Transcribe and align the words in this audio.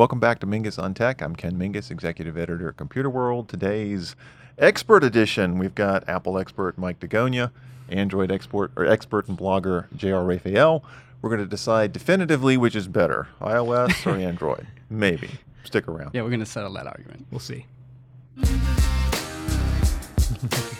Welcome 0.00 0.18
back 0.18 0.38
to 0.38 0.46
Mingis 0.46 0.82
on 0.82 0.94
Tech. 0.94 1.20
I'm 1.20 1.36
Ken 1.36 1.58
Mingis, 1.58 1.90
executive 1.90 2.38
editor 2.38 2.70
at 2.70 2.78
Computerworld. 2.78 3.48
Today's 3.48 4.16
expert 4.56 5.04
edition, 5.04 5.58
we've 5.58 5.74
got 5.74 6.08
Apple 6.08 6.38
expert 6.38 6.78
Mike 6.78 7.00
deAgonia, 7.00 7.50
Android 7.90 8.32
expert 8.32 8.72
or 8.76 8.86
expert 8.86 9.28
and 9.28 9.36
blogger 9.36 9.94
J.R. 9.94 10.24
Raphael. 10.24 10.82
We're 11.20 11.28
going 11.28 11.42
to 11.42 11.46
decide 11.46 11.92
definitively 11.92 12.56
which 12.56 12.74
is 12.74 12.88
better, 12.88 13.28
iOS 13.42 14.06
or 14.06 14.16
Android. 14.26 14.66
Maybe. 14.88 15.32
Stick 15.64 15.86
around. 15.86 16.12
Yeah, 16.14 16.22
we're 16.22 16.30
going 16.30 16.40
to 16.40 16.46
settle 16.46 16.72
that 16.72 16.86
argument. 16.86 17.26
We'll 17.30 17.40
see. 17.40 17.66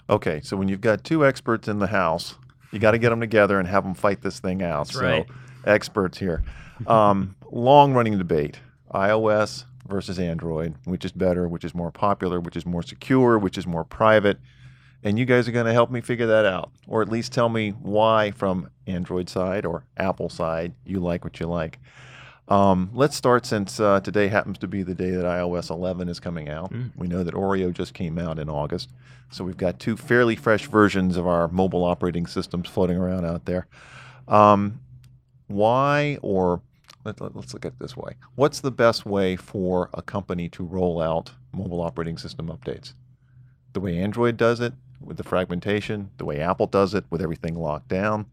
Okay, 0.09 0.41
so 0.43 0.55
when 0.55 0.67
you've 0.67 0.81
got 0.81 1.03
two 1.03 1.25
experts 1.25 1.67
in 1.67 1.79
the 1.79 1.87
house, 1.87 2.35
you 2.71 2.79
got 2.79 2.91
to 2.91 2.97
get 2.97 3.09
them 3.09 3.19
together 3.19 3.59
and 3.59 3.67
have 3.67 3.83
them 3.83 3.93
fight 3.95 4.21
this 4.21 4.39
thing 4.39 4.61
out. 4.61 4.87
That's 4.87 4.97
right. 5.01 5.27
So, 5.27 5.33
experts 5.65 6.17
here. 6.17 6.43
Um, 6.87 7.35
long 7.51 7.93
running 7.93 8.17
debate 8.17 8.59
iOS 8.93 9.65
versus 9.87 10.19
Android, 10.19 10.75
which 10.85 11.05
is 11.05 11.11
better, 11.11 11.47
which 11.47 11.63
is 11.63 11.73
more 11.73 11.91
popular, 11.91 12.39
which 12.39 12.55
is 12.55 12.65
more 12.65 12.83
secure, 12.83 13.37
which 13.39 13.57
is 13.57 13.65
more 13.65 13.83
private. 13.83 14.37
And 15.03 15.19
you 15.19 15.25
guys 15.25 15.47
are 15.47 15.51
going 15.51 15.67
to 15.67 15.73
help 15.73 15.91
me 15.91 16.01
figure 16.01 16.25
that 16.27 16.45
out, 16.45 16.71
or 16.87 17.01
at 17.01 17.09
least 17.09 17.31
tell 17.31 17.49
me 17.49 17.71
why, 17.71 18.31
from 18.31 18.69
Android 18.87 19.29
side 19.29 19.65
or 19.65 19.85
Apple 19.97 20.29
side, 20.29 20.73
you 20.83 20.99
like 20.99 21.23
what 21.23 21.39
you 21.39 21.47
like. 21.47 21.79
Um, 22.47 22.91
let's 22.93 23.15
start 23.15 23.45
since 23.45 23.79
uh, 23.79 23.99
today 24.01 24.27
happens 24.27 24.59
to 24.59 24.67
be 24.67 24.83
the 24.83 24.93
day 24.93 25.11
that 25.11 25.25
iOS 25.25 25.69
11 25.71 26.09
is 26.09 26.19
coming 26.19 26.47
out. 26.47 26.71
Mm. 26.71 26.91
We 26.95 27.07
know 27.07 27.23
that 27.23 27.33
Oreo 27.33 27.73
just 27.73 27.93
came 27.93 28.19
out 28.19 28.37
in 28.37 28.49
August. 28.49 28.89
So 29.31 29.43
we've 29.43 29.57
got 29.57 29.79
two 29.79 29.97
fairly 29.97 30.35
fresh 30.35 30.67
versions 30.67 31.17
of 31.17 31.25
our 31.25 31.47
mobile 31.47 31.83
operating 31.83 32.27
systems 32.27 32.69
floating 32.69 32.97
around 32.97 33.25
out 33.25 33.45
there. 33.45 33.65
Um, 34.27 34.79
why, 35.47 36.19
or 36.21 36.61
let, 37.03 37.19
let, 37.19 37.35
us 37.35 37.53
look 37.53 37.65
at 37.65 37.73
it 37.73 37.79
this 37.79 37.95
way 37.95 38.15
what's 38.35 38.59
the 38.61 38.71
best 38.71 39.05
way 39.05 39.35
for 39.35 39.89
a 39.93 40.01
company 40.01 40.49
to 40.49 40.63
roll 40.63 40.99
out 41.01 41.31
mobile 41.51 41.81
operating 41.81 42.17
system 42.17 42.47
updates? 42.47 42.93
The 43.73 43.79
way 43.79 43.97
Android 43.97 44.37
does 44.37 44.59
it, 44.59 44.73
with 45.01 45.17
the 45.17 45.23
fragmentation, 45.23 46.11
the 46.17 46.25
way 46.25 46.39
Apple 46.39 46.67
does 46.67 46.93
it, 46.93 47.05
with 47.09 47.21
everything 47.21 47.55
locked 47.55 47.89
down, 47.89 48.27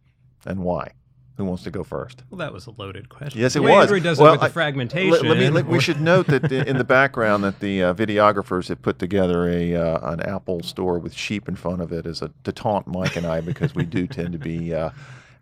and 0.46 0.60
why? 0.60 0.92
Who 1.38 1.46
wants 1.46 1.62
to 1.64 1.70
go 1.70 1.82
first? 1.82 2.22
Well, 2.30 2.38
that 2.38 2.52
was 2.52 2.66
a 2.66 2.72
loaded 2.72 3.08
question. 3.08 3.40
Yes, 3.40 3.56
it 3.56 3.62
way 3.62 3.72
was. 3.72 3.90
Does 4.02 4.18
Well, 4.18 4.28
it 4.28 4.36
with 4.36 4.42
I- 4.42 4.48
the 4.48 4.52
fragmentation. 4.52 5.10
Let, 5.10 5.22
let 5.24 5.38
me, 5.38 5.48
let- 5.48 5.66
we 5.66 5.80
should 5.80 6.00
note 6.00 6.26
that 6.26 6.42
the, 6.48 6.68
in 6.68 6.76
the 6.76 6.84
background 6.84 7.42
that 7.44 7.60
the 7.60 7.82
uh, 7.84 7.94
videographers 7.94 8.68
had 8.68 8.82
put 8.82 8.98
together 8.98 9.48
a 9.48 9.74
uh, 9.74 10.12
an 10.12 10.20
Apple 10.20 10.62
store 10.62 10.98
with 10.98 11.14
sheep 11.14 11.48
in 11.48 11.56
front 11.56 11.80
of 11.80 11.90
it 11.90 12.04
as 12.04 12.20
a 12.20 12.30
to 12.44 12.52
taunt 12.52 12.86
Mike 12.86 13.16
and 13.16 13.26
I 13.26 13.40
because 13.40 13.74
we 13.74 13.84
do 13.86 14.06
tend 14.06 14.32
to 14.32 14.38
be 14.38 14.74
uh, 14.74 14.90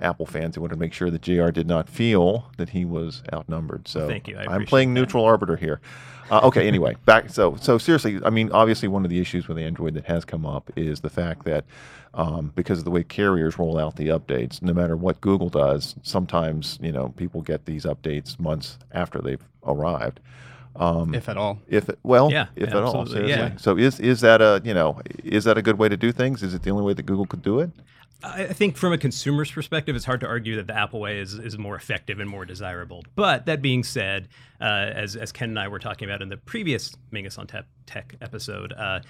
Apple 0.01 0.27
fans. 0.27 0.57
We 0.57 0.63
wanted 0.63 0.75
to 0.75 0.81
make 0.81 0.93
sure 0.93 1.11
that 1.11 1.23
J.R. 1.23 1.51
did 1.53 1.67
not 1.67 1.89
feel 1.89 2.51
that 2.57 2.71
he 2.71 2.85
was 2.85 3.23
outnumbered. 3.33 3.89
So 3.89 4.07
Thank 4.09 4.29
you. 4.29 4.37
I 4.39 4.45
I'm 4.55 4.65
playing 4.67 4.95
that. 4.95 5.01
neutral 5.01 5.25
arbiter 5.25 5.57
here. 5.57 5.81
Uh, 6.31 6.41
okay. 6.45 6.67
Anyway, 6.69 6.97
back. 7.07 7.31
So 7.31 7.57
so 7.57 7.77
seriously, 7.79 8.19
I 8.25 8.31
mean, 8.31 8.51
obviously, 8.53 8.89
one 8.89 9.05
of 9.05 9.11
the 9.11 9.21
issues 9.21 9.49
with 9.49 9.59
Android 9.59 9.95
that 9.95 10.05
has 10.07 10.25
come 10.25 10.47
up 10.47 10.71
is 10.77 11.01
the 11.01 11.11
fact 11.11 11.45
that 11.45 11.65
um, 12.15 12.53
because 12.55 12.79
of 12.79 12.85
the 12.85 12.91
way 12.91 13.03
carriers 13.03 13.59
roll 13.59 13.79
out 13.79 13.97
the 13.97 14.09
updates, 14.09 14.63
no 14.63 14.73
matter 14.73 14.97
what 14.97 15.21
Google 15.21 15.49
does, 15.49 15.97
sometimes 16.03 16.79
you 16.81 16.93
know 16.93 17.09
people 17.17 17.43
get 17.43 17.67
these 17.67 17.85
updates 17.85 18.39
months 18.39 18.79
after 18.93 19.21
they've 19.21 19.43
arrived. 19.67 20.21
Um, 20.77 21.15
If 21.17 21.29
at 21.29 21.37
all. 21.37 21.59
if 21.69 21.91
well, 22.05 22.31
Yeah, 22.31 22.47
if 22.55 22.69
at 22.69 22.77
all, 22.77 23.05
seriously. 23.05 23.29
yeah. 23.31 23.57
So 23.57 23.77
is 23.77 23.99
is 23.99 24.21
that 24.21 24.41
a 24.41 24.63
you 24.65 24.73
know 24.73 25.01
is 25.25 25.43
that 25.45 25.59
a 25.59 25.63
good 25.63 25.79
way 25.79 25.89
to 25.89 25.97
do 25.97 26.13
things? 26.13 26.45
Is 26.45 26.55
it 26.55 26.63
the 26.63 26.71
only 26.71 26.85
way 26.85 26.93
that 26.93 27.03
Google 27.07 27.27
could 27.27 27.43
do 27.43 27.59
it? 27.59 27.71
I 28.23 28.53
think 28.53 28.77
from 28.77 28.93
a 28.93 28.99
consumer's 28.99 29.51
perspective, 29.51 29.97
it's 29.97 30.05
hard 30.05 30.21
to 30.21 30.27
argue 30.27 30.57
that 30.57 30.67
the 30.67 30.77
Apple 30.77 31.01
way 31.01 31.21
is, 31.21 31.35
is 31.35 31.57
more 31.59 31.77
effective 31.77 32.21
and 32.21 32.29
more 32.29 32.45
desirable. 32.45 33.05
But 33.15 33.47
that 33.47 33.63
being 33.63 33.83
said, 33.83 34.29
uh, 34.61 34.65
as, 34.65 35.17
as 35.17 35.33
Ken 35.33 35.49
and 35.49 35.59
I 35.59 35.69
were 35.69 35.79
talking 35.79 36.09
about 36.09 36.21
in 36.21 36.29
the 36.29 36.37
previous 36.37 36.95
Mingis 37.13 37.39
on 37.39 37.47
Tech, 37.47 37.65
Tech 37.87 38.15
episode, 38.21 38.73
uh, 38.75 39.01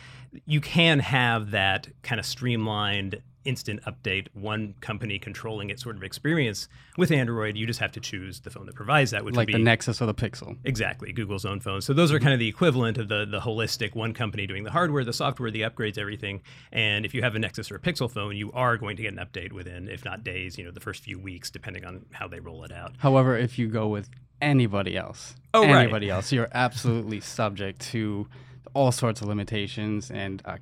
you 0.47 0.61
can 0.61 1.01
have 1.01 1.51
that 1.51 1.89
kind 2.03 2.19
of 2.19 2.27
streamlined 2.27 3.21
instant 3.45 3.81
update, 3.85 4.27
one 4.35 4.75
company 4.81 5.19
controlling 5.19 5.71
it 5.71 5.81
sort 5.81 5.97
of 5.97 6.03
experience. 6.03 6.69
With 6.99 7.11
Android, 7.11 7.57
you 7.57 7.67
just 7.67 7.81
have 7.81 7.93
to 7.93 8.01
choose 8.01 8.41
the 8.41 8.51
phone 8.51 8.67
that 8.67 8.75
provides 8.75 9.11
that, 9.13 9.25
which 9.25 9.35
Like 9.35 9.49
would 9.49 9.55
the 9.55 9.59
Nexus 9.59 10.03
or 10.03 10.07
the 10.07 10.15
Pixel. 10.15 10.57
Exactly, 10.65 11.13
Google's 11.13 11.45
own 11.45 11.61
phone. 11.61 11.81
So 11.81 11.93
those 11.95 12.13
are 12.13 12.21
kind 12.21 12.33
of 12.35 12.39
the 12.39 12.49
equivalent 12.49 12.99
of 12.99 13.09
the 13.09 13.25
the 13.25 13.41
holistic 13.41 13.95
one 13.95 14.13
company 14.13 14.47
doing 14.47 14.65
the 14.65 14.71
hardware, 14.71 15.05
the 15.05 15.13
software, 15.13 15.51
the 15.51 15.63
upgrades, 15.63 15.97
everything. 15.99 16.43
And 16.73 17.05
if 17.07 17.15
you 17.15 17.23
have 17.23 17.35
a 17.35 17.39
Nexus 17.39 17.71
or 17.71 17.77
a 17.77 17.81
Pixel 17.81 18.11
phone, 18.11 18.37
you 18.37 18.51
are 18.53 18.77
going 18.77 18.97
to 18.97 19.03
get 19.03 19.13
an 19.13 19.19
update 19.19 19.53
within, 19.53 19.89
if 19.89 20.05
not 20.05 20.23
days, 20.25 20.59
you 20.59 20.65
know, 20.65 20.71
the 20.71 20.81
first 20.81 21.03
few 21.03 21.19
weeks, 21.19 21.51
depending 21.51 21.85
on 21.85 22.05
how 22.13 22.29
they 22.29 22.41
roll 22.41 22.65
it 22.65 22.73
out. 22.73 22.93
However, 22.99 23.37
if 23.37 23.59
you 23.59 23.69
go 23.69 23.89
with 23.89 24.09
anybody 24.43 24.97
else, 24.97 25.35
Oh, 25.53 25.63
right. 25.63 25.83
anybody 25.83 26.09
else, 26.11 26.33
you're 26.33 26.49
absolutely 26.53 27.21
subject 27.21 27.81
to 27.93 28.27
all 28.75 28.93
sorts 28.93 29.21
of 29.21 29.27
limitations 29.29 30.11
and 30.11 30.43
uh, 30.45 30.57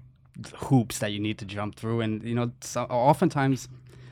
hoops 0.56 0.98
that 0.98 1.12
you 1.12 1.20
need 1.20 1.38
to 1.38 1.44
jump 1.44 1.76
through. 1.76 2.00
And 2.00 2.22
you 2.22 2.34
know, 2.34 2.52
so, 2.60 2.82
oftentimes 2.84 3.68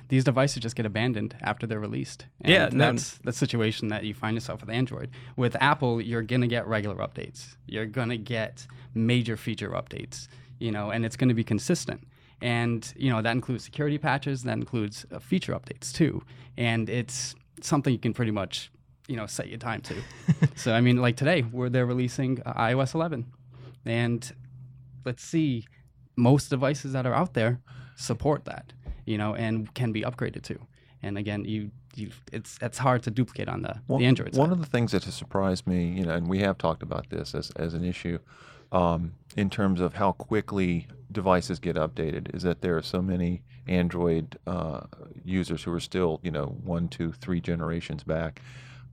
these 0.08 0.24
devices 0.24 0.62
just 0.62 0.76
get 0.76 0.86
abandoned 0.86 1.36
after 1.40 1.66
they're 1.66 1.80
released. 1.80 2.26
And 2.40 2.52
Yeah, 2.52 2.68
that's 2.70 3.18
the 3.18 3.32
situation 3.32 3.88
that 3.88 4.04
you 4.04 4.14
find 4.14 4.36
yourself 4.36 4.60
with 4.60 4.70
Android. 4.70 5.10
With 5.36 5.56
Apple, 5.60 6.00
you're 6.00 6.22
gonna 6.22 6.46
get 6.46 6.66
regular 6.66 6.96
updates. 6.96 7.56
You're 7.66 7.86
gonna 7.86 8.16
get 8.16 8.66
major 8.94 9.36
feature 9.36 9.70
updates. 9.70 10.28
You 10.58 10.70
know, 10.70 10.90
and 10.90 11.04
it's 11.04 11.16
gonna 11.16 11.34
be 11.34 11.44
consistent. 11.44 12.06
And 12.40 12.92
you 12.96 13.10
know 13.10 13.22
that 13.22 13.32
includes 13.32 13.64
security 13.64 13.98
patches. 13.98 14.42
That 14.42 14.58
includes 14.58 15.06
uh, 15.10 15.18
feature 15.18 15.52
updates 15.52 15.92
too. 15.92 16.22
And 16.56 16.88
it's 16.88 17.34
something 17.62 17.92
you 17.92 17.98
can 17.98 18.14
pretty 18.14 18.30
much 18.32 18.70
you 19.08 19.16
know 19.16 19.26
set 19.26 19.48
your 19.48 19.58
time 19.58 19.80
to. 19.82 19.94
so 20.56 20.72
I 20.72 20.80
mean, 20.80 20.98
like 20.98 21.16
today, 21.16 21.42
where 21.42 21.68
they're 21.68 21.86
releasing 21.86 22.42
uh, 22.44 22.54
iOS 22.54 22.94
11, 22.94 23.26
and 23.84 24.32
let's 25.04 25.22
see, 25.22 25.66
most 26.16 26.50
devices 26.50 26.92
that 26.92 27.06
are 27.06 27.14
out 27.14 27.34
there 27.34 27.60
support 27.96 28.44
that, 28.44 28.72
you 29.04 29.18
know, 29.18 29.34
and 29.34 29.72
can 29.74 29.92
be 29.92 30.02
upgraded 30.02 30.42
to. 30.42 30.58
And 31.02 31.18
again, 31.18 31.44
you 31.44 31.70
you 31.94 32.10
it's 32.32 32.58
it's 32.60 32.78
hard 32.78 33.02
to 33.04 33.10
duplicate 33.10 33.48
on 33.48 33.62
the, 33.62 33.80
One- 33.86 34.00
the 34.00 34.06
Android 34.06 34.34
side. 34.34 34.40
One 34.40 34.50
of 34.50 34.58
the 34.58 34.66
things 34.66 34.92
that 34.92 35.04
has 35.04 35.14
surprised 35.14 35.66
me, 35.66 35.88
you 35.88 36.04
know, 36.04 36.14
and 36.14 36.28
we 36.28 36.40
have 36.40 36.58
talked 36.58 36.82
about 36.82 37.10
this 37.10 37.34
as, 37.34 37.50
as 37.52 37.74
an 37.74 37.84
issue 37.84 38.18
um, 38.72 39.12
in 39.36 39.50
terms 39.50 39.80
of 39.80 39.94
how 39.94 40.12
quickly 40.12 40.88
devices 41.12 41.58
get 41.58 41.76
updated, 41.76 42.34
is 42.34 42.42
that 42.42 42.60
there 42.62 42.76
are 42.76 42.82
so 42.82 43.00
many 43.00 43.42
Android 43.68 44.38
uh, 44.46 44.80
users 45.24 45.62
who 45.62 45.72
are 45.72 45.80
still, 45.80 46.20
you 46.22 46.30
know, 46.30 46.56
one, 46.64 46.88
two, 46.88 47.12
three 47.12 47.40
generations 47.40 48.02
back. 48.02 48.42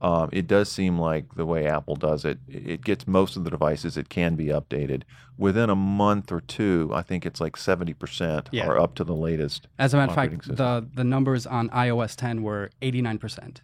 Um, 0.03 0.29
it 0.33 0.47
does 0.47 0.69
seem 0.69 0.99
like 0.99 1.35
the 1.35 1.45
way 1.45 1.65
Apple 1.65 1.95
does 1.95 2.25
it, 2.25 2.37
it 2.47 2.83
gets 2.83 3.07
most 3.07 3.37
of 3.37 3.45
the 3.45 3.49
devices 3.49 3.95
that 3.95 4.09
can 4.09 4.35
be 4.35 4.47
updated 4.47 5.03
within 5.37 5.69
a 5.69 5.75
month 5.75 6.29
or 6.29 6.41
two. 6.41 6.91
I 6.93 7.01
think 7.03 7.25
it's 7.25 7.39
like 7.39 7.55
seventy 7.55 7.93
percent 7.93 8.49
Yeah. 8.51 8.67
are 8.67 8.77
up 8.77 8.95
to 8.95 9.05
the 9.05 9.15
latest. 9.15 9.67
As 9.79 9.93
a 9.93 9.97
matter 9.97 10.11
of 10.11 10.15
fact, 10.15 10.33
system. 10.33 10.55
the 10.57 10.87
the 10.93 11.03
numbers 11.05 11.47
on 11.47 11.69
iOS 11.69 12.15
10 12.17 12.43
were 12.43 12.69
89%. 12.81 13.61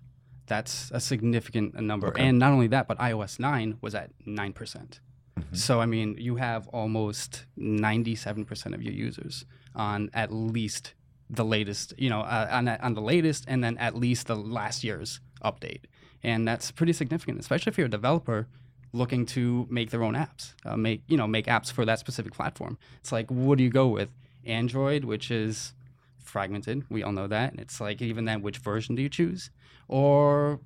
That's 0.47 0.89
a 0.91 0.99
significant 0.99 1.75
number. 1.79 2.07
Okay. 2.07 2.23
And 2.25 2.39
not 2.39 2.53
only 2.53 2.67
that, 2.67 2.87
but 2.87 2.97
iOS 2.99 3.37
9 3.39 3.77
was 3.81 3.93
at 3.93 4.11
9%. 4.25 4.55
percent 4.55 5.01
Mm-hmm. 5.39 5.55
So 5.55 5.79
I 5.79 5.85
mean, 5.85 6.15
you 6.17 6.35
have 6.37 6.67
almost 6.69 7.45
97% 7.57 8.73
of 8.73 8.81
your 8.81 8.93
users 8.93 9.45
on 9.75 10.09
at 10.13 10.33
least 10.33 10.95
the 11.29 11.45
latest, 11.45 11.93
you 11.97 12.09
know, 12.09 12.21
uh, 12.21 12.47
on 12.51 12.67
on 12.67 12.93
the 12.93 13.01
latest 13.01 13.45
and 13.47 13.63
then 13.63 13.77
at 13.77 13.95
least 13.95 14.27
the 14.27 14.35
last 14.35 14.83
year's 14.83 15.19
update. 15.43 15.83
And 16.23 16.47
that's 16.47 16.71
pretty 16.71 16.93
significant, 16.93 17.39
especially 17.39 17.71
if 17.71 17.77
you're 17.77 17.87
a 17.87 17.89
developer 17.89 18.47
looking 18.91 19.25
to 19.25 19.67
make 19.69 19.91
their 19.91 20.03
own 20.03 20.15
apps, 20.15 20.53
uh, 20.65 20.75
make 20.75 21.03
you 21.07 21.15
know 21.17 21.27
make 21.27 21.45
apps 21.45 21.71
for 21.71 21.85
that 21.85 21.99
specific 21.99 22.33
platform. 22.33 22.77
It's 22.99 23.11
like, 23.11 23.29
what 23.29 23.57
do 23.57 23.63
you 23.63 23.69
go 23.69 23.87
with? 23.87 24.09
Android, 24.45 25.03
which 25.05 25.31
is 25.31 25.73
fragmented. 26.17 26.83
We 26.89 27.03
all 27.03 27.11
know 27.11 27.27
that. 27.27 27.55
It's 27.57 27.79
like 27.81 28.01
even 28.01 28.25
then, 28.25 28.41
which 28.41 28.57
version 28.57 28.95
do 28.95 29.01
you 29.01 29.09
choose? 29.09 29.49
Or 29.87 30.59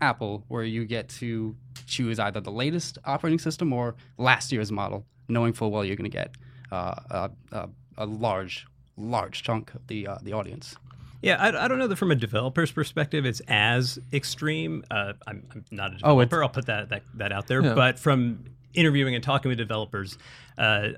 Apple, 0.00 0.44
where 0.48 0.64
you 0.64 0.84
get 0.84 1.08
to 1.08 1.56
choose 1.86 2.18
either 2.18 2.40
the 2.40 2.50
latest 2.50 2.98
operating 3.04 3.38
system 3.38 3.72
or 3.72 3.94
last 4.18 4.50
year's 4.52 4.72
model, 4.72 5.06
knowing 5.28 5.52
full 5.52 5.70
well 5.70 5.84
you're 5.84 5.96
going 5.96 6.10
to 6.10 6.16
get 6.16 6.34
uh, 6.70 6.94
a, 7.10 7.30
a, 7.52 7.68
a 7.98 8.06
large, 8.06 8.66
large 8.96 9.42
chunk 9.42 9.74
of 9.74 9.86
the 9.86 10.06
uh, 10.06 10.18
the 10.22 10.32
audience. 10.32 10.76
Yeah, 11.22 11.36
I, 11.40 11.64
I 11.64 11.68
don't 11.68 11.78
know 11.78 11.86
that 11.86 11.96
from 11.96 12.10
a 12.10 12.16
developer's 12.16 12.72
perspective 12.72 13.24
it's 13.24 13.40
as 13.48 13.98
extreme. 14.12 14.84
Uh, 14.90 15.12
I'm, 15.26 15.46
I'm 15.52 15.64
not 15.70 15.92
a 15.92 15.94
Oh, 16.02 16.20
developer. 16.20 16.42
I'll 16.42 16.48
put 16.50 16.66
that, 16.66 16.88
that 16.90 17.02
that 17.14 17.32
out 17.32 17.46
there. 17.46 17.62
Yeah. 17.62 17.74
But 17.74 17.98
from 17.98 18.44
interviewing 18.74 19.14
and 19.14 19.22
talking 19.22 19.48
with 19.48 19.58
developers, 19.58 20.18
uh, 20.58 20.88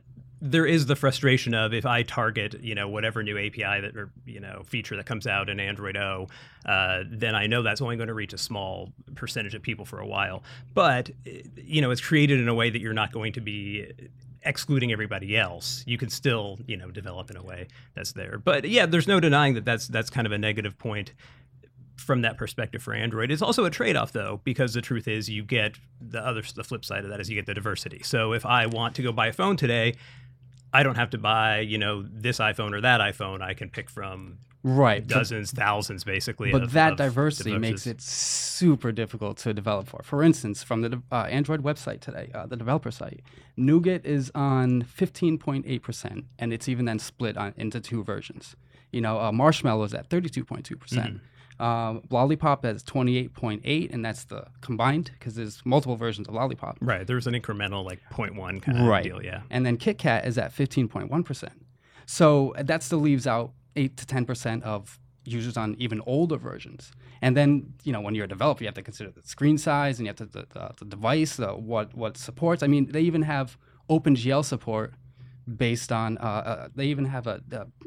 there 0.40 0.66
is 0.66 0.86
the 0.86 0.96
frustration 0.96 1.54
of 1.54 1.72
if 1.72 1.86
I 1.86 2.02
target, 2.02 2.62
you 2.62 2.74
know, 2.74 2.86
whatever 2.88 3.22
new 3.22 3.38
API 3.38 3.80
that 3.80 3.96
or 3.96 4.10
you 4.26 4.40
know 4.40 4.62
feature 4.66 4.96
that 4.96 5.06
comes 5.06 5.26
out 5.26 5.48
in 5.48 5.58
Android 5.60 5.96
O, 5.96 6.28
uh, 6.66 7.04
then 7.08 7.34
I 7.34 7.46
know 7.46 7.62
that's 7.62 7.80
only 7.80 7.96
going 7.96 8.08
to 8.08 8.14
reach 8.14 8.32
a 8.32 8.38
small 8.38 8.92
percentage 9.14 9.54
of 9.54 9.62
people 9.62 9.84
for 9.84 10.00
a 10.00 10.06
while. 10.06 10.42
But 10.74 11.10
you 11.56 11.80
know, 11.80 11.90
it's 11.90 12.00
created 12.02 12.40
in 12.40 12.48
a 12.48 12.54
way 12.54 12.68
that 12.70 12.80
you're 12.80 12.92
not 12.92 13.12
going 13.12 13.32
to 13.34 13.40
be 13.40 13.86
excluding 14.44 14.92
everybody 14.92 15.36
else. 15.36 15.82
You 15.86 15.98
can 15.98 16.10
still, 16.10 16.58
you 16.66 16.76
know, 16.76 16.90
develop 16.90 17.30
in 17.30 17.36
a 17.36 17.42
way 17.42 17.68
that's 17.94 18.12
there. 18.12 18.38
But 18.38 18.68
yeah, 18.68 18.86
there's 18.86 19.08
no 19.08 19.20
denying 19.20 19.54
that 19.54 19.64
that's 19.64 19.88
that's 19.88 20.10
kind 20.10 20.26
of 20.26 20.32
a 20.32 20.38
negative 20.38 20.78
point 20.78 21.12
from 21.96 22.22
that 22.22 22.36
perspective 22.36 22.82
for 22.82 22.92
Android. 22.92 23.30
It's 23.30 23.42
also 23.42 23.64
a 23.64 23.70
trade-off 23.70 24.12
though, 24.12 24.40
because 24.44 24.74
the 24.74 24.82
truth 24.82 25.06
is 25.06 25.30
you 25.30 25.44
get 25.44 25.78
the 26.00 26.24
other 26.24 26.42
the 26.54 26.64
flip 26.64 26.84
side 26.84 27.04
of 27.04 27.10
that 27.10 27.20
is 27.20 27.30
you 27.30 27.36
get 27.36 27.46
the 27.46 27.54
diversity. 27.54 28.02
So 28.02 28.32
if 28.32 28.44
I 28.44 28.66
want 28.66 28.96
to 28.96 29.02
go 29.02 29.12
buy 29.12 29.28
a 29.28 29.32
phone 29.32 29.56
today, 29.56 29.94
I 30.74 30.82
don't 30.82 30.96
have 30.96 31.10
to 31.10 31.18
buy, 31.18 31.60
you 31.60 31.78
know, 31.78 32.02
this 32.02 32.38
iPhone 32.38 32.74
or 32.74 32.80
that 32.80 33.00
iPhone. 33.00 33.40
I 33.40 33.54
can 33.54 33.70
pick 33.70 33.88
from 33.88 34.38
right 34.64 35.06
dozens, 35.06 35.52
but, 35.52 35.60
thousands, 35.62 36.02
basically. 36.02 36.50
But 36.50 36.64
of, 36.64 36.72
that 36.72 36.92
of 36.92 36.98
diversity 36.98 37.52
devices. 37.52 37.70
makes 37.70 37.86
it 37.86 38.00
super 38.00 38.90
difficult 38.90 39.38
to 39.38 39.54
develop 39.54 39.88
for. 39.88 40.02
For 40.02 40.24
instance, 40.24 40.64
from 40.64 40.80
the 40.80 41.00
uh, 41.12 41.26
Android 41.30 41.62
website 41.62 42.00
today, 42.00 42.32
uh, 42.34 42.46
the 42.46 42.56
developer 42.56 42.90
site, 42.90 43.20
Nougat 43.56 44.04
is 44.04 44.32
on 44.34 44.82
15.8%, 44.82 46.24
and 46.40 46.52
it's 46.52 46.68
even 46.68 46.86
then 46.86 46.98
split 46.98 47.36
on, 47.36 47.54
into 47.56 47.80
two 47.80 48.02
versions. 48.02 48.56
You 48.90 49.00
know, 49.00 49.20
uh, 49.20 49.30
Marshmallow 49.30 49.84
is 49.84 49.94
at 49.94 50.08
32.2%. 50.08 50.80
percent 50.80 51.20
Um, 51.60 52.02
Lollipop 52.10 52.64
is 52.64 52.82
28.8, 52.82 53.92
and 53.92 54.04
that's 54.04 54.24
the 54.24 54.46
combined 54.60 55.10
because 55.18 55.34
there's 55.36 55.62
multiple 55.64 55.96
versions 55.96 56.26
of 56.28 56.34
Lollipop. 56.34 56.78
Right. 56.80 57.06
There's 57.06 57.26
an 57.26 57.34
incremental 57.34 57.84
like 57.84 58.00
0.1 58.10 58.60
kind 58.62 58.78
of 58.78 58.86
Right. 58.86 59.04
deal. 59.04 59.22
Yeah. 59.24 59.42
And 59.50 59.64
then 59.64 59.76
KitKat 59.76 60.26
is 60.26 60.36
at 60.38 60.52
15.1%. 60.52 61.48
So 62.06 62.54
that 62.58 62.82
still 62.82 62.98
leaves 62.98 63.26
out 63.26 63.52
8 63.76 63.96
to 63.96 64.06
10% 64.06 64.62
of 64.62 64.98
users 65.24 65.56
on 65.56 65.74
even 65.78 66.02
older 66.06 66.36
versions. 66.36 66.92
And 67.22 67.36
then, 67.36 67.72
you 67.84 67.92
know, 67.92 68.00
when 68.00 68.14
you're 68.14 68.26
a 68.26 68.28
developer, 68.28 68.62
you 68.62 68.68
have 68.68 68.74
to 68.74 68.82
consider 68.82 69.10
the 69.10 69.22
screen 69.22 69.56
size 69.56 69.98
and 69.98 70.06
you 70.06 70.10
have 70.10 70.16
to 70.16 70.26
the, 70.26 70.46
the, 70.52 70.70
the 70.78 70.84
device, 70.84 71.38
uh, 71.40 71.52
what 71.52 71.94
what 71.94 72.16
supports. 72.18 72.62
I 72.62 72.66
mean, 72.66 72.90
they 72.92 73.00
even 73.00 73.22
have 73.22 73.56
OpenGL 73.88 74.44
support 74.44 74.92
based 75.56 75.92
on. 75.92 76.18
Uh, 76.18 76.20
uh, 76.20 76.68
they 76.74 76.86
even 76.86 77.04
have 77.04 77.26
a, 77.26 77.40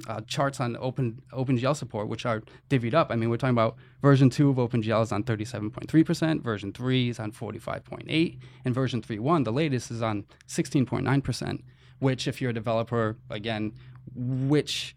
uh 0.08 0.22
charts 0.22 0.60
on 0.60 0.78
Open 0.80 1.22
OpenGL 1.32 1.76
support, 1.76 2.08
which 2.08 2.26
are 2.26 2.44
divvied 2.70 2.94
up. 2.94 3.12
I 3.12 3.16
mean, 3.16 3.30
we're 3.30 3.38
talking 3.38 3.56
about 3.56 3.76
version 4.02 4.30
two 4.30 4.50
of 4.50 4.58
OpenGL 4.58 5.04
is 5.04 5.12
on 5.12 5.24
37.3%, 5.24 6.42
version 6.42 6.72
three 6.72 7.10
is 7.10 7.20
on 7.20 7.32
45.8, 7.32 8.40
and 8.66 8.76
version 8.76 9.02
3.1, 9.02 9.44
the 9.46 9.52
latest, 9.52 9.92
is 9.92 10.02
on 10.02 10.26
16.9%. 10.48 11.64
Which, 12.00 12.28
if 12.28 12.42
you're 12.42 12.52
a 12.52 12.54
developer, 12.54 13.18
again, 13.30 13.74
which 14.16 14.96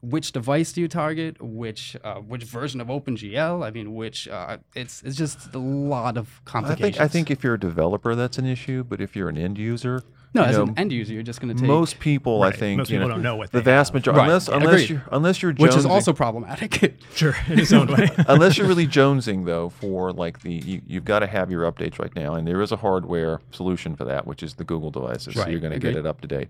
which 0.00 0.30
device 0.32 0.72
do 0.72 0.80
you 0.80 0.88
target? 0.88 1.42
Which 1.42 1.96
uh, 2.04 2.16
which 2.16 2.44
version 2.44 2.80
of 2.80 2.88
OpenGL? 2.88 3.66
I 3.66 3.70
mean, 3.70 3.94
which 3.94 4.28
uh, 4.28 4.58
it's 4.74 5.02
it's 5.02 5.16
just 5.16 5.54
a 5.54 5.58
lot 5.58 6.16
of 6.16 6.40
I 6.46 6.50
complications. 6.50 6.96
think 6.96 7.00
I 7.00 7.08
think 7.08 7.30
if 7.30 7.42
you're 7.42 7.54
a 7.54 7.60
developer, 7.60 8.14
that's 8.14 8.38
an 8.38 8.46
issue. 8.46 8.84
But 8.84 9.00
if 9.00 9.16
you're 9.16 9.28
an 9.28 9.36
end 9.36 9.58
user, 9.58 10.04
no, 10.34 10.42
you 10.42 10.46
as 10.48 10.56
know, 10.56 10.64
an 10.64 10.74
end 10.76 10.92
user, 10.92 11.12
you're 11.14 11.22
just 11.22 11.40
going 11.40 11.54
to 11.54 11.60
take 11.60 11.66
most 11.68 11.98
people, 12.00 12.42
I 12.42 12.50
think, 12.50 12.78
Most 12.78 12.90
people 12.90 13.08
know, 13.08 13.14
don't 13.14 13.22
know 13.22 13.36
what 13.36 13.50
the 13.50 13.62
vast 13.62 13.88
have. 13.88 13.94
majority, 13.94 14.18
Right. 14.20 14.26
unless 14.28 14.48
Yeah, 14.48 14.56
unless 14.56 14.72
agreed. 14.74 14.90
you're 14.90 15.02
unless 15.12 15.42
you're 15.42 15.52
which 15.54 15.74
is 15.76 15.86
also 15.86 16.12
problematic. 16.12 16.94
Sure. 17.14 17.34
In 17.48 17.58
its 17.58 17.72
own 17.72 17.86
way. 17.88 18.08
unless 18.28 18.58
you're 18.58 18.66
really 18.68 18.86
jonesing 18.86 19.44
though 19.46 19.70
for 19.70 20.12
like 20.12 20.40
the 20.42 20.52
you, 20.52 20.82
you've 20.86 21.04
got 21.04 21.20
to 21.20 21.26
have 21.26 21.50
your 21.50 21.70
updates 21.70 21.98
right 21.98 22.14
now 22.14 22.34
and 22.34 22.46
there 22.46 22.60
is 22.60 22.70
a 22.72 22.76
hardware 22.76 23.40
solution 23.50 23.96
for 23.96 24.04
that 24.04 24.26
which 24.26 24.42
is 24.42 24.54
the 24.54 24.64
google 24.64 24.90
devices 24.90 25.34
Right. 25.34 25.44
so 25.44 25.50
you're 25.50 25.60
going 25.60 25.72
to 25.72 25.78
get 25.78 25.96
it 25.96 26.06
up 26.06 26.20
to 26.20 26.28
date 26.28 26.48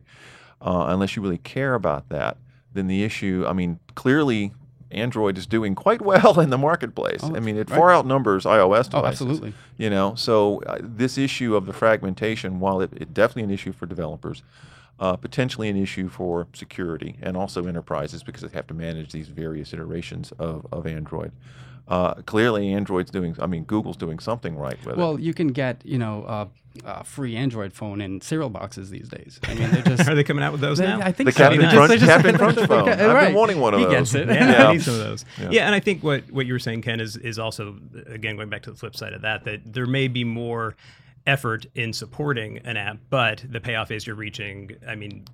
uh, 0.61 0.87
unless 0.89 1.15
you 1.17 1.23
really 1.23 1.39
care 1.39 1.75
about 1.75 2.09
that 2.11 2.37
then 2.75 2.87
the 2.89 3.03
issue 3.05 3.45
i 3.49 3.53
mean 3.53 3.79
clearly 3.95 4.53
android 4.91 5.37
is 5.37 5.47
doing 5.47 5.75
quite 5.75 6.01
well 6.03 6.41
in 6.45 6.51
the 6.51 6.59
marketplace 6.59 7.21
Oh, 7.23 7.37
i 7.37 7.41
mean 7.41 7.57
it 7.57 7.69
right. 7.71 7.77
far 7.79 7.91
outnumbers 7.93 8.45
ios 8.45 8.89
devices 8.91 8.95
Oh, 8.95 9.07
absolutely. 9.07 9.55
you 9.77 9.91
know 9.91 10.15
so 10.15 10.61
uh, 10.63 10.79
this 10.81 11.19
issue 11.19 11.55
of 11.57 11.67
the 11.67 11.73
fragmentation 11.73 12.59
while 12.61 12.81
it, 12.81 12.91
it 12.97 13.13
definitely 13.13 13.43
an 13.45 13.51
issue 13.51 13.73
for 13.73 13.87
developers 13.87 14.43
uh, 15.01 15.17
potentially 15.17 15.69
an 15.69 15.77
issue 15.77 16.09
for 16.09 16.47
security 16.53 17.17
and 17.23 17.37
also 17.37 17.67
enterprises 17.67 18.23
because 18.23 18.43
they 18.43 18.49
have 18.49 18.67
to 18.67 18.75
manage 18.75 19.13
these 19.13 19.29
various 19.29 19.73
iterations 19.73 20.33
of, 20.39 20.67
of 20.73 20.87
android 20.87 21.33
uh, 21.89 22.15
clearly 22.27 22.73
android's 22.73 23.11
doing 23.11 23.35
i 23.41 23.47
mean 23.47 23.65
google's 23.65 23.97
doing 23.97 24.19
something 24.19 24.57
right 24.57 24.79
with 24.85 24.95
it 24.97 24.99
well, 24.99 25.19
you 25.19 25.33
can 25.33 25.49
get 25.49 25.81
you 25.85 25.99
know 25.99 26.25
uh, 26.25 26.47
a 26.85 27.03
free 27.03 27.35
Android 27.35 27.73
phone 27.73 28.01
in 28.01 28.21
cereal 28.21 28.51
boxes 28.51 28.89
these 28.89 29.09
days. 29.09 29.41
I 29.43 29.55
mean, 29.55 29.69
they're 29.73 29.83
just. 29.83 30.09
Are 30.09 30.15
they 30.15 30.23
coming 30.23 30.45
out 30.45 30.53
with 30.53 30.61
those 30.61 30.79
they- 30.79 30.87
now? 30.87 31.01
I 31.01 31.11
think 31.11 31.27
The 31.27 31.33
so. 31.33 31.39
Captain 31.39 31.59
They 31.59 31.65
just- 31.65 31.75
Crunch- 31.77 31.89
they 31.91 31.97
just- 31.97 32.09
Captain 32.09 32.37
Crunch 32.39 32.57
phone. 32.69 32.89
I've 32.89 32.99
been 32.99 33.11
right. 33.13 33.35
wanting 33.35 33.59
one 33.59 33.75
of 33.75 33.81
he 33.81 33.87
those. 33.87 34.13
gets 34.13 34.15
it. 34.15 34.29
Yeah, 34.29 34.51
Yeah. 34.53 34.69
I 34.69 34.73
need 34.75 34.83
some 34.83 34.95
of 34.95 35.01
those. 35.01 35.25
Yeah. 35.41 35.49
Yeah. 35.51 35.67
and 35.67 35.75
I 35.75 35.81
think 35.81 36.05
what, 36.05 36.31
what 36.31 36.47
you 36.47 36.53
were 36.53 36.61
saying, 36.61 36.83
Ken, 36.83 37.01
is 37.01 37.17
is 37.17 37.37
also 37.41 37.79
again 38.07 38.37
going 38.37 38.49
back 38.49 38.63
to 38.63 38.71
the 38.71 38.77
flip 38.77 38.95
side 38.95 39.13
of 39.13 39.23
that 39.23 39.43
that 39.43 39.61
there 39.73 39.87
may 39.87 40.07
be 40.07 40.23
more 40.23 40.77
effort 41.27 41.67
in 41.75 41.93
supporting 41.93 42.59
an 42.59 42.77
app, 42.77 42.99
but 43.11 43.45
the 43.49 43.61
payoff 43.61 43.91
is 43.91 44.07
you're 44.07 44.17
reaching. 44.17 44.71
I 44.87 44.95
mean. 44.95 45.25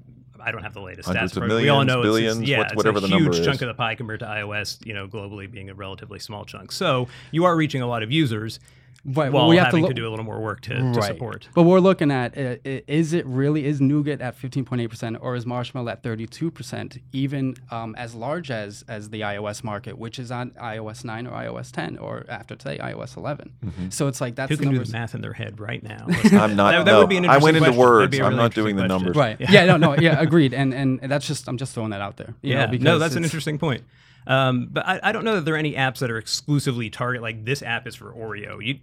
I 0.47 0.51
don't 0.53 0.63
have 0.63 0.75
the 0.75 0.81
latest 0.83 1.09
stats. 1.09 1.33
but 1.41 1.49
we 1.49 1.71
all 1.71 1.85
know 1.85 2.01
it's- 2.01 2.05
billions, 2.05 2.41
it's, 2.41 2.49
yeah, 2.51 2.59
what- 2.59 2.73
it's 2.97 3.03
a 3.05 3.07
huge 3.17 3.43
chunk 3.47 3.63
of 3.63 3.69
the 3.69 3.73
pie 3.73 3.95
compared 3.95 4.21
to 4.21 4.27
iOS, 4.27 4.85
you 4.85 4.93
know, 4.93 5.09
globally 5.09 5.51
being 5.51 5.71
a 5.71 5.75
relatively 5.75 6.19
small 6.19 6.45
chunk. 6.45 6.71
So 6.71 7.09
you 7.31 7.47
are 7.47 7.57
reaching 7.57 7.81
a 7.81 7.87
lot 7.87 8.03
of 8.03 8.11
users 8.13 8.61
Right, 9.07 9.31
while 9.31 9.49
we 9.49 9.57
have 9.57 9.71
to 9.71 9.77
having 9.77 9.87
to, 9.87 9.95
do 9.95 10.09
a 10.09 10.11
little 10.11 10.25
more 10.25 10.41
work 10.41 10.63
to, 10.63 10.75
to 10.95 11.03
support. 11.03 11.49
But 11.55 11.65
we're 11.65 11.81
looking 11.81 12.11
at 12.11 12.39
uh, 12.39 12.57
is 12.65 13.13
it 13.13 13.27
really 13.27 13.67
is 13.67 13.79
Nougat 13.81 14.23
at 14.23 14.41
15.8% 14.41 15.19
or 15.21 15.37
is 15.37 15.45
Marshmallow 15.45 15.91
at 15.91 16.03
32%, 16.03 17.01
even 17.13 17.55
um, 17.71 17.95
as 17.97 18.15
large 18.15 18.51
as 18.51 18.83
as 18.89 19.11
the 19.11 19.21
iOS 19.21 19.63
market, 19.63 19.99
which 19.99 20.19
is 20.19 20.31
on 20.31 20.51
iOS 20.53 21.05
9 21.05 21.27
or 21.27 21.33
iOS 21.33 21.71
10 21.71 21.99
or 21.99 22.25
after 22.29 22.57
today 22.57 22.79
iOS 22.79 23.17
11. 23.17 23.53
So 23.91 24.09
it's 24.09 24.21
like 24.21 24.37
that's 24.37 24.49
Who 24.51 24.57
the 24.57 24.63
can 24.63 24.73
do 24.73 24.83
the 24.85 24.93
math 24.93 25.15
in 25.15 25.21
their 25.21 25.33
head 25.35 25.61
right 25.61 25.83
now? 25.83 26.07
i'm 26.33 26.57
not 26.57 26.73
That- 26.73 26.85
that 26.85 26.87
no, 26.87 27.01
would 27.01 27.09
be 27.11 27.17
an 27.19 27.27
i 27.27 27.37
went 27.39 27.57
into 27.57 27.69
question. 27.69 27.81
Words 27.83 28.11
be 28.11 28.19
a 28.21 28.25
i'm 28.25 28.37
not 28.37 28.55
doing 28.55 28.77
the 28.77 28.85
interesting 28.85 29.07
numbers 29.07 29.17
Right. 29.17 29.37
Yeah. 29.41 29.51
Yeah. 29.53 29.65
No. 29.67 29.77
No. 29.77 29.97
Yeah. 30.01 30.21
Agreed. 30.21 30.55
And 30.55 30.73
and 30.75 31.01
that's 31.01 31.27
just 31.27 31.47
I'm 31.49 31.57
just 31.59 31.75
throwing 31.75 31.91
that 31.91 32.01
out 32.01 32.17
there. 32.17 32.35
you 32.43 32.55
know, 32.55 32.61
yeah, 32.61 32.67
because 32.67 32.85
no, 32.85 32.99
that's 32.99 33.17
an 33.17 33.25
interesting 33.25 33.59
point. 33.59 33.83
Um, 34.27 34.69
but 34.71 34.87
I, 34.87 35.01
I 35.03 35.13
don't 35.13 35.25
know 35.25 35.35
that 35.37 35.45
there 35.45 35.55
are 35.55 35.59
any 35.59 35.75
apps 35.75 35.99
that 35.99 36.11
are 36.11 36.19
exclusively 36.19 36.91
target 36.91 37.23
like 37.23 37.45
this 37.45 37.63
app 37.63 37.87
is 37.87 37.95
for 37.95 38.13
Oreo. 38.13 38.65
You 38.65 38.79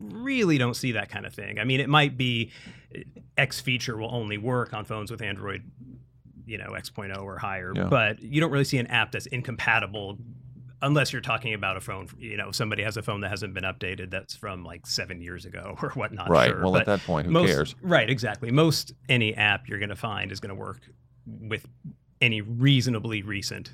really 0.00 0.58
don't 0.58 0.74
see 0.74 0.92
that 0.92 1.08
kind 1.10 1.26
of 1.26 1.34
thing. 1.34 1.58
I 1.58 1.64
mean, 1.64 1.80
it 1.80 1.88
might 1.88 2.16
be 2.16 2.50
uh, 2.94 3.00
X 3.36 3.60
feature 3.60 3.96
will 3.96 4.14
only 4.14 4.38
work 4.38 4.72
on 4.74 4.84
phones 4.84 5.10
with 5.10 5.20
Android, 5.22 5.62
you 6.46 6.58
know, 6.58 6.74
X.0 6.74 7.22
or 7.22 7.38
higher, 7.38 7.72
Yeah. 7.74 7.84
but 7.84 8.22
you 8.22 8.40
don't 8.40 8.50
really 8.50 8.64
see 8.64 8.78
an 8.78 8.86
app 8.88 9.12
that's 9.12 9.26
incompatible 9.26 10.18
unless 10.82 11.12
you're 11.12 11.22
talking 11.22 11.54
about 11.54 11.76
a 11.76 11.80
phone. 11.80 12.06
You 12.18 12.36
know, 12.36 12.52
somebody 12.52 12.82
has 12.82 12.96
a 12.96 13.02
phone 13.02 13.20
that 13.22 13.30
hasn't 13.30 13.54
been 13.54 13.64
updated 13.64 14.10
that's 14.10 14.34
from 14.36 14.64
like 14.64 14.86
seven 14.86 15.20
years 15.22 15.44
ago 15.46 15.76
or 15.82 15.90
whatnot. 15.90 16.28
right 16.30 16.50
Sure. 16.50 16.62
well 16.62 16.72
But 16.72 16.80
at 16.82 16.86
that 16.86 17.00
point 17.06 17.26
who 17.26 17.32
most, 17.32 17.48
cares 17.48 17.74
Right, 17.82 18.08
exactly. 18.08 18.50
Most 18.50 18.92
any 19.08 19.34
app 19.34 19.68
you're 19.68 19.78
going 19.78 19.88
to 19.90 19.96
find 19.96 20.30
is 20.32 20.40
going 20.40 20.54
to 20.54 20.60
work 20.60 20.80
with 21.26 21.66
any 22.20 22.40
reasonably 22.40 23.22
recent 23.22 23.72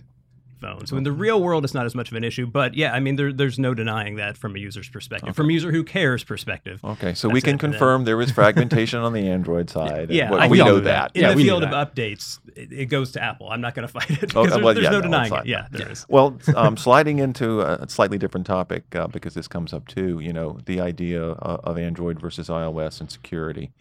phone. 0.62 0.87
So 0.87 0.97
in 0.97 1.04
the 1.04 1.12
real 1.12 1.42
world, 1.42 1.64
it's 1.64 1.75
not 1.75 1.87
as 1.87 1.95
much 1.95 2.11
of 2.11 2.16
an 2.16 2.25
issue. 2.25 2.47
But 2.47 2.75
yeah, 2.75 2.92
I 2.95 3.00
mean, 3.00 3.16
there, 3.16 3.33
there's 3.33 3.59
no 3.59 3.75
denying 3.75 4.16
that 4.16 4.37
from 4.37 4.57
a 4.57 4.59
user's 4.59 4.88
perspective, 4.88 5.35
from 5.37 5.50
a 5.50 5.52
user 5.52 5.71
who 5.73 5.85
cares 5.85 6.25
perspective. 6.25 6.81
okay 6.85 7.12
so 7.14 7.28
we 7.28 7.40
can 7.40 7.50
it, 7.50 7.52
and 7.52 7.61
then- 7.61 7.71
confirm 7.73 8.04
there 8.04 8.21
is 8.21 8.31
fragmentation 8.31 9.00
on 9.00 9.12
the 9.12 9.28
android 9.28 9.69
side 9.76 10.11
Yeah, 10.11 10.47
we 10.49 10.59
know 10.59 10.76
Yeah, 10.76 10.81
that 10.83 11.12
In 11.16 11.23
Yeah, 11.23 11.35
the 11.35 11.42
field 11.45 11.62
of 11.64 11.71
updates, 11.71 12.38
it, 12.57 12.73
it 12.73 12.87
goes 12.87 13.12
to 13.12 13.23
Apple. 13.23 13.49
I'm 13.50 13.61
not 13.61 13.75
going 13.75 13.87
to 13.88 13.92
fight 13.92 14.11
it 14.11 14.35
Oh, 14.37 14.42
because 14.45 14.50
there's, 14.50 14.62
well, 14.64 14.75
there's 14.75 14.85
yeah, 14.85 14.90
no 14.90 14.99
no, 14.99 15.02
denying 15.02 15.33
it. 15.35 15.47
Yeah, 15.47 15.66
there 15.71 15.83
Yeah. 15.87 15.92
is. 15.92 16.07
Well, 16.09 16.38
um, 16.57 16.76
sliding 16.76 17.19
into 17.19 17.61
a 17.62 17.88
slightly 17.88 18.19
different 18.19 18.47
topic 18.47 18.95
uh, 18.95 19.09
because 19.09 19.35
this 19.35 19.49
comes 19.49 19.73
up 19.73 19.87
too. 19.88 20.21
You 20.21 20.33
know, 20.33 20.59
the 20.66 20.81
idea 20.81 21.23
uh, 21.33 21.59
of 21.64 21.76
Android 21.78 22.21
versus 22.21 22.49
iOS 22.49 23.00
and 23.00 23.11
security, 23.11 23.73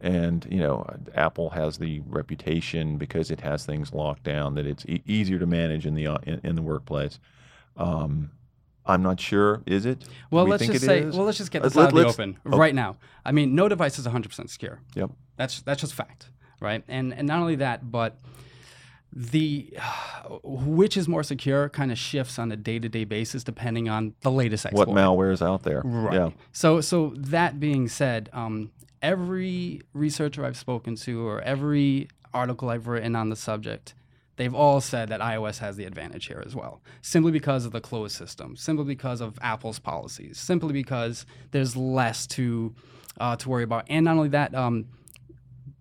and 0.00 0.46
you 0.50 0.58
know, 0.58 0.86
Apple 1.14 1.50
has 1.50 1.78
the 1.78 2.00
reputation 2.06 2.96
because 2.96 3.30
it 3.30 3.40
has 3.40 3.64
things 3.64 3.92
locked 3.92 4.22
down 4.22 4.54
that 4.54 4.66
it's 4.66 4.84
e- 4.86 5.02
easier 5.06 5.38
to 5.38 5.46
manage 5.46 5.86
in 5.86 5.94
the 5.94 6.06
uh, 6.06 6.18
in, 6.24 6.40
in 6.42 6.54
the 6.56 6.62
workplace. 6.62 7.18
Um, 7.76 8.30
I'm 8.86 9.02
not 9.02 9.20
sure. 9.20 9.62
Is 9.66 9.86
it? 9.86 10.04
Well, 10.30 10.44
we 10.44 10.52
let's 10.52 10.66
just 10.66 10.84
say. 10.84 11.00
is? 11.00 11.16
Well, 11.16 11.26
let's 11.26 11.38
just 11.38 11.50
get 11.50 11.62
Let's- 11.62 11.76
out 11.76 11.90
in 11.90 11.96
the 11.96 12.06
open 12.06 12.38
oh. 12.46 12.56
right 12.56 12.74
now. 12.74 12.96
I 13.24 13.32
mean, 13.32 13.54
no 13.54 13.68
device 13.68 13.98
is 13.98 14.06
100% 14.06 14.48
secure. 14.48 14.80
Yep. 14.94 15.10
That's 15.36 15.62
that's 15.62 15.80
just 15.80 15.94
fact, 15.94 16.28
right? 16.60 16.82
And 16.88 17.14
and 17.14 17.26
not 17.26 17.40
only 17.40 17.56
that, 17.56 17.90
but 17.90 18.18
the 19.12 19.72
which 20.42 20.96
is 20.96 21.08
more 21.08 21.22
secure 21.22 21.68
kind 21.68 21.92
of 21.92 21.98
shifts 21.98 22.38
on 22.38 22.50
a 22.52 22.56
day-to-day 22.56 23.04
basis 23.04 23.44
depending 23.44 23.88
on 23.88 24.14
the 24.22 24.30
latest 24.30 24.66
exploit. 24.66 24.88
What 24.88 24.96
malware 24.96 25.32
is 25.32 25.42
out 25.42 25.62
there? 25.62 25.82
Right. 25.84 26.14
Yeah. 26.14 26.30
So 26.52 26.80
so 26.80 27.12
that 27.16 27.60
being 27.60 27.88
said, 27.88 28.28
um, 28.32 28.70
every 29.02 29.80
researcher 29.92 30.44
I've 30.44 30.56
spoken 30.56 30.94
to 30.96 31.26
or 31.26 31.40
every 31.42 32.08
article 32.32 32.68
I've 32.70 32.86
written 32.86 33.16
on 33.16 33.28
the 33.30 33.36
subject, 33.36 33.94
they've 34.36 34.54
all 34.54 34.80
said 34.80 35.08
that 35.08 35.20
iOS 35.20 35.58
has 35.58 35.76
the 35.76 35.84
advantage 35.84 36.26
here 36.26 36.42
as 36.46 36.54
well. 36.54 36.80
Simply 37.02 37.32
because 37.32 37.64
of 37.64 37.72
the 37.72 37.80
closed 37.80 38.16
system, 38.16 38.56
simply 38.56 38.84
because 38.84 39.20
of 39.20 39.38
Apple's 39.42 39.78
policies, 39.78 40.38
simply 40.38 40.72
because 40.72 41.26
there's 41.50 41.76
less 41.76 42.26
to 42.28 42.74
uh, 43.18 43.36
to 43.36 43.48
worry 43.48 43.64
about, 43.64 43.84
and 43.90 44.04
not 44.04 44.16
only 44.16 44.28
that, 44.30 44.54
um, 44.54 44.86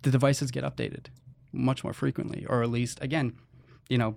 the 0.01 0.11
devices 0.11 0.51
get 0.51 0.63
updated. 0.63 1.05
much 1.51 1.83
more 1.83 1.93
frequently, 1.93 2.45
or 2.49 2.61
at 2.63 2.69
least 2.69 2.99
again, 3.01 3.33
you 3.89 3.97
know, 3.97 4.15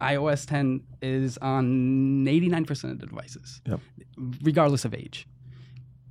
iOS 0.00 0.46
10 0.46 0.80
is 1.00 1.38
on 1.38 2.24
89% 2.26 2.84
of 2.90 2.98
the 3.00 3.06
devices, 3.06 3.60
Yep. 3.66 3.80
regardless 4.42 4.84
of 4.84 4.94
age. 4.94 5.26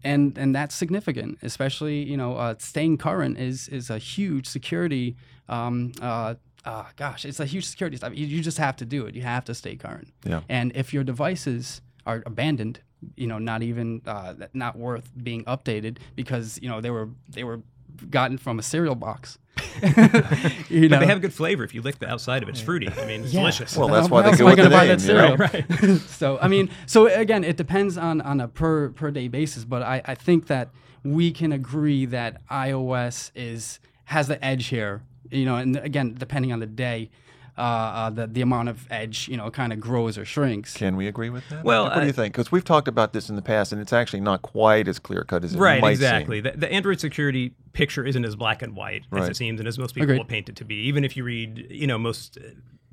And, 0.04 0.38
and 0.38 0.56
that's 0.56 0.74
significant, 0.74 1.38
especially 1.44 2.04
you 2.04 2.18
know 2.18 2.36
uh, 2.36 2.56
staying 2.58 2.98
current 2.98 3.38
is 3.38 3.68
is 3.68 3.90
a 3.90 3.98
huge 3.98 4.48
security. 4.48 5.16
Um, 5.48 5.92
uh, 6.02 6.36
uh, 6.66 6.86
gosh, 6.96 7.26
it's 7.26 7.40
a 7.40 7.46
huge 7.46 7.66
security 7.66 7.98
stuff. 7.98 8.14
You, 8.16 8.26
you 8.26 8.42
just 8.42 8.58
have 8.58 8.76
to 8.78 8.86
do 8.86 9.06
it. 9.06 9.16
You 9.16 9.24
have 9.24 9.46
to 9.46 9.54
stay 9.56 9.76
current. 9.76 10.10
Yeah. 10.26 10.42
And 10.48 10.72
if 10.76 10.94
your 10.94 11.04
devices 11.04 11.82
are 12.06 12.22
abandoned, 12.26 12.80
you 13.16 13.28
know, 13.28 13.40
not 13.40 13.64
even 13.64 14.02
uh, 14.06 14.36
not 14.54 14.78
worth 14.78 15.12
being 15.24 15.44
updated 15.46 15.98
because 16.16 16.60
you 16.62 16.70
know 16.70 16.82
they 16.82 16.92
were 16.92 17.10
they 17.30 17.44
were 17.44 17.62
gotten 18.10 18.38
from 18.38 18.60
a 18.60 18.64
cereal 18.64 18.96
box. 18.96 19.38
you 20.70 20.90
But 20.90 21.00
they 21.00 21.06
have 21.08 21.18
a 21.18 21.22
good 21.22 21.34
flavor. 21.34 21.64
If 21.64 21.74
you 21.74 21.82
lick 21.82 22.00
the 22.00 22.10
outside 22.10 22.44
of 22.44 22.50
it, 22.50 22.54
it's 22.54 22.62
fruity. 22.62 22.90
I 22.90 23.06
mean, 23.06 23.24
it's 23.24 23.34
Yeah. 23.34 23.42
delicious. 23.42 23.76
Well, 23.76 23.88
that's 23.90 24.10
why 24.10 24.22
how 24.24 24.24
they 24.24 24.30
else 24.32 24.40
go 24.40 24.46
am 24.48 24.50
with 24.50 24.58
the 24.58 24.64
gonna 24.64 24.76
buy 24.76 24.88
name, 24.88 24.98
that 24.98 25.02
cereal. 25.02 25.38
know? 25.38 25.78
cereal? 25.78 26.00
so 26.08 26.40
I 26.42 26.48
mean, 26.48 26.70
so 26.86 27.08
again, 27.08 27.44
it 27.44 27.58
depends 27.58 27.98
on 27.98 28.22
on 28.22 28.40
a 28.42 28.48
per 28.48 28.90
per 28.90 29.12
day 29.12 29.28
basis, 29.28 29.64
but 29.66 29.82
I, 29.84 30.02
I 30.06 30.16
think 30.16 30.48
that 30.48 30.70
we 31.04 31.32
can 31.32 31.52
agree 31.52 32.06
that 32.06 32.46
iOS 32.50 33.32
is 33.36 33.80
has 34.06 34.28
the 34.28 34.44
edge 34.44 34.68
here. 34.68 35.04
You 35.30 35.46
know, 35.46 35.56
and 35.56 35.78
again, 35.78 36.16
depending 36.18 36.52
on 36.52 36.60
the 36.60 36.66
day, 36.68 37.10
uh, 37.58 37.62
uh, 37.62 38.10
the 38.10 38.28
the 38.28 38.42
amount 38.42 38.70
of 38.70 38.88
edge 38.90 39.28
you 39.28 39.38
know 39.38 39.50
kind 39.52 39.74
of 39.74 39.80
grows 39.80 40.18
or 40.18 40.26
shrinks. 40.26 40.74
Can 40.74 40.96
we 40.96 41.08
agree 41.08 41.30
with 41.30 41.48
that? 41.50 41.64
Well, 41.64 41.86
what 41.86 42.00
do 42.00 42.06
you 42.06 42.14
think? 42.14 42.34
Because 42.34 42.52
we've 42.52 42.64
talked 42.64 42.88
about 42.88 43.14
this 43.14 43.30
in 43.30 43.36
the 43.36 43.42
past, 43.42 43.72
and 43.72 43.82
it's 43.82 43.94
actually 43.94 44.22
not 44.22 44.42
quite 44.42 44.88
as 44.88 45.00
clear 45.00 45.24
cut 45.24 45.44
as 45.44 45.54
it 45.54 45.60
right, 45.60 45.82
might 45.82 45.92
exactly. 45.92 46.42
The, 46.42 46.52
the 46.52 46.72
Android 46.72 47.00
security 47.00 47.54
picture 47.74 48.06
isn't 48.06 48.26
as 48.26 48.36
black 48.36 48.62
and 48.62 48.76
white 48.76 49.04
as 49.12 49.30
it 49.30 49.36
seems, 49.36 49.60
and 49.60 49.68
as 49.68 49.78
most 49.78 49.94
people 49.96 50.04
Agreed. 50.04 50.18
will 50.20 50.26
paint 50.26 50.50
it 50.50 50.56
to 50.58 50.66
be. 50.66 50.76
Even 50.76 51.04
if 51.04 51.16
you 51.18 51.24
read, 51.24 51.68
you 51.70 51.88
know, 51.88 51.98
most 51.98 52.38
uh, 52.38 52.50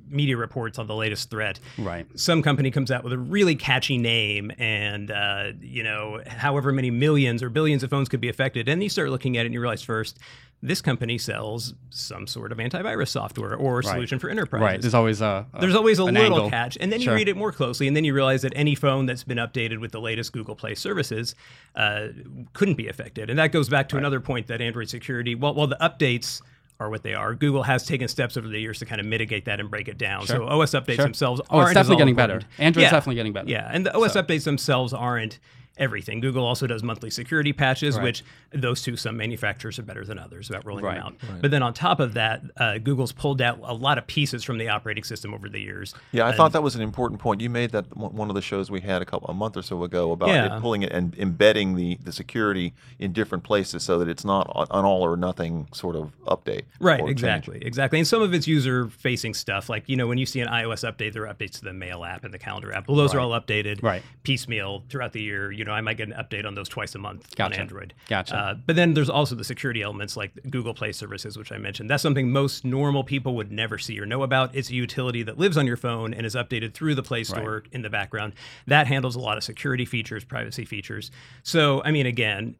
media 0.09 0.35
reports 0.35 0.79
on 0.79 0.87
the 0.87 0.95
latest 0.95 1.29
threat, 1.29 1.59
Right. 1.77 2.05
some 2.15 2.41
company 2.41 2.71
comes 2.71 2.91
out 2.91 3.03
with 3.03 3.13
a 3.13 3.17
really 3.17 3.55
catchy 3.55 3.97
name, 3.97 4.51
and 4.57 5.11
uh, 5.11 5.51
you 5.61 5.83
know, 5.83 6.21
however 6.27 6.71
many 6.71 6.91
millions 6.91 7.41
or 7.43 7.49
billions 7.49 7.83
of 7.83 7.89
phones 7.89 8.09
could 8.09 8.21
be 8.21 8.29
affected, 8.29 8.67
and 8.67 8.81
you 8.83 8.89
start 8.89 9.09
looking 9.09 9.37
at 9.37 9.41
it, 9.41 9.45
and 9.47 9.53
you 9.53 9.61
realize 9.61 9.81
first. 9.83 10.19
This 10.61 10.81
company 10.81 11.17
sells 11.17 11.73
some 11.89 12.27
sort 12.27 12.51
of 12.51 12.57
antivirus 12.57 13.07
software 13.07 13.55
or 13.55 13.81
solution 13.81 14.19
for 14.19 14.29
enterprise. 14.29 14.61
Right. 14.61 14.81
There's 14.81 14.93
always 14.93 15.21
a, 15.21 15.47
a 15.53 15.61
There's 15.61 15.73
always 15.75 15.99
a 15.99 16.03
little 16.03 16.21
angle. 16.21 16.49
catch, 16.49 16.77
and 16.81 16.91
then 16.91 16.99
you 16.99 17.13
read 17.13 17.29
it 17.29 17.37
more 17.37 17.53
closely, 17.53 17.87
and 17.87 17.95
then 17.95 18.03
you 18.03 18.13
realize 18.13 18.41
that 18.41 18.51
any 18.57 18.75
phone 18.75 19.05
that's 19.05 19.23
been 19.23 19.37
updated 19.37 19.79
with 19.79 19.93
the 19.93 20.01
latest 20.01 20.33
Google 20.33 20.55
Play 20.55 20.75
services 20.75 21.33
uh, 21.75 22.07
couldn't 22.51 22.75
be 22.75 22.89
affected. 22.89 23.29
And 23.29 23.39
that 23.39 23.53
goes 23.53 23.69
back 23.69 23.87
to 23.89 23.97
another 23.97 24.19
point 24.19 24.47
that 24.47 24.59
Android 24.59 24.89
security, 24.89 25.33
well, 25.33 25.53
while 25.53 25.67
the 25.67 25.77
updates 25.79 26.41
are 26.81 26.89
what 26.89 27.03
they 27.03 27.13
are, 27.13 27.33
Google 27.35 27.63
has 27.63 27.85
taken 27.85 28.09
steps 28.09 28.35
over 28.35 28.47
the 28.49 28.59
years 28.59 28.79
to 28.79 28.85
kind 28.85 28.99
of 28.99 29.07
mitigate 29.07 29.45
that 29.45 29.61
and 29.61 29.69
break 29.69 29.87
it 29.87 29.97
down. 29.97 30.27
So 30.27 30.45
OS 30.45 30.71
updates 30.71 30.95
Sure. 30.95 31.05
themselves 31.05 31.39
Oh, 31.49 31.57
aren't 31.59 31.69
as 31.69 31.73
definitely 31.75 32.01
getting 32.01 32.15
better. 32.15 32.41
Android's 32.57 32.83
Yeah. 32.85 32.91
definitely 32.91 33.15
getting 33.15 33.33
better. 33.33 33.49
Yeah, 33.49 33.69
and 33.71 33.85
the 33.85 33.95
OS 33.97 34.15
updates 34.17 34.43
themselves 34.43 34.91
aren't 34.93 35.39
everything. 35.79 36.19
Google 36.19 36.45
also 36.45 36.67
does 36.67 36.83
monthly 36.83 37.09
security 37.09 37.53
patches, 37.53 37.95
Right. 37.95 38.03
which 38.03 38.23
those 38.51 38.81
two, 38.81 38.95
some 38.95 39.17
manufacturers 39.17 39.79
are 39.79 39.83
better 39.83 40.05
than 40.05 40.19
others 40.19 40.49
about 40.49 40.65
rolling 40.65 40.83
Right. 40.85 40.95
them 41.03 41.15
out. 41.31 41.41
But 41.41 41.51
then 41.51 41.63
on 41.63 41.73
top 41.73 41.99
of 41.99 42.13
that, 42.13 42.43
uh, 42.57 42.77
Google's 42.77 43.11
pulled 43.11 43.41
out 43.41 43.59
a 43.63 43.73
lot 43.73 43.97
of 43.97 44.05
pieces 44.07 44.43
from 44.43 44.57
the 44.57 44.69
operating 44.69 45.03
system 45.03 45.33
over 45.33 45.49
the 45.49 45.59
years. 45.59 45.95
Yeah, 46.11 46.27
I 46.27 46.33
thought 46.33 46.51
that 46.51 46.61
was 46.63 46.75
an 46.75 46.81
important 46.81 47.19
point. 47.21 47.41
You 47.41 47.49
made 47.49 47.71
that 47.71 47.95
one 47.97 48.29
of 48.29 48.35
the 48.35 48.41
shows 48.41 48.69
we 48.69 48.81
had 48.81 49.01
a 49.01 49.05
couple 49.05 49.27
a 49.29 49.33
month 49.33 49.57
or 49.57 49.61
so 49.61 49.83
ago 49.83 50.11
about 50.11 50.29
Yeah. 50.29 50.57
it, 50.57 50.61
pulling 50.61 50.83
it 50.83 50.91
and 50.91 51.15
embedding 51.17 51.75
the, 51.75 51.97
the 52.03 52.11
security 52.11 52.73
in 52.99 53.13
different 53.13 53.43
places 53.43 53.83
so 53.83 53.97
that 53.99 54.07
it's 54.09 54.25
not 54.25 54.47
an 54.71 54.85
all 54.85 55.01
or 55.03 55.15
nothing 55.15 55.67
sort 55.73 55.95
of 55.95 56.11
update. 56.25 56.63
Right, 56.79 56.95
or 56.99 57.07
change. 57.07 57.11
exactly, 57.11 57.59
exactly. 57.65 57.99
And 57.99 58.07
some 58.07 58.21
of 58.21 58.33
it's 58.33 58.47
user-facing 58.47 59.33
stuff, 59.33 59.69
like 59.69 59.87
you 59.87 59.95
know, 59.95 60.07
when 60.07 60.17
you 60.17 60.25
see 60.25 60.41
an 60.41 60.47
iOS 60.49 60.83
update, 60.89 61.13
there 61.13 61.25
are 61.27 61.33
updates 61.33 61.59
to 61.59 61.63
the 61.63 61.73
Mail 61.73 62.03
app 62.03 62.23
and 62.23 62.33
the 62.33 62.39
Calendar 62.39 62.73
app. 62.73 62.87
Well, 62.87 62.97
those 62.97 63.13
are 63.15 63.19
all 63.19 63.31
updated 63.31 63.81
Right. 63.81 64.03
piecemeal 64.23 64.83
throughout 64.89 65.13
the 65.13 65.21
year. 65.21 65.51
You 65.51 65.63
know, 65.69 65.75
I 65.75 65.81
might 65.81 65.97
get 65.97 66.07
an 66.07 66.13
update 66.13 66.45
on 66.45 66.55
those 66.55 66.67
twice 66.67 66.95
a 66.95 66.99
month 66.99 67.35
Gotcha. 67.35 67.55
on 67.55 67.61
Android. 67.61 67.93
Gotcha. 68.07 68.35
Uh, 68.35 68.53
but 68.53 68.75
then 68.75 68.93
there's 68.93 69.09
also 69.09 69.35
the 69.35 69.43
security 69.43 69.81
elements 69.81 70.17
like 70.17 70.31
Google 70.49 70.73
Play 70.73 70.91
services, 70.91 71.37
which 71.37 71.51
I 71.51 71.57
mentioned. 71.57 71.89
That's 71.89 72.03
something 72.03 72.31
most 72.31 72.65
normal 72.65 73.03
people 73.03 73.35
would 73.35 73.51
never 73.51 73.77
see 73.77 73.99
or 73.99 74.05
know 74.05 74.23
about. 74.23 74.53
It's 74.55 74.69
a 74.69 74.75
utility 74.75 75.23
that 75.23 75.37
lives 75.37 75.57
on 75.57 75.65
your 75.65 75.77
phone 75.77 76.13
and 76.13 76.25
is 76.25 76.35
updated 76.35 76.73
through 76.73 76.95
the 76.95 77.03
Play 77.03 77.23
Store 77.23 77.63
in 77.71 77.81
the 77.81 77.89
background. 77.89 78.33
That 78.67 78.87
handles 78.87 79.15
a 79.15 79.19
lot 79.19 79.37
of 79.37 79.43
security 79.43 79.85
features, 79.85 80.23
privacy 80.23 80.65
features. 80.65 81.11
So, 81.43 81.81
I 81.83 81.91
mean, 81.91 82.05
again, 82.05 82.55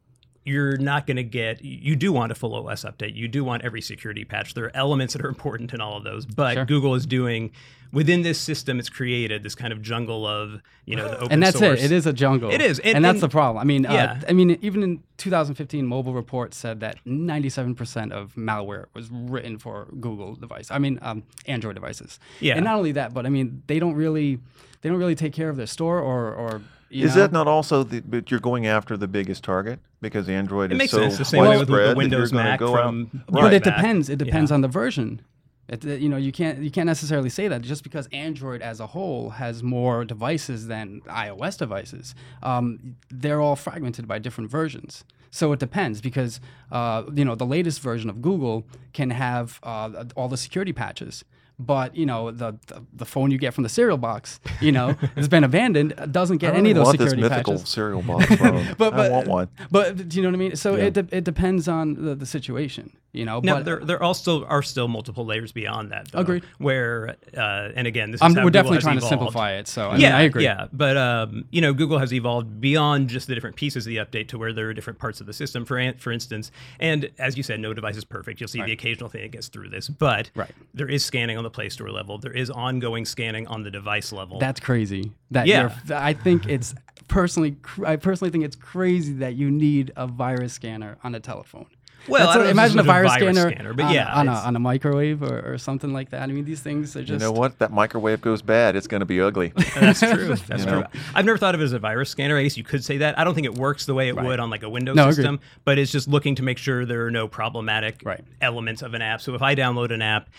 you're 0.46 0.78
not 0.78 1.06
going 1.06 1.18
to 1.18 1.24
get 1.24 1.64
you 1.64 1.96
do 1.96 2.12
want 2.14 2.32
a 2.32 2.36
full 2.36 2.56
OS 2.56 2.84
update. 2.84 3.16
You 3.16 3.28
do 3.28 3.44
want 3.44 3.64
every 3.64 3.82
security 3.82 4.24
patch. 4.26 4.54
There 4.54 4.66
are 4.66 4.76
elements 4.76 5.14
that 5.14 5.24
are 5.24 5.28
important 5.30 5.74
in 5.74 5.82
all 5.82 5.98
of 5.98 6.04
those, 6.04 6.26
but 6.26 6.54
Sure. 6.56 6.66
Google 6.66 6.96
is 6.96 7.06
doing 7.06 7.52
within 7.92 8.22
this 8.22 8.40
system 8.40 8.78
it's 8.80 8.88
created 8.90 9.42
this 9.44 9.56
kind 9.56 9.74
of 9.74 9.82
jungle 9.82 10.26
of, 10.26 10.62
you 10.86 10.96
know, 10.96 11.08
the 11.08 11.18
open 11.22 11.32
and 11.32 11.44
that's 11.44 11.58
source. 11.58 11.80
it. 11.82 11.86
It 11.86 11.92
is 11.92 12.06
a 12.06 12.14
jungle. 12.14 12.52
It 12.52 12.62
is, 12.62 12.80
and, 12.80 12.98
and- 12.98 13.06
that's 13.06 13.16
and- 13.16 13.24
the 13.24 13.30
problem. 13.30 13.60
I 13.62 13.64
mean, 13.66 13.84
Yeah. 13.84 14.20
uh, 14.22 14.26
I 14.30 14.34
mean, 14.34 14.58
even 14.62 14.82
in 14.84 15.04
2015, 15.18 15.86
Mobile 15.86 16.14
Report 16.14 16.54
said 16.54 16.80
that 16.82 16.98
97% 17.06 18.12
of 18.12 18.34
malware 18.36 18.86
was 18.94 19.10
written 19.12 19.58
for 19.58 19.88
Google 20.00 20.36
device. 20.36 20.70
I 20.72 20.78
mean, 20.80 21.00
um, 21.02 21.24
Android 21.48 21.76
devices. 21.76 22.20
Yeah. 22.40 22.56
And 22.56 22.64
not 22.66 22.76
only 22.78 22.92
that, 22.94 23.14
but 23.14 23.26
I 23.26 23.30
mean, 23.30 23.64
they 23.68 23.80
don't 23.80 23.96
really, 23.96 24.40
they 24.82 24.90
don't 24.90 25.00
really 25.00 25.16
take 25.16 25.34
care 25.34 25.50
of 25.50 25.58
their 25.58 25.68
store 25.68 26.00
or, 26.00 26.34
or 26.34 26.62
you 26.90 27.06
Is 27.06 27.16
know? 27.16 27.22
that 27.22 27.32
not 27.32 27.48
also 27.48 27.84
the, 27.84 28.00
but 28.02 28.32
you're 28.32 28.40
going 28.40 28.66
after 28.68 28.98
the 28.98 29.08
biggest 29.08 29.44
target 29.44 29.80
because 30.02 30.28
Android 30.30 30.72
It 30.72 30.76
is 30.76 30.78
makes 30.80 30.92
so 30.92 31.00
sense. 31.00 31.18
The 31.18 31.26
same 31.26 31.42
way 31.44 31.58
with 31.58 31.68
the 31.68 31.74
widespread 31.74 31.98
Windows 31.98 32.32
you're 32.32 32.38
gonna 32.42 32.50
Mac 32.52 32.60
go 32.60 32.76
out- 32.76 32.84
from 32.86 33.10
Right. 33.30 33.42
But 33.44 33.54
it 33.54 33.64
depends. 33.64 34.10
It 34.10 34.18
depends 34.18 34.52
Yeah. 34.52 34.56
on 34.56 34.62
the 34.62 34.68
version. 34.68 35.22
It, 35.68 35.84
you 35.86 36.10
know, 36.10 36.18
you 36.18 36.32
can't 36.32 36.60
you 36.64 36.72
can't 36.72 36.88
necessarily 36.88 37.30
say 37.30 37.48
that 37.48 37.62
just 37.62 37.84
because 37.84 38.08
Android 38.12 38.62
as 38.64 38.80
a 38.80 38.88
whole 38.88 39.30
has 39.32 39.62
more 39.62 40.04
devices 40.04 40.66
than 40.68 41.02
iOS 41.08 41.58
devices. 41.60 42.16
Um, 42.42 42.96
they're 43.12 43.40
all 43.40 43.56
fragmented 43.56 44.08
by 44.08 44.18
different 44.18 44.50
versions. 44.50 45.04
So 45.30 45.52
it 45.52 45.60
depends 45.60 46.02
because 46.02 46.40
uh, 46.72 47.04
you 47.14 47.24
know 47.24 47.36
the 47.36 47.46
latest 47.46 47.82
version 47.82 48.10
of 48.10 48.20
Google 48.20 48.66
can 48.94 49.12
have 49.12 49.60
uh, 49.62 50.06
all 50.16 50.28
the 50.28 50.38
security 50.38 50.74
patches. 50.74 51.24
But 51.62 51.94
you 51.96 52.06
know 52.06 52.32
the, 52.32 52.58
the 52.68 52.82
the 52.94 53.06
phone 53.06 53.32
you 53.32 53.38
get 53.38 53.54
from 53.54 53.64
the 53.64 53.70
cereal 53.70 53.98
box, 53.98 54.40
you 54.62 54.72
know, 54.72 54.94
has 55.16 55.28
been 55.28 55.44
abandoned. 55.44 55.94
Uh, 55.98 56.06
doesn't 56.06 56.38
get 56.38 56.56
any 56.56 56.72
of 56.72 56.76
those 56.78 56.86
want 56.86 56.98
this 57.00 57.10
security 57.10 57.30
mythical 57.34 57.54
patches. 57.56 57.70
cereal 57.70 58.02
box 58.02 58.26
phone. 58.36 58.66
But- 58.78 58.94
I 58.94 59.10
want 59.10 59.28
one. 59.28 59.48
But 59.70 60.08
do 60.08 60.16
you 60.18 60.24
know 60.24 60.30
what 60.30 60.36
I 60.36 60.38
mean? 60.40 60.56
So 60.56 60.76
Yeah. 60.78 60.86
it, 60.86 60.94
de- 60.94 61.18
it 61.18 61.24
depends 61.26 61.68
on 61.68 61.96
the, 61.96 62.16
the 62.16 62.26
situation, 62.26 62.96
you 63.12 63.26
know. 63.26 63.40
Now, 63.42 63.56
but 63.56 63.66
there, 63.66 63.80
there 63.80 64.14
still 64.14 64.46
are 64.48 64.62
still 64.62 64.88
multiple 64.88 65.26
layers 65.26 65.52
beyond 65.52 65.92
that. 65.92 66.12
Though, 66.12 66.20
Agreed. 66.20 66.44
Where, 66.58 67.16
uh, 67.36 67.70
and 67.76 67.88
again, 67.88 68.12
this 68.12 68.22
is 68.22 68.28
we're 68.30 68.34
Google 68.36 68.50
definitely 68.52 68.80
trying 68.80 69.00
to 69.00 69.06
simplify 69.06 69.54
it. 69.54 69.68
So 69.68 69.90
I 69.90 69.92
mean, 69.94 70.02
yeah, 70.02 70.18
I 70.18 70.22
agree. 70.22 70.44
Yeah, 70.44 70.68
but 70.74 70.98
um, 70.98 71.46
you 71.52 71.62
know, 71.62 71.74
Google 71.74 71.98
has 72.00 72.14
evolved 72.14 72.60
beyond 72.62 73.10
just 73.10 73.28
the 73.28 73.36
different 73.36 73.56
pieces 73.56 73.86
of 73.86 73.90
the 73.90 73.98
update 73.98 74.28
to 74.30 74.38
where 74.38 74.54
there 74.54 74.70
are 74.70 74.74
different 74.74 75.00
parts 75.00 75.22
of 75.22 75.28
the 75.28 75.34
system. 75.34 75.66
For 75.66 75.94
for 75.98 76.12
instance, 76.12 76.52
and 76.80 77.10
as 77.20 77.38
you 77.38 77.44
said, 77.44 77.60
no 77.60 77.74
device 77.74 77.98
is 77.98 78.04
perfect. 78.06 78.40
You'll 78.40 78.48
see 78.48 78.62
the 78.62 78.72
occasional 78.72 79.10
thing 79.10 79.22
that 79.22 79.32
gets 79.32 79.48
through 79.48 79.70
this, 79.70 79.88
but 79.90 80.30
Right. 80.36 80.52
there 80.74 80.88
is 80.90 81.04
scanning 81.04 81.38
on 81.38 81.44
the 81.44 81.50
Play 81.50 81.70
Store 81.70 81.92
level. 81.92 82.18
There 82.18 82.32
is 82.34 82.50
ongoing 82.50 83.06
scanning 83.06 83.48
on 83.48 83.64
the 83.64 83.72
device 83.72 84.12
level. 84.12 84.40
That's 84.40 84.60
crazy. 84.60 85.12
That 85.32 85.48
Yeah. 85.48 85.74
I 85.94 86.14
think 86.14 86.48
it's 86.48 86.76
personally. 87.08 87.52
cr- 87.62 87.86
I 87.86 87.96
personally 87.96 88.32
think 88.32 88.44
it's 88.46 88.56
crazy 88.56 89.14
that 89.14 89.36
you 89.36 89.50
need 89.52 89.92
a 89.96 90.08
virus 90.08 90.54
scanner 90.54 90.98
on 91.04 91.16
a 91.16 91.20
telephone. 91.20 91.66
Well, 92.08 92.28
I 92.30 92.34
don't 92.34 92.38
what- 92.42 92.46
know 92.46 92.52
imagine 92.52 92.80
a 92.80 92.82
this 92.84 92.90
a 92.90 92.92
virus, 92.94 93.12
virus 93.12 93.38
scanner, 93.38 93.52
scanner, 93.54 93.74
but 93.74 93.86
on, 93.86 93.94
yeah, 93.94 94.14
a, 94.14 94.20
on, 94.20 94.28
a, 94.28 94.32
on 94.34 94.56
a 94.56 94.60
microwave 94.60 95.22
or, 95.22 95.54
or 95.54 95.58
something 95.58 95.92
like 95.94 96.10
that. 96.12 96.24
I 96.24 96.28
mean, 96.28 96.46
these 96.46 96.62
things 96.62 96.96
are 96.96 97.02
just. 97.04 97.12
You 97.12 97.18
know 97.20 97.32
what? 97.32 97.60
That 97.60 97.72
microwave 97.72 98.22
goes 98.22 98.42
bad. 98.42 98.76
It's 98.76 98.88
going 98.88 99.02
to 99.02 99.06
be 99.06 99.22
ugly. 99.22 99.52
That's 99.76 100.00
true. 100.00 100.28
That's 100.48 100.64
true. 100.66 100.82
know? 100.82 100.88
I've 101.14 101.26
never 101.26 101.38
thought 101.38 101.56
of 101.56 101.62
it 101.62 101.66
as 101.66 101.74
a 101.74 101.80
virus 101.80 102.10
scanner. 102.10 102.38
I 102.38 102.44
guess 102.44 102.58
you 102.58 102.64
could 102.64 102.84
say 102.84 102.98
that. 102.98 103.20
I 103.20 103.24
don't 103.24 103.36
think 103.36 103.46
it 103.46 103.56
works 103.56 103.86
the 103.86 103.94
way 103.94 104.08
it 104.08 104.16
would 104.16 104.40
on 104.40 104.50
like 104.50 104.64
a 104.64 104.70
Windows 104.70 104.96
No, 104.96 105.04
agreed. 105.04 105.16
system, 105.16 105.40
but 105.66 105.78
it's 105.78 105.92
just 105.92 106.08
looking 106.08 106.36
to 106.36 106.44
make 106.44 106.58
sure 106.58 106.86
there 106.86 107.06
are 107.06 107.12
no 107.12 107.28
problematic 107.28 108.02
Right. 108.04 108.22
elements 108.42 108.82
of 108.82 108.94
an 108.94 109.02
app. 109.02 109.22
So 109.22 109.36
if 109.36 109.42
I 109.42 109.56
download 109.56 109.92
an 109.92 110.02
app, 110.02 110.30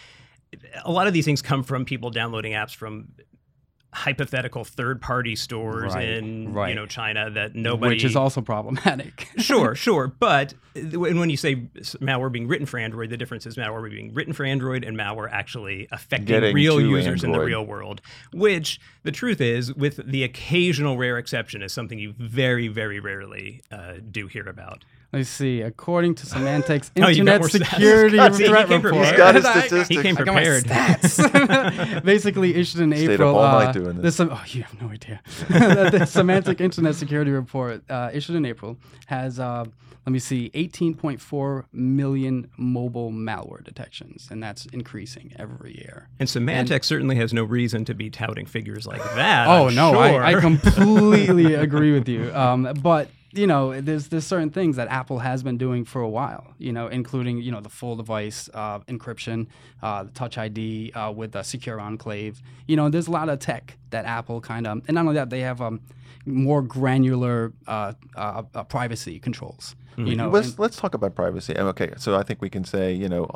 a 0.84 0.90
lot 0.90 1.06
of 1.06 1.12
these 1.12 1.24
things 1.24 1.42
come 1.42 1.62
from 1.62 1.84
people 1.84 2.10
downloading 2.10 2.52
apps 2.52 2.74
from 2.74 3.08
hypothetical 3.92 4.64
third-party 4.64 5.34
stores 5.34 5.94
Right, 5.94 6.08
in 6.08 6.54
you 6.54 6.74
know 6.74 6.86
China 6.86 7.30
that 7.30 7.54
nobody 7.54 7.96
which 7.96 8.04
is 8.04 8.16
also 8.16 8.40
problematic. 8.40 9.28
sure, 9.38 9.74
sure. 9.86 10.12
But 10.18 10.54
when 10.92 11.18
when 11.18 11.30
you 11.30 11.36
say 11.36 11.56
malware 12.00 12.30
being 12.30 12.46
written 12.46 12.66
for 12.66 12.78
Android, 12.78 13.10
the 13.10 13.16
difference 13.16 13.46
is 13.46 13.56
malware 13.56 13.90
being 13.90 14.14
written 14.14 14.32
for 14.32 14.44
Android 14.44 14.84
and 14.84 14.96
malware 14.96 15.28
actually 15.30 15.88
affecting 15.90 16.26
Getting 16.26 16.54
real 16.54 16.80
users 16.80 17.24
in 17.24 17.32
the 17.32 17.40
real 17.40 17.66
world. 17.66 18.00
Which 18.32 18.80
the 19.02 19.12
truth 19.12 19.40
is, 19.40 19.74
with 19.74 20.00
the 20.06 20.22
occasional 20.22 20.96
rare 20.96 21.18
exception, 21.18 21.62
is 21.62 21.72
something 21.72 21.98
you 21.98 22.14
very, 22.18 22.68
very 22.68 23.00
rarely 23.00 23.62
uh, 23.72 23.94
do 24.10 24.26
hear 24.28 24.48
about. 24.48 24.84
Let's 25.12 25.28
see. 25.28 25.60
According 25.62 26.14
to 26.16 26.26
Symantec's 26.26 26.92
Oh, 26.96 27.08
Internet 27.08 27.40
more. 27.40 27.48
Security 27.48 28.16
God, 28.16 28.34
see, 28.34 28.44
he 28.44 28.48
Threat 28.48 28.68
came 28.68 28.80
Report. 28.82 29.06
He's 29.06 29.16
got 29.16 29.34
his 29.34 29.44
I- 29.44 29.52
I- 29.54 29.60
statistics. 29.66 29.88
He 29.88 30.02
came 30.02 30.16
I 30.16 30.22
got 30.22 30.34
my 30.34 30.44
prepared. 30.44 30.64
stats. 30.64 32.04
Basically 32.04 32.54
issued 32.54 32.80
in 32.82 32.92
Stayed 32.92 33.06
up 33.08 33.14
April. 33.14 33.36
all 33.36 33.44
uh, 33.56 33.64
night 33.64 33.72
doing 33.74 33.96
the 33.96 34.02
this. 34.02 34.20
Oh, 34.20 34.40
you 34.48 34.62
have 34.62 34.80
no 34.80 34.88
idea. 34.88 35.20
the 35.48 36.06
Symantec 36.06 36.60
Internet 36.60 36.94
Security 36.94 37.30
Report 37.32 37.82
uh, 37.90 38.10
issued 38.12 38.36
in 38.36 38.44
April 38.44 38.76
has, 39.06 39.40
uh, 39.40 39.64
let 40.06 40.12
me 40.12 40.20
see, 40.20 40.48
18.4 40.54 41.64
million 41.72 42.48
mobile 42.56 43.10
malware 43.10 43.64
detections, 43.64 44.28
and 44.30 44.40
that's 44.42 44.66
increasing 44.66 45.32
every 45.38 45.76
year. 45.76 46.08
And 46.20 46.28
Symantec 46.28 46.84
certainly 46.84 47.16
has 47.16 47.32
no 47.34 47.42
reason 47.42 47.84
to 47.86 47.94
be 47.94 48.10
touting 48.10 48.46
figures 48.46 48.86
like 48.86 49.02
that. 49.16 49.48
Oh 49.48 49.68
I'm 49.68 49.74
no, 49.74 49.92
sure. 49.92 50.22
I, 50.22 50.34
I 50.36 50.40
completely 50.40 51.54
agree 51.54 51.92
with 51.92 52.08
you. 52.08 52.32
Um, 52.34 52.72
but 52.80 53.10
you 53.32 53.46
know, 53.46 53.80
there's 53.80 54.08
there's 54.08 54.26
certain 54.26 54.50
things 54.50 54.76
that 54.76 54.88
Apple 54.88 55.20
has 55.20 55.42
been 55.42 55.56
doing 55.58 55.84
for 55.84 56.00
a 56.02 56.08
while. 56.08 56.54
You 56.58 56.72
know, 56.72 56.88
including 56.88 57.38
you 57.38 57.52
know 57.52 57.60
the 57.60 57.68
full 57.68 57.96
device 57.96 58.48
uh, 58.54 58.80
encryption, 58.80 59.46
uh, 59.82 60.04
the 60.04 60.10
Touch 60.10 60.36
ID 60.38 60.92
uh, 60.94 61.12
with 61.12 61.34
a 61.36 61.44
secure 61.44 61.80
enclave. 61.80 62.42
You 62.66 62.76
know, 62.76 62.88
there's 62.88 63.06
a 63.08 63.10
lot 63.12 63.28
of 63.28 63.38
tech 63.38 63.76
that 63.90 64.04
Apple 64.04 64.40
kind 64.40 64.66
of, 64.66 64.82
and 64.88 64.94
not 64.94 65.02
only 65.02 65.14
that, 65.14 65.30
they 65.30 65.40
have 65.40 65.60
um, 65.60 65.80
more 66.26 66.62
granular 66.62 67.52
uh, 67.66 67.92
uh, 68.16 68.42
uh, 68.54 68.64
privacy 68.64 69.18
controls. 69.18 69.74
You 69.96 70.16
know, 70.16 70.30
let's 70.30 70.48
and- 70.50 70.58
let's 70.58 70.76
talk 70.76 70.94
about 70.94 71.14
privacy. 71.14 71.54
Okay, 71.56 71.92
so 71.98 72.16
I 72.16 72.22
think 72.22 72.40
we 72.40 72.48
can 72.48 72.64
say 72.64 72.92
you 72.94 73.08
know 73.08 73.28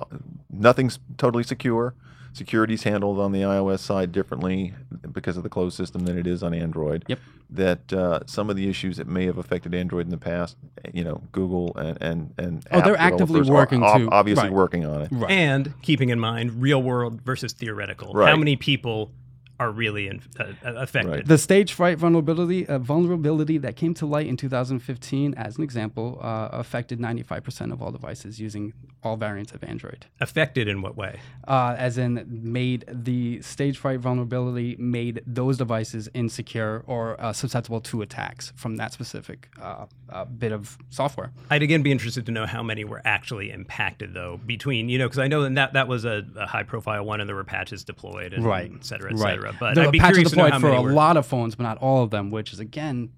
nothing's 0.50 0.98
totally 1.18 1.44
secure. 1.44 1.94
Security's 2.34 2.82
handled 2.82 3.18
on 3.20 3.30
the 3.32 3.42
iOS 3.42 3.78
side 3.78 4.10
differently 4.12 4.74
because 5.12 5.36
of 5.36 5.42
the 5.44 5.48
closed 5.48 5.76
system 5.76 6.04
than 6.04 6.18
it 6.18 6.26
is 6.26 6.42
on 6.42 6.52
Android. 6.52 7.04
Yep. 7.06 7.18
That 7.50 7.92
uh, 7.92 8.20
some 8.26 8.50
of 8.50 8.56
the 8.56 8.68
issues 8.68 8.96
that 8.96 9.06
may 9.06 9.24
have 9.26 9.38
affected 9.38 9.72
Android 9.74 10.04
in 10.06 10.10
the 10.10 10.18
past, 10.18 10.56
you 10.92 11.04
know, 11.04 11.22
Google 11.30 11.76
and 11.76 11.96
and 12.02 12.34
and 12.36 12.66
Oh, 12.72 12.78
app 12.78 12.84
they're 12.84 12.96
actively 12.98 13.40
developers 13.40 13.48
are 13.50 13.52
working 13.54 13.80
to- 13.80 14.10
obviously 14.12 14.44
right. 14.48 14.52
working 14.52 14.84
on 14.84 15.02
it. 15.02 15.08
right. 15.12 15.30
And 15.30 15.72
keeping 15.82 16.08
in 16.08 16.18
mind 16.18 16.60
real 16.60 16.82
world 16.82 17.20
versus 17.22 17.52
theoretical. 17.52 18.12
Right. 18.12 18.28
How 18.30 18.36
many 18.36 18.56
people 18.56 19.12
are 19.60 19.70
really 19.70 20.08
in, 20.08 20.20
uh, 20.38 20.44
uh, 20.64 20.74
affected? 20.74 21.10
Right. 21.10 21.26
The 21.26 21.34
Stagefright 21.34 21.96
vulnerability, 21.96 22.66
uh, 22.66 22.78
vulnerability 22.78 23.58
that 23.58 23.76
came 23.76 23.94
to 23.94 24.06
light 24.06 24.26
in 24.26 24.36
2015, 24.36 25.34
as 25.34 25.56
an 25.56 25.64
example, 25.64 26.18
uh, 26.20 26.48
affected 26.52 26.98
95% 26.98 27.72
of 27.72 27.82
all 27.82 27.90
devices 27.90 28.40
using 28.40 28.72
all 29.02 29.16
variants 29.16 29.52
of 29.52 29.62
Android. 29.62 30.06
Affected 30.20 30.66
in 30.66 30.82
what 30.82 30.96
way? 30.96 31.20
Uh, 31.46 31.76
as 31.78 31.98
in, 31.98 32.24
made 32.26 32.84
the 32.88 33.38
Stagefright 33.38 33.98
vulnerability 33.98 34.76
made 34.78 35.22
those 35.26 35.58
devices 35.58 36.08
insecure 36.14 36.82
or 36.86 37.20
uh, 37.20 37.32
susceptible 37.32 37.80
to 37.82 38.02
attacks 38.02 38.52
from 38.56 38.76
that 38.76 38.92
specific 38.92 39.48
uh, 39.60 39.86
uh, 40.08 40.24
bit 40.24 40.52
of 40.52 40.78
software. 40.90 41.32
I'd 41.50 41.62
again 41.62 41.82
be 41.82 41.92
interested 41.92 42.26
to 42.26 42.32
know 42.32 42.46
how 42.46 42.62
many 42.62 42.84
were 42.84 43.02
actually 43.04 43.50
impacted, 43.50 44.14
though, 44.14 44.40
between, 44.44 44.88
you 44.88 44.98
know, 44.98 45.06
because 45.06 45.18
I 45.18 45.28
know 45.28 45.48
that 45.48 45.74
that 45.74 45.88
was 45.88 46.04
a, 46.04 46.24
a 46.36 46.46
high 46.46 46.62
profile 46.62 47.04
one 47.04 47.20
and 47.20 47.28
there 47.28 47.36
were 47.36 47.44
patches 47.44 47.84
deployed 47.84 48.32
and 48.32 48.44
right. 48.44 48.72
et 48.74 48.84
cetera, 48.84 49.12
et 49.12 49.18
cetera. 49.18 49.43
But 49.58 49.74
the 49.74 49.82
I'd 49.82 49.92
be 49.92 49.98
patches 49.98 50.16
curious 50.16 50.30
to 50.30 50.36
know 50.36 50.42
deployed 50.44 50.52
how 50.52 50.58
for 50.60 50.66
many 50.70 50.78
a 50.78 50.82
were. 50.82 50.92
lot 50.92 51.16
of 51.16 51.26
phones, 51.26 51.54
but 51.54 51.62
not 51.64 51.78
all 51.78 52.02
of 52.02 52.10
them, 52.10 52.30
which 52.30 52.52
is 52.52 52.60
again 52.60 53.10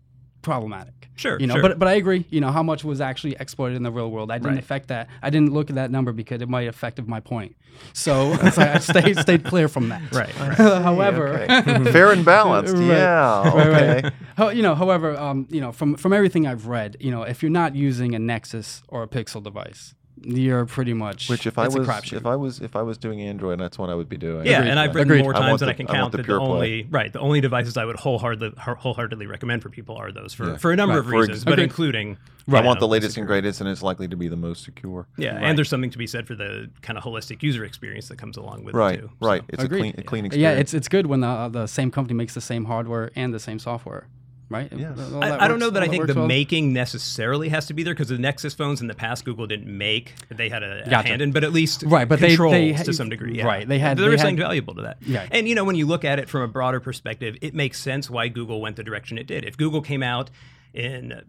problematic. 0.42 0.92
Sure, 1.16 1.40
you 1.40 1.46
know, 1.46 1.54
sure. 1.54 1.62
but 1.62 1.78
but 1.78 1.88
I 1.88 1.94
agree. 1.94 2.26
You 2.30 2.40
know, 2.40 2.50
how 2.52 2.62
much 2.62 2.84
was 2.84 3.00
actually 3.00 3.36
exploited 3.40 3.76
in 3.76 3.82
the 3.82 3.90
real 3.90 4.10
world? 4.10 4.30
I 4.30 4.36
didn't 4.38 4.50
Right. 4.52 4.58
affect 4.58 4.88
that. 4.88 5.08
I 5.22 5.30
didn't 5.30 5.52
look 5.52 5.70
at 5.70 5.76
that 5.76 5.90
number 5.90 6.12
because 6.12 6.42
it 6.42 6.48
might 6.48 6.68
affect 6.68 7.02
my 7.06 7.20
point. 7.20 7.56
So, 7.94 8.34
so 8.52 8.62
I 8.62 8.78
stayed 8.78 9.18
stayed 9.18 9.44
clear 9.44 9.66
from 9.66 9.88
that. 9.88 10.02
Right, 10.12 10.38
right. 10.40 10.56
however, 10.82 11.28
Okay. 11.50 11.84
fair 11.92 12.12
and 12.12 12.22
balanced. 12.24 12.74
Right. 12.74 12.86
Yeah. 12.86 13.42
Right, 13.48 13.66
Okay. 14.04 14.10
right. 14.38 14.56
You 14.56 14.62
know, 14.62 14.74
however, 14.74 15.16
um, 15.18 15.48
you 15.50 15.60
know, 15.60 15.72
from 15.72 15.96
from 15.96 16.12
everything 16.12 16.46
I've 16.46 16.66
read, 16.66 16.96
you 17.00 17.10
know, 17.10 17.22
if 17.22 17.42
you're 17.42 17.50
not 17.50 17.74
using 17.74 18.14
a 18.14 18.18
Nexus 18.18 18.82
or 18.88 19.02
a 19.02 19.08
Pixel 19.08 19.42
device, 19.42 19.94
you're 20.22 20.64
pretty 20.66 20.94
much 20.94 21.28
Which 21.28 21.46
if 21.46 21.58
I 21.58 21.68
was 21.68 21.88
if 22.12 22.24
I 22.26 22.36
was 22.36 22.60
if 22.60 22.74
I 22.74 22.82
was 22.82 22.96
doing 22.98 23.20
Android, 23.20 23.60
that's 23.60 23.78
what 23.78 23.90
I 23.90 23.94
would 23.94 24.08
be 24.08 24.16
doing. 24.16 24.46
Yeah, 24.46 24.58
Agreed. 24.58 24.70
and 24.70 24.78
I've 24.80 24.94
written 24.94 25.10
Agreed. 25.12 25.22
more 25.22 25.36
I 25.36 25.40
times 25.40 25.60
than 25.60 25.66
the- 25.66 25.72
I 25.72 25.76
can 25.76 25.86
I 25.88 25.90
want 25.92 25.98
count 26.00 26.12
the 26.12 26.16
that 26.18 26.22
the 26.22 26.26
pure 26.26 26.38
play. 26.38 26.48
only 26.48 26.86
right 26.90 27.12
the 27.12 27.20
only 27.20 27.40
devices 27.40 27.76
I 27.76 27.84
would 27.84 27.96
wholeheartedly 27.96 28.52
wholeheartedly 28.56 29.26
recommend 29.26 29.62
for 29.62 29.68
people 29.68 29.96
are 29.96 30.10
those 30.10 30.32
for, 30.32 30.50
Yeah. 30.50 30.56
for 30.56 30.72
a 30.72 30.76
number 30.76 30.94
Right. 30.94 30.98
of 31.00 31.04
For 31.06 31.10
reasons, 31.12 31.36
ex- 31.38 31.44
but 31.44 31.52
Agreed. 31.54 31.64
including 31.64 32.16
I 32.48 32.60
you 32.60 32.64
want 32.64 32.78
the 32.80 32.86
know, 32.86 32.90
latest 32.92 33.16
and 33.18 33.26
greatest, 33.26 33.60
and 33.60 33.68
it's 33.68 33.82
likely 33.82 34.06
to 34.08 34.16
be 34.16 34.28
the 34.28 34.36
most 34.36 34.62
secure. 34.64 35.06
Yeah, 35.18 35.34
Right. 35.34 35.42
and 35.44 35.58
there's 35.58 35.68
something 35.68 35.90
to 35.90 35.98
be 35.98 36.06
said 36.06 36.26
for 36.28 36.34
the 36.36 36.70
kind 36.80 36.96
of 36.96 37.02
holistic 37.04 37.42
user 37.42 37.64
experience 37.64 38.06
that 38.08 38.16
comes 38.18 38.36
along 38.36 38.62
with 38.64 38.74
Right. 38.74 38.94
it 38.98 39.02
too. 39.02 39.10
Right. 39.20 39.40
So- 39.42 39.46
It's 39.50 39.62
a 39.64 39.66
Agreed. 39.66 39.80
clean, 39.80 39.94
a 39.98 40.02
clean 40.02 40.24
yeah, 40.24 40.26
experience. 40.28 40.60
it's 40.60 40.74
it's 40.74 40.88
good 40.88 41.06
when 41.06 41.20
the 41.20 41.48
the 41.52 41.66
same 41.66 41.90
company 41.90 42.14
makes 42.16 42.34
the 42.34 42.40
same 42.40 42.66
hardware 42.66 43.10
and 43.16 43.34
the 43.34 43.40
same 43.40 43.58
software, 43.58 44.06
right? 44.48 44.72
Yes. 44.74 44.98
All 44.98 45.20
that 45.20 45.40
I, 45.40 45.44
I 45.44 45.48
don't 45.48 45.58
know 45.58 45.70
that 45.70 45.82
I 45.82 45.88
think 45.88 46.06
the 46.06 46.14
well. 46.14 46.26
making 46.26 46.72
necessarily 46.72 47.48
has 47.48 47.66
to 47.66 47.74
be 47.74 47.82
there 47.82 47.94
because 47.94 48.08
the 48.08 48.18
Nexus 48.18 48.54
phones 48.54 48.80
in 48.80 48.86
the 48.86 48.94
past 48.94 49.24
Google 49.24 49.46
didn't 49.46 49.66
make. 49.76 50.14
They 50.28 50.48
had 50.48 50.62
a, 50.62 50.84
a 50.86 50.90
Gotcha. 50.90 51.08
hand 51.08 51.22
in, 51.22 51.32
but 51.32 51.44
at 51.44 51.52
least 51.52 51.82
Right, 51.86 52.08
but 52.08 52.20
they- 52.20 52.28
controls 52.28 52.52
they- 52.52 52.72
to 52.84 52.92
some 52.92 53.08
degree. 53.08 53.36
Yeah. 53.38 53.46
right, 53.46 53.66
they 53.68 53.78
had- 53.78 53.96
there 53.98 54.06
they 54.06 54.10
was 54.12 54.20
had- 54.20 54.26
something 54.28 54.36
valuable 54.38 54.74
to 54.76 54.82
that. 54.82 54.98
Yeah. 55.02 55.26
and 55.30 55.48
you 55.48 55.54
know 55.54 55.64
when 55.64 55.76
you 55.76 55.86
look 55.86 56.04
at 56.04 56.18
it 56.18 56.28
from 56.28 56.42
a 56.42 56.48
broader 56.48 56.80
perspective, 56.80 57.36
it 57.42 57.54
makes 57.54 57.80
sense 57.80 58.08
why 58.08 58.28
Google 58.28 58.60
went 58.60 58.76
the 58.76 58.84
direction 58.84 59.18
it 59.18 59.26
did. 59.26 59.44
If 59.44 59.56
Google 59.56 59.80
came 59.82 60.02
out 60.02 60.30
in 60.74 61.22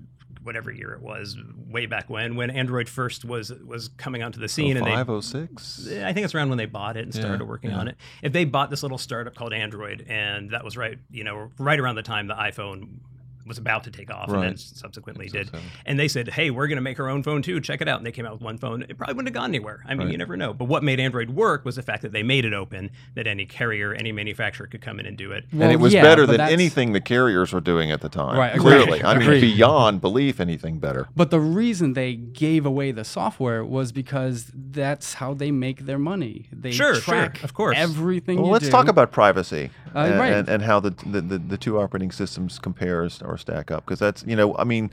whatever 0.48 0.72
year 0.72 0.94
it 0.94 1.02
was, 1.02 1.38
way 1.68 1.86
back 1.86 2.10
when, 2.10 2.36
when 2.36 2.50
Android 2.50 2.90
first 2.90 3.24
was 3.24 3.52
was 3.52 3.90
coming 3.90 4.24
onto 4.24 4.40
the 4.40 4.48
scene, 4.48 4.78
and 4.78 4.86
they 4.86 4.92
oh, 4.92 4.96
five 4.96 5.10
oh 5.10 5.22
six. 5.22 5.88
I 5.88 6.14
think 6.14 6.26
it's 6.26 6.34
around 6.34 6.50
when 6.50 6.58
they 6.58 6.66
bought 6.66 6.98
it 6.98 7.04
and 7.04 7.14
started 7.14 7.42
Yeah, 7.42 7.48
working 7.48 7.70
yeah. 7.70 7.80
on 7.80 7.88
it. 7.90 7.98
If 8.24 8.34
they 8.34 8.46
bought 8.46 8.72
this 8.72 8.82
little 8.82 8.98
startup 8.98 9.36
called 9.36 9.54
Android, 9.54 10.06
and 10.10 10.50
that 10.52 10.64
was 10.64 10.76
right, 10.76 10.98
you 11.12 11.24
know, 11.24 11.52
right 11.60 11.80
around 11.80 11.96
the 11.96 12.02
time 12.04 12.26
the 12.26 12.34
iPhone 12.34 13.02
was 13.48 13.58
about 13.58 13.84
to 13.86 13.92
take 13.92 14.12
off, 14.12 14.30
and 14.30 14.42
then 14.44 14.58
subsequently 14.58 15.28
so, 15.28 15.38
did. 15.40 15.50
so. 15.52 15.60
And 15.86 16.00
they 16.00 16.08
said, 16.08 16.30
"Hey, 16.30 16.50
we're 16.50 16.68
going 16.68 16.78
to 16.78 16.82
make 16.82 17.00
our 17.00 17.10
own 17.10 17.24
phone 17.24 17.42
too. 17.42 17.60
Check 17.62 17.82
it 17.82 17.88
out." 17.88 17.98
And 17.98 18.06
they 18.06 18.12
came 18.12 18.26
out 18.26 18.34
with 18.34 18.42
one 18.42 18.58
phone. 18.58 18.84
It 18.84 18.98
probably 18.98 19.16
wouldn't 19.16 19.34
have 19.36 19.42
gone 19.42 19.50
anywhere. 19.52 19.82
I 19.86 19.90
mean, 19.94 20.08
Right. 20.08 20.12
you 20.12 20.18
never 20.18 20.38
know. 20.38 20.54
But 20.54 20.66
what 20.66 20.84
made 20.84 21.00
Android 21.00 21.32
work 21.32 21.66
was 21.66 21.76
the 21.76 21.82
fact 21.82 22.02
that 22.04 22.12
they 22.12 22.24
made 22.24 22.46
it 22.46 22.54
open, 22.54 22.92
that 23.16 23.28
any 23.28 23.46
carrier, 23.46 23.94
any 23.94 24.12
manufacturer 24.12 24.68
could 24.68 24.82
come 24.82 25.00
in 25.00 25.06
and 25.06 25.18
do 25.18 25.32
it. 25.32 25.46
and 25.52 25.72
it 25.72 25.80
was 25.80 25.94
yeah, 25.94 26.02
better 26.02 26.26
than 26.26 26.38
that's- 26.38 26.52
anything 26.54 26.94
the 26.94 27.02
carriers 27.02 27.54
were 27.54 27.62
doing 27.62 27.92
at 27.92 28.02
the 28.02 28.10
time. 28.10 28.38
Right, 28.38 28.56
agreed. 28.56 28.84
Clearly, 28.84 29.04
I 29.04 29.14
mean, 29.14 29.24
Agreed. 29.24 29.42
beyond 29.42 30.02
belief, 30.02 30.40
anything 30.40 30.80
better. 30.80 31.08
But 31.16 31.32
the 31.32 31.40
reason 31.40 31.94
they 31.94 32.14
gave 32.16 32.66
away 32.66 32.92
the 32.92 33.04
software 33.04 33.64
was 33.64 33.92
because 33.92 34.52
that's 34.54 35.16
how 35.16 35.34
they 35.34 35.52
make 35.52 35.86
their 35.86 36.00
money. 36.00 36.48
They 36.52 36.72
Sure, 36.72 36.96
sure, 36.96 37.02
track 37.02 37.44
of 37.44 37.54
course. 37.54 37.76
everything. 37.78 38.38
Well, 38.38 38.48
you 38.48 38.52
let's 38.52 38.66
do. 38.66 38.72
talk 38.72 38.88
about 38.88 39.12
privacy 39.12 39.70
Uh, 39.96 40.00
and, 40.00 40.20
right. 40.20 40.34
and, 40.34 40.50
and 40.50 40.64
how 40.64 40.80
the, 40.80 40.92
the, 41.06 41.22
the, 41.22 41.38
the 41.38 41.58
two 41.58 41.80
operating 41.80 42.12
systems 42.12 42.60
compares 42.60 43.22
or 43.22 43.38
stack 43.38 43.72
up. 43.72 43.86
Because 43.86 44.00
that's, 44.00 44.24
you 44.28 44.36
know, 44.36 44.56
I 44.58 44.64
mean, 44.64 44.92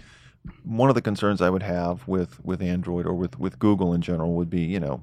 one 0.64 0.88
of 0.88 0.94
the 0.94 1.02
concerns 1.02 1.40
I 1.40 1.50
would 1.50 1.62
have 1.62 2.06
with, 2.06 2.44
with 2.44 2.60
Android 2.60 3.06
or 3.06 3.14
with, 3.14 3.38
with 3.38 3.58
Google 3.58 3.94
in 3.94 4.00
general 4.02 4.34
would 4.34 4.50
be, 4.50 4.60
you 4.60 4.80
know, 4.80 5.02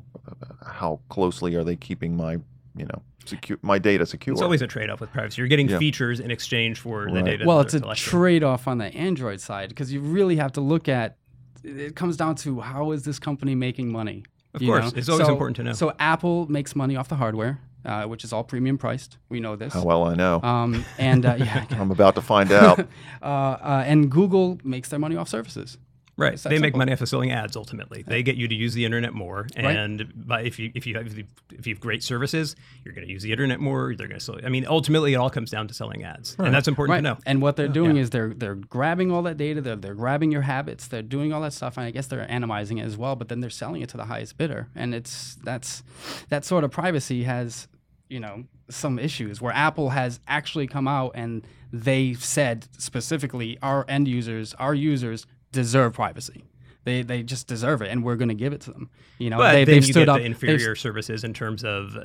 how 0.66 1.00
closely 1.10 1.56
are 1.56 1.64
they 1.64 1.76
keeping 1.76 2.16
my, 2.16 2.34
you 2.76 2.86
know, 2.86 3.02
secure 3.26 3.58
my 3.62 3.80
data 3.80 4.06
secure? 4.06 4.34
It's 4.34 4.42
always 4.42 4.62
a 4.62 4.68
trade-off 4.68 5.00
with 5.02 5.12
privacy. 5.12 5.42
You're 5.42 5.48
getting 5.48 5.70
Yeah. 5.70 5.80
features 5.80 6.20
in 6.20 6.32
exchange 6.32 6.80
for 6.80 7.12
the 7.12 7.22
data. 7.22 7.44
Well, 7.46 7.60
it's 7.60 7.74
a 7.74 7.82
trade-off 7.96 8.68
on 8.68 8.78
the 8.78 8.86
Android 8.96 9.42
side 9.42 9.70
because 9.70 9.92
you 9.92 10.00
really 10.02 10.36
have 10.38 10.52
to 10.54 10.62
look 10.62 10.88
at. 10.88 11.18
It 11.64 11.96
comes 11.96 12.18
down 12.18 12.36
to 12.38 12.60
how 12.62 12.92
is 12.92 13.04
this 13.04 13.20
company 13.20 13.54
making 13.56 13.92
money? 13.92 14.24
Of 14.54 14.62
you 14.62 14.70
course. 14.70 14.92
know? 14.94 14.98
It's 14.98 15.10
always 15.10 15.28
So- 15.28 15.32
important 15.34 15.56
to 15.58 15.64
know. 15.64 15.74
So 15.74 15.94
Apple 16.00 16.46
makes 16.52 16.76
money 16.76 16.96
off 16.96 17.08
the 17.08 17.16
hardware, 17.16 17.60
uh, 17.86 18.04
which 18.06 18.24
is 18.24 18.34
all 18.34 18.44
premium 18.44 18.78
priced. 18.78 19.18
We 19.30 19.40
know 19.40 19.56
this. 19.56 19.74
how 19.74 19.84
well 19.84 20.04
I 20.04 20.16
know. 20.16 20.42
Um, 20.42 20.86
and 20.98 21.26
uh, 21.26 21.36
yeah, 21.38 21.66
I'm 21.72 21.92
about 21.92 22.16
to 22.16 22.22
find 22.22 22.52
out. 22.52 22.80
uh, 23.22 23.26
uh, 23.26 23.84
and 23.86 24.10
Google 24.10 24.60
makes 24.64 24.90
their 24.90 25.00
money 25.00 25.16
off 25.16 25.30
services. 25.30 25.78
Right. 26.22 26.38
They 26.38 26.60
make 26.60 26.76
money 26.76 26.92
off 26.92 27.02
of 27.02 27.10
selling 27.10 27.32
ads 27.32 27.56
ultimately. 27.56 28.04
They 28.04 28.24
get 28.24 28.36
you 28.36 28.48
to 28.48 28.56
use 28.56 28.74
the 28.74 28.86
internet 28.86 29.14
more. 29.14 29.48
Right. 29.56 29.76
And 29.76 30.12
by, 30.28 30.42
if 30.44 30.60
you 30.60 30.72
if 30.76 30.86
you 30.86 30.96
have 30.96 31.08
if 31.52 31.68
you 31.68 31.74
have 31.74 31.80
great 31.80 32.04
services, 32.04 32.56
you're 32.84 32.94
going 32.94 33.06
to 33.06 33.12
use 33.12 33.24
the 33.24 33.32
internet 33.32 33.60
more. 33.60 33.96
They're 33.96 34.08
going 34.08 34.20
to 34.20 34.26
sell. 34.26 34.40
I 34.44 34.50
mean, 34.50 34.66
ultimately, 34.68 35.14
it 35.14 35.18
all 35.18 35.30
comes 35.30 35.52
down 35.52 35.68
to 35.68 35.74
selling 35.74 36.04
ads, 36.04 36.36
and 36.40 36.54
that's 36.54 36.68
important 36.68 36.98
to 36.98 37.02
know. 37.02 37.18
And 37.26 37.42
what 37.42 37.56
they're 37.56 37.68
doing 37.68 37.98
is 37.98 38.10
they're 38.12 38.34
they're 38.34 38.56
grabbing 38.56 39.12
all 39.12 39.24
that 39.24 39.38
data, 39.38 39.62
they're, 39.62 39.76
they're 39.76 39.94
grabbing 39.94 40.32
your 40.32 40.44
habits, 40.44 40.88
they're 40.88 41.02
doing 41.02 41.34
all 41.34 41.42
that 41.42 41.54
stuff, 41.54 41.78
and 41.78 41.86
I 41.86 41.92
guess 41.92 42.08
they're 42.08 42.26
anonymizing 42.28 42.80
it 42.80 42.86
as 42.86 42.98
well. 42.98 43.16
But 43.16 43.30
then 43.30 43.40
they're 43.40 43.50
selling 43.50 43.82
it 43.82 43.90
to 43.90 43.98
the 43.98 44.06
highest 44.06 44.38
bidder, 44.38 44.70
and 44.76 44.94
it's 44.94 45.36
that's 45.44 45.84
that 46.30 46.46
sort 46.46 46.64
of 46.64 46.72
privacy 46.72 47.24
has 47.24 47.68
you 48.10 48.20
know 48.20 48.44
some 48.70 49.00
issues 49.00 49.42
where 49.42 49.54
Apple 49.54 49.90
has 49.90 50.20
actually 50.28 50.68
come 50.68 50.88
out 50.88 51.12
and 51.16 51.46
they 51.74 52.14
said 52.14 52.68
specifically 52.78 53.58
our 53.62 53.86
end 53.88 54.08
users, 54.08 54.54
our 54.56 54.74
users 54.74 55.26
deserve 55.52 55.94
privacy. 55.94 56.44
They, 56.84 57.04
they 57.04 57.22
just 57.22 57.48
deserve 57.48 57.82
it, 57.84 57.90
and 57.92 58.04
we're 58.04 58.16
going 58.16 58.30
to 58.30 58.36
give 58.36 58.54
it 58.54 58.62
to 58.62 58.72
them. 58.72 58.90
You 59.20 59.30
know, 59.30 59.38
But 59.38 59.66
they, 59.66 59.76
you 59.76 59.82
stood 59.84 59.94
get 59.94 60.10
up. 60.10 60.18
the 60.18 60.26
inferior 60.26 60.76
services 60.76 61.24
in 61.24 61.34
terms 61.34 61.64
of 61.64 61.96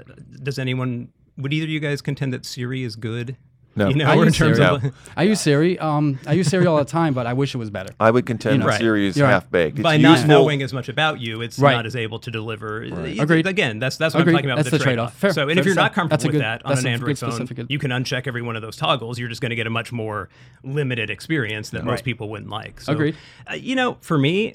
does 0.43 0.59
anyone 0.59 1.09
would 1.39 1.53
either 1.53 1.65
of 1.65 1.71
you 1.71 1.81
guys 1.81 2.03
contend 2.03 2.33
that 2.35 2.45
Siri 2.45 2.83
is 2.83 2.95
good? 2.97 3.37
No. 3.77 3.89
You 3.89 3.95
know, 3.97 4.07
I 4.07 4.15
in 4.15 4.25
use 4.25 4.37
terms 4.37 4.57
Siri. 4.57 4.69
of 4.69 4.95
I 5.17 5.23
use 5.25 5.41
Siri. 5.41 5.79
Um, 5.79 6.19
I 6.27 6.33
use 6.33 6.49
Siri 6.49 6.67
all 6.67 6.79
the 6.79 6.85
time, 6.85 7.13
but 7.15 7.27
I 7.27 7.35
wish 7.35 7.55
it 7.55 7.59
was 7.59 7.71
better. 7.71 7.95
I 8.01 8.11
would 8.11 8.25
contend 8.27 8.55
You 8.55 8.59
know. 8.61 8.65
that 8.67 8.71
Right. 8.73 8.81
Siri 8.81 9.07
is 9.07 9.21
right. 9.21 9.29
half 9.29 9.51
baked. 9.51 9.79
It's 9.79 9.83
by 9.83 9.99
not 9.99 10.27
knowing 10.27 10.63
as 10.63 10.73
much 10.73 10.89
about 10.89 11.21
you, 11.21 11.43
it's 11.43 11.59
Right. 11.59 11.75
not 11.75 11.85
as 11.87 11.95
able 11.95 12.19
to 12.21 12.31
deliver. 12.31 12.83
It- 12.83 13.19
Agreed. 13.21 13.47
Again, 13.47 13.79
that's 13.79 13.97
that's 13.99 14.15
what 14.15 14.23
Agreed. 14.23 14.33
I'm 14.33 14.37
talking 14.39 14.51
about 14.51 14.57
That's 14.57 14.67
with 14.67 14.73
the 14.73 14.79
the 14.79 14.85
trade-off. 14.85 15.21
trade-off. 15.21 15.35
So, 15.35 15.43
and 15.43 15.53
Fair 15.53 15.59
if 15.61 15.67
you're 15.67 15.75
not 15.75 15.93
comfortable 15.93 16.17
That's 16.17 16.25
a 16.25 16.29
with 16.29 16.41
that 16.41 16.65
on 16.65 16.79
an 16.79 16.87
Android 16.87 17.19
phone, 17.19 17.33
specific- 17.33 17.67
you 17.69 17.79
can 17.79 17.91
uncheck 17.91 18.27
every 18.27 18.43
one 18.43 18.57
of 18.57 18.63
those 18.63 18.77
toggles. 18.77 19.19
You're 19.19 19.29
just 19.29 19.41
going 19.43 19.51
to 19.51 19.57
get 19.57 19.67
a 19.67 19.71
much 19.71 19.93
more 19.93 20.29
limited 20.65 21.11
experience 21.11 21.71
that 21.71 21.85
most 21.85 21.97
Right. 21.99 22.05
people 22.05 22.29
wouldn't 22.31 22.51
like. 22.51 22.81
So, 22.81 22.93
Agreed. 22.93 23.15
Uh, 23.51 23.55
you 23.55 23.75
know, 23.77 23.99
for 24.01 24.17
me. 24.19 24.55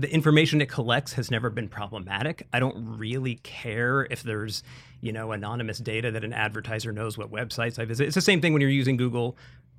The 0.00 0.12
information 0.12 0.60
it 0.60 0.68
collects 0.68 1.12
has 1.14 1.30
never 1.30 1.50
been 1.50 1.68
problematic. 1.68 2.46
I 2.52 2.60
don't 2.60 2.98
really 2.98 3.36
care 3.36 4.06
if 4.10 4.22
there's, 4.22 4.62
you 5.00 5.12
know, 5.12 5.32
anonymous 5.32 5.78
data 5.78 6.10
that 6.10 6.24
an 6.24 6.32
advertiser 6.32 6.92
knows 6.92 7.18
what 7.18 7.30
websites 7.30 7.78
I 7.78 7.84
visit. 7.84 8.06
It's 8.06 8.14
the 8.14 8.20
same 8.20 8.40
thing 8.40 8.52
when 8.52 8.62
you're 8.62 8.70
using 8.70 8.96
Google 8.96 9.36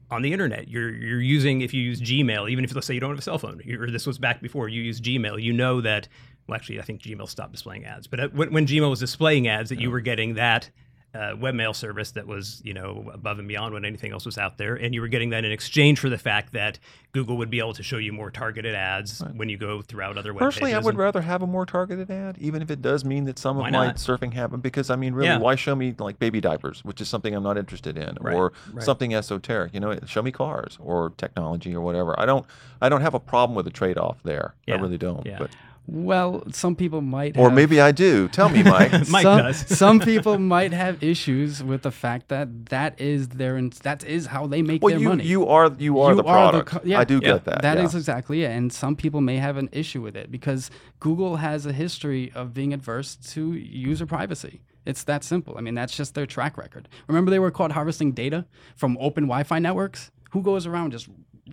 on 0.10 0.21
the 0.21 0.34
internet. 0.34 0.67
You're 0.67 0.93
you're 0.93 1.21
using 1.21 1.62
if 1.62 1.73
you 1.73 1.81
use 1.81 2.01
Gmail, 2.01 2.49
even 2.49 2.63
if 2.63 2.73
let's 2.75 2.88
say 2.88 2.93
you 2.93 2.99
don't 2.99 3.12
have 3.12 3.19
a 3.19 3.23
cell 3.23 3.38
phone, 3.38 3.62
or 3.79 3.89
this 3.89 4.05
was 4.05 4.17
back 4.17 4.41
before 4.41 4.69
you 4.69 4.81
use 4.81 5.01
Gmail, 5.01 5.41
you 5.41 5.53
know 5.53 5.81
that. 5.81 6.07
Well, 6.47 6.55
actually, 6.55 6.79
I 6.79 6.84
think 6.84 7.01
Gmail 7.01 7.29
stopped 7.29 7.53
displaying 7.53 7.86
ads, 7.86 8.07
but 8.07 8.19
uh, 8.19 8.29
when, 8.29 8.51
when 8.51 8.65
Gmail 8.65 8.89
was 8.89 8.99
displaying 8.99 9.47
ads, 9.47 9.69
that 9.69 9.79
you 9.79 9.91
were 9.91 10.01
getting 10.01 10.34
that 10.34 10.69
uh, 11.13 11.36
webmail 11.36 11.76
service 11.76 12.12
that 12.12 12.26
was 12.26 12.62
you 12.63 12.74
know 12.74 13.10
above 13.13 13.39
and 13.39 13.47
beyond 13.47 13.74
what 13.74 13.84
anything 13.84 14.12
else 14.12 14.26
was 14.26 14.38
out 14.38 14.58
there, 14.58 14.76
and 14.76 14.93
you 14.93 15.02
were 15.02 15.08
getting 15.08 15.30
that 15.32 15.43
in 15.43 15.52
exchange 15.52 16.00
for 16.00 16.10
the 16.10 16.17
fact 16.17 16.54
that 16.54 16.80
Google 17.12 17.38
would 17.38 17.50
be 17.50 17.60
able 17.60 17.74
to 17.74 17.84
show 17.84 17.97
you 17.97 18.13
more 18.13 18.32
targeted 18.32 18.74
ads 18.74 19.21
right. 19.21 19.36
when 19.36 19.50
you 19.50 19.58
go 19.58 19.82
throughout 19.82 20.17
other 20.17 20.34
web 20.34 20.39
Personally, 20.39 20.74
I 20.74 20.80
would 20.80 20.97
rather 20.97 21.21
have 21.21 21.41
a 21.41 21.47
more 21.47 21.65
targeted 21.65 22.10
ad, 22.10 22.38
even 22.39 22.62
if 22.62 22.71
it 22.71 22.82
does 22.82 23.04
mean 23.04 23.26
that 23.26 23.38
some 23.38 23.58
of 23.58 23.69
my 23.71 23.88
surfing 23.93 24.34
happened. 24.34 24.63
Because 24.63 24.89
I 24.89 24.95
mean, 24.95 25.13
really, 25.13 25.28
Yeah. 25.28 25.38
why 25.38 25.56
show 25.56 25.76
me 25.76 25.93
like 26.00 26.19
baby 26.19 26.39
diapers, 26.39 26.84
which 26.86 27.02
is 27.02 27.10
something 27.10 27.36
I'm 27.36 27.43
not 27.43 27.58
interested 27.58 27.97
in, 27.97 28.17
Right, 28.21 28.34
or 28.34 28.54
right. 28.71 28.84
something 28.84 29.13
esoteric? 29.13 29.74
You 29.74 29.82
know, 29.82 30.00
show 30.06 30.21
me 30.21 30.32
cars 30.32 30.78
or 30.80 31.12
technology 31.17 31.76
or 31.76 31.82
whatever. 31.82 32.17
I 32.17 32.26
don't, 32.26 32.45
I 32.82 32.88
don't 32.88 33.02
have 33.02 33.13
a 33.13 33.19
problem 33.19 33.56
with 33.56 33.65
the 33.65 33.71
trade-off 33.71 34.24
there. 34.24 34.56
I 34.69 34.76
really 34.76 34.97
don't. 34.97 35.26
yeah. 35.26 35.38
But, 35.39 35.52
Well, 35.93 36.43
some 36.54 36.77
people 36.77 37.01
might. 37.01 37.36
or 37.38 37.49
have- 37.49 37.54
maybe 37.54 37.82
I 37.82 37.91
do. 37.91 38.30
Tell 38.30 38.47
me, 38.47 38.63
Mike. 38.63 38.91
Mike 39.10 39.23
some, 39.23 39.38
does. 39.39 39.58
some 39.77 39.99
people 39.99 40.38
might 40.39 40.71
have 40.71 41.04
issues 41.04 41.62
with 41.62 41.82
the 41.82 41.91
fact 41.91 42.30
that 42.30 42.67
that 42.67 42.99
is 42.99 43.27
their 43.27 43.58
in- 43.58 43.73
that 43.84 44.06
is 44.06 44.27
how 44.27 44.47
they 44.47 44.62
make 44.62 44.82
well, 44.82 44.91
their 44.91 44.99
you 45.01 45.10
money. 45.10 45.25
you 45.25 45.45
are 45.47 45.69
you 45.77 45.99
are 45.99 46.15
the 46.15 46.23
product. 46.23 46.69
co- 46.69 46.82
yeah. 46.86 46.99
I 46.99 47.04
do 47.04 47.15
Yeah. 47.15 47.34
get 47.34 47.43
that. 47.45 47.62
That 47.62 47.77
yeah. 47.77 47.84
is 47.84 47.93
exactly 47.93 48.43
it. 48.45 48.51
And 48.51 48.71
some 48.71 48.95
people 48.95 49.19
may 49.19 49.36
have 49.38 49.58
an 49.58 49.67
issue 49.73 50.01
with 50.01 50.15
it 50.15 50.32
because 50.32 50.71
Google 51.01 51.36
has 51.36 51.65
a 51.65 51.73
history 51.73 52.32
of 52.34 52.54
being 52.54 52.73
adverse 52.73 53.17
to 53.34 53.51
user 53.54 54.06
privacy. 54.06 54.62
It's 54.86 55.04
that 55.04 55.25
simple. 55.25 55.58
I 55.58 55.62
mean, 55.62 55.75
that's 55.75 55.95
just 55.95 56.15
their 56.15 56.25
track 56.25 56.58
record. 56.58 56.88
Remember, 57.08 57.30
they 57.32 57.38
were 57.39 57.51
caught 57.51 57.73
harvesting 57.73 58.13
data 58.13 58.45
from 58.77 58.97
open 59.01 59.25
Wi 59.25 59.43
Fi 59.43 59.60
networks? 59.60 60.10
Who 60.32 60.41
goes 60.41 60.65
around 60.65 60.91
just 60.91 61.10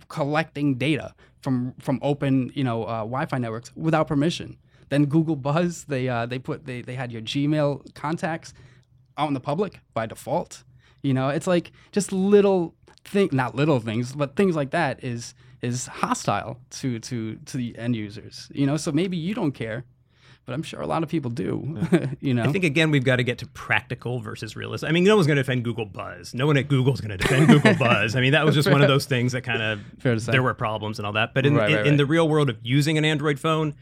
collecting 0.07 0.75
data 0.75 1.13
from, 1.41 1.73
from 1.79 1.99
open 2.01 2.51
you 2.53 2.63
know, 2.63 2.83
uh, 2.83 2.99
Wi 2.99 3.25
Fi 3.25 3.37
networks 3.37 3.71
without 3.75 4.07
permission? 4.07 4.57
Then 4.89 5.05
Google 5.05 5.35
Buzz, 5.35 5.85
they, 5.85 6.09
uh, 6.09 6.25
they, 6.25 6.39
put, 6.39 6.65
they, 6.65 6.81
they 6.81 6.95
had 6.95 7.11
your 7.11 7.21
Gmail 7.21 7.93
contacts 7.93 8.53
out 9.17 9.27
in 9.27 9.33
the 9.33 9.39
public 9.39 9.81
by 9.93 10.05
default. 10.05 10.63
You 11.01 11.13
know, 11.13 11.29
it's 11.29 11.47
like 11.47 11.71
just 11.91 12.11
little 12.11 12.73
thing, 13.05 13.29
not 13.31 13.55
little 13.55 13.79
things, 13.79 14.13
but 14.13 14.35
things 14.35 14.55
like 14.55 14.71
that 14.71 15.03
is 15.03 15.33
is 15.61 15.87
hostile 15.87 16.57
to 16.69 16.99
to 16.99 17.35
to 17.45 17.57
the 17.57 17.77
end 17.77 17.95
users. 17.95 18.49
You 18.53 18.65
know, 18.65 18.77
so 18.77 18.91
maybe 18.91 19.17
you 19.17 19.33
don't 19.33 19.51
care, 19.51 19.85
but 20.49 20.55
I'm 20.55 20.63
sure 20.63 20.81
a 20.81 20.87
lot 20.87 21.03
of 21.03 21.09
people 21.09 21.29
do. 21.29 21.77
you 22.21 22.33
know, 22.33 22.41
I 22.41 22.51
think 22.51 22.63
again 22.63 22.89
we've 22.89 23.03
got 23.03 23.17
to 23.17 23.23
get 23.23 23.37
to 23.37 23.45
practical 23.49 24.19
versus 24.19 24.55
realistic. 24.55 24.89
I 24.89 24.91
mean, 24.91 25.03
no 25.03 25.15
one's 25.15 25.27
going 25.27 25.37
to 25.37 25.43
defend 25.43 25.63
Google 25.63 25.85
Buzz. 25.85 26.33
No 26.33 26.47
one 26.47 26.57
at 26.57 26.67
Google's 26.67 27.01
going 27.01 27.15
to 27.15 27.17
defend 27.17 27.47
Google 27.49 27.75
Buzz. 27.75 28.15
I 28.15 28.21
mean, 28.21 28.31
that 28.31 28.47
was 28.47 28.55
just 28.55 28.67
one 28.67 28.81
of 28.81 28.87
those 28.87 29.05
things 29.05 29.33
that 29.33 29.43
kind 29.43 29.61
of 29.61 29.79
Fair 29.99 30.15
to 30.15 30.19
say. 30.19 30.31
there 30.31 30.41
were 30.41 30.55
problems 30.55 30.97
and 30.97 31.05
all 31.05 31.13
that. 31.13 31.35
But 31.35 31.45
in, 31.45 31.53
Right, 31.55 31.69
in, 31.69 31.75
right, 31.75 31.85
in 31.85 31.91
right. 31.91 31.97
the 31.97 32.05
real 32.07 32.27
world 32.27 32.49
of 32.49 32.57
using 32.63 32.97
an 32.97 33.05
Android 33.05 33.39
phone, 33.39 33.75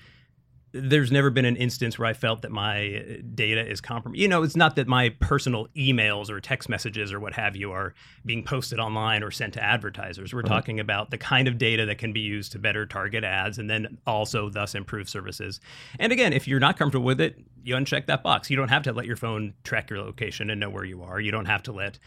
there's 0.74 1.12
never 1.12 1.30
been 1.30 1.46
an 1.46 1.56
instance 1.56 1.98
where 1.98 2.08
I 2.08 2.14
felt 2.14 2.42
that 2.42 2.52
my 2.52 2.96
uh, 2.96 3.22
data 3.34 3.66
is 3.66 3.80
compromised. 3.80 4.20
You 4.20 4.28
know, 4.28 4.44
it's 4.44 4.56
not 4.56 4.76
that 4.76 4.88
my 4.88 5.10
personal 5.22 5.68
emails 5.78 6.30
or 6.30 6.42
text 6.42 6.68
messages 6.68 7.14
or 7.14 7.20
what 7.20 7.34
have 7.34 7.56
you 7.56 7.72
are 7.72 7.94
being 8.26 8.44
posted 8.44 8.80
online 8.80 9.24
or 9.24 9.32
sent 9.32 9.54
to 9.54 9.64
advertisers. 9.64 10.34
We're 10.34 10.42
talking 10.42 10.80
about 10.80 11.10
the 11.10 11.18
kind 11.18 11.48
of 11.48 11.58
data 11.58 11.86
that 11.86 11.98
can 11.98 12.12
be 12.12 12.20
used 12.20 12.52
to 12.52 12.60
better 12.60 12.86
target 12.86 13.24
ads 13.24 13.58
and 13.58 13.70
then 13.70 13.98
also 14.06 14.50
thus 14.50 14.76
improve 14.76 15.10
services. 15.10 15.62
And 16.00 16.12
again, 16.12 16.34
if 16.34 16.48
you're 16.48 16.60
not 16.60 16.78
comfortable 16.78 17.06
with 17.06 17.22
it, 17.22 17.40
you 17.64 17.76
uncheck 17.76 18.06
that 18.08 18.24
box. 18.24 18.50
You 18.50 18.58
don't 18.58 18.70
have 18.70 18.84
to 18.84 18.94
let 18.94 19.06
your 19.06 19.18
phone 19.18 19.54
track 19.64 19.90
your 19.90 20.00
location 20.00 20.50
and 20.50 20.60
know 20.60 20.70
where 20.70 20.86
you 20.86 21.02
are. 21.04 21.20
You 21.20 21.32
don't 21.32 21.46
have 21.46 21.64
to 21.64 21.72
let 21.72 21.98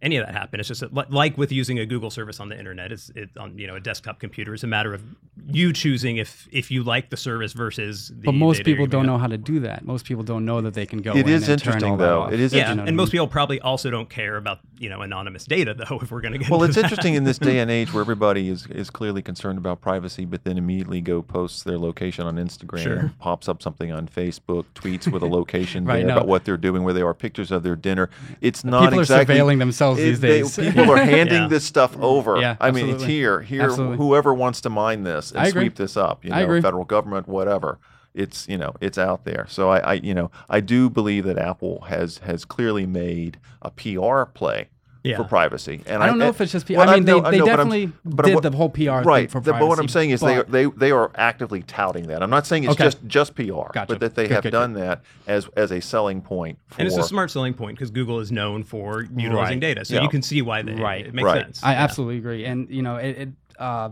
any 0.00 0.16
of 0.16 0.26
that 0.26 0.32
happen. 0.34 0.60
It's 0.60 0.68
just 0.68 0.80
that, 0.80 1.10
like 1.10 1.36
with 1.36 1.50
using 1.50 1.78
a 1.78 1.86
Google 1.86 2.10
service 2.10 2.38
on 2.40 2.48
the 2.48 2.58
internet, 2.58 2.92
it's 2.92 3.10
it 3.14 3.30
on 3.38 3.58
you 3.58 3.66
know 3.66 3.74
a 3.76 3.80
desktop 3.80 4.20
computer. 4.20 4.54
It's 4.54 4.62
a 4.62 4.66
matter 4.68 4.94
of 4.94 5.02
you 5.46 5.72
choosing 5.72 6.18
if 6.18 6.48
if 6.52 6.70
you 6.70 6.82
like 6.84 7.10
the 7.10 7.16
service 7.16 7.52
versus. 7.52 8.08
The 8.08 8.14
but 8.26 8.32
most 8.34 8.58
data 8.58 8.64
people 8.70 8.86
don't 8.86 9.06
know 9.06 9.18
how 9.18 9.26
to 9.26 9.38
do 9.38 9.60
that. 9.60 9.84
Most 9.84 10.04
people 10.04 10.22
don't 10.24 10.44
know 10.44 10.60
that 10.60 10.74
they 10.74 10.86
can 10.86 11.00
go. 11.00 11.12
It 11.16 11.26
in 11.26 11.28
is 11.34 11.42
and 11.48 11.52
interesting, 11.60 11.90
all 11.92 11.96
though. 11.96 12.20
off. 12.22 12.32
It 12.32 12.40
is 12.40 12.52
Yeah, 12.52 12.60
interesting. 12.70 12.88
and 12.88 12.96
most 12.96 13.12
people 13.12 13.26
probably 13.28 13.60
also 13.60 13.90
don't 13.90 14.08
care 14.08 14.36
about 14.36 14.60
you 14.78 14.88
know 14.88 15.00
anonymous 15.02 15.44
data 15.44 15.74
though. 15.88 15.98
If 16.00 16.10
we're 16.10 16.20
going 16.20 16.32
to 16.32 16.38
get 16.38 16.50
Well, 16.50 16.62
it's 16.62 16.76
that. 16.76 16.84
interesting 16.84 17.14
in 17.14 17.24
this 17.24 17.38
day 17.48 17.58
and 17.58 17.70
age 17.70 17.92
where 17.92 18.00
everybody 18.00 18.48
is, 18.48 18.66
is 18.66 18.90
clearly 18.90 19.22
concerned 19.22 19.58
about 19.58 19.80
privacy, 19.80 20.24
but 20.24 20.44
then 20.44 20.58
immediately 20.58 21.00
go 21.00 21.22
posts 21.22 21.62
their 21.64 21.78
location 21.78 22.26
on 22.26 22.36
Instagram, 22.36 22.82
Sure. 22.82 23.12
pops 23.18 23.48
up 23.48 23.62
something 23.62 23.90
on 23.92 24.06
Facebook, 24.06 24.64
tweets 24.74 25.10
with 25.10 25.22
a 25.22 25.26
location 25.38 25.84
Right, 25.84 25.98
there 25.98 26.06
no. 26.06 26.14
about 26.18 26.28
what 26.28 26.44
they're 26.44 26.56
doing, 26.56 26.84
where 26.84 26.94
they 26.94 27.02
are 27.02 27.14
pictures 27.14 27.50
of 27.50 27.62
their 27.62 27.76
dinner. 27.76 28.10
It's 28.40 28.64
not 28.64 28.84
People 28.84 29.00
are 29.00 29.02
exactly 29.02 29.34
surveilling 29.34 29.58
themselves 29.58 29.87
it- 29.92 29.96
these 29.96 30.20
they- 30.20 30.40
days. 30.42 30.56
people 30.56 30.90
are 30.90 30.96
handing 31.04 31.42
Yeah. 31.42 31.48
this 31.48 31.64
stuff 31.64 31.92
mm-hmm. 31.92 32.04
over. 32.04 32.40
Yeah, 32.40 32.56
I 32.60 32.70
mean, 32.70 32.88
it's 32.88 33.04
here. 33.04 33.40
Here, 33.40 33.62
Absolutely. 33.62 33.96
whoever 33.96 34.34
wants 34.34 34.60
to 34.62 34.70
mine 34.70 35.04
this 35.04 35.30
and 35.30 35.40
I 35.40 35.48
agree. 35.48 35.62
sweep 35.62 35.76
this 35.76 35.96
up, 35.96 36.24
you 36.24 36.32
I 36.32 36.38
know, 36.40 36.44
agree. 36.44 36.60
federal 36.60 36.84
government, 36.84 37.28
whatever. 37.28 37.78
It's 38.14 38.48
you 38.48 38.58
know, 38.58 38.74
it's 38.80 38.98
out 38.98 39.24
there. 39.24 39.46
So 39.48 39.68
I, 39.70 39.78
I, 39.78 39.92
you 39.94 40.14
know, 40.14 40.30
I 40.48 40.60
do 40.60 40.90
believe 40.90 41.24
that 41.24 41.38
Apple 41.38 41.82
has 41.82 42.18
has 42.18 42.44
clearly 42.44 42.86
made 42.86 43.38
a 43.62 43.70
PR 43.70 44.24
play. 44.24 44.68
Yeah. 45.08 45.16
For 45.16 45.24
privacy, 45.24 45.80
and 45.86 46.02
I 46.02 46.06
don't 46.06 46.18
know 46.18 46.26
and- 46.26 46.34
if 46.34 46.40
it's 46.42 46.52
just 46.52 46.66
PR. 46.66 46.74
well, 46.76 46.90
I 46.90 46.94
mean, 46.96 47.04
they, 47.06 47.12
know- 47.18 47.30
they 47.30 47.38
know, 47.38 47.46
definitely 47.46 47.90
but 48.04 48.26
did 48.26 48.34
what- 48.34 48.42
the 48.42 48.50
whole 48.50 48.68
PR 48.68 48.78
thing 48.78 49.04
right. 49.04 49.30
for 49.30 49.40
the- 49.40 49.52
privacy. 49.52 49.60
but 49.64 49.66
what 49.68 49.78
I'm 49.78 49.88
saying 49.88 50.10
is 50.10 50.20
they 50.20 50.36
are, 50.36 50.44
they 50.44 50.66
they 50.66 50.90
are 50.90 51.10
actively 51.14 51.62
touting 51.62 52.08
that. 52.08 52.22
I'm 52.22 52.28
not 52.30 52.46
saying 52.46 52.64
it's 52.64 52.72
Okay. 52.74 52.84
just 52.84 52.98
just 53.06 53.34
PR, 53.34 53.42
Gotcha. 53.72 53.86
but 53.88 54.00
that 54.00 54.14
they 54.14 54.24
Good, 54.24 54.30
have 54.34 54.42
good, 54.42 54.50
done 54.50 54.74
that 54.74 55.00
as 55.26 55.48
as 55.56 55.72
a 55.72 55.80
selling 55.80 56.20
point 56.20 56.58
for. 56.68 56.80
And 56.80 56.88
it's 56.88 56.96
a 56.98 57.02
smart 57.02 57.30
selling 57.30 57.54
point 57.54 57.76
because 57.78 57.90
Google 57.90 58.20
is 58.20 58.30
known 58.30 58.64
for 58.64 59.02
utilizing 59.16 59.56
Right. 59.56 59.60
data, 59.60 59.84
so 59.86 59.94
Yeah. 59.94 60.02
you 60.02 60.08
can 60.10 60.20
see 60.22 60.42
why 60.42 60.60
they. 60.62 60.74
Right. 60.74 61.06
It 61.06 61.14
makes 61.14 61.24
Right. 61.26 61.44
sense. 61.44 61.64
I 61.64 61.72
Yeah. 61.72 61.84
absolutely 61.84 62.18
agree, 62.18 62.44
and 62.44 62.68
you 62.68 62.82
know, 62.82 62.96
it, 62.96 63.16
it 63.18 63.28
uh, 63.58 63.88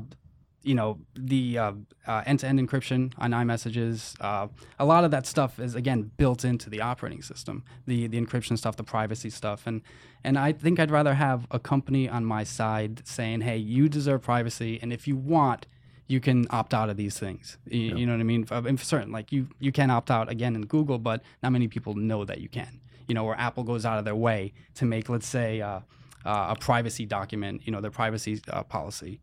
you 0.67 0.75
know, 0.75 0.99
the 1.15 1.59
uh, 1.59 1.73
uh, 2.09 2.23
end-to-end 2.27 2.59
encryption 2.59 3.13
on 3.19 3.31
iMessages, 3.31 4.17
uh, 4.21 4.49
a 4.81 4.85
lot 4.85 5.05
of 5.05 5.13
that 5.13 5.25
stuff 5.25 5.61
is 5.61 5.77
again 5.77 6.11
built 6.17 6.45
into 6.45 6.69
the 6.69 6.81
operating 6.81 7.23
system, 7.23 7.63
the 7.87 8.09
the 8.09 8.21
encryption 8.21 8.59
stuff, 8.59 8.75
the 8.75 8.83
privacy 8.83 9.31
stuff, 9.31 9.67
and 9.67 9.81
and 10.25 10.37
I 10.37 10.51
think 10.53 10.81
I'd 10.81 10.91
rather 10.91 11.15
have 11.15 11.47
a 11.53 11.61
company 11.61 12.09
on 12.09 12.25
my 12.25 12.43
side 12.43 13.07
saying, 13.07 13.43
hey, 13.43 13.57
you 13.57 13.89
deserve 13.89 14.23
privacy, 14.23 14.79
and 14.83 14.93
if 14.93 15.07
you 15.09 15.17
want. 15.17 15.67
You 16.09 16.21
can 16.21 16.47
opt 16.51 16.73
out 16.73 16.89
of 16.89 16.97
these 16.97 17.19
things. 17.19 17.59
You, 17.69 17.97
you 17.97 18.07
know 18.07 18.13
what 18.13 18.21
I 18.21 18.23
mean? 18.23 18.45
For, 18.45 18.55
and 18.55 18.79
for 18.79 18.85
certain, 18.85 19.11
like 19.11 19.33
you, 19.33 19.49
you 19.59 19.73
can 19.73 19.91
opt 19.91 20.09
out 20.09 20.31
again 20.31 20.55
in 20.55 20.63
Google, 20.67 21.01
but 21.01 21.21
not 21.43 21.51
many 21.51 21.67
people 21.67 21.95
know 21.97 22.25
that 22.25 22.39
you 22.41 22.49
can. 22.49 22.81
You 23.09 23.15
know, 23.17 23.25
where 23.25 23.35
Apple 23.37 23.65
goes 23.65 23.85
out 23.85 23.99
of 23.99 24.05
their 24.05 24.15
way 24.15 24.53
to 24.77 24.85
make, 24.85 25.09
let's 25.09 25.27
say, 25.27 25.61
uh, 25.61 25.81
uh, 26.25 26.55
a 26.55 26.57
privacy 26.61 27.07
document, 27.07 27.63
you 27.65 27.73
know, 27.73 27.81
their 27.81 27.91
privacy 27.91 28.41
uh, 28.53 28.63
policy, 28.63 29.21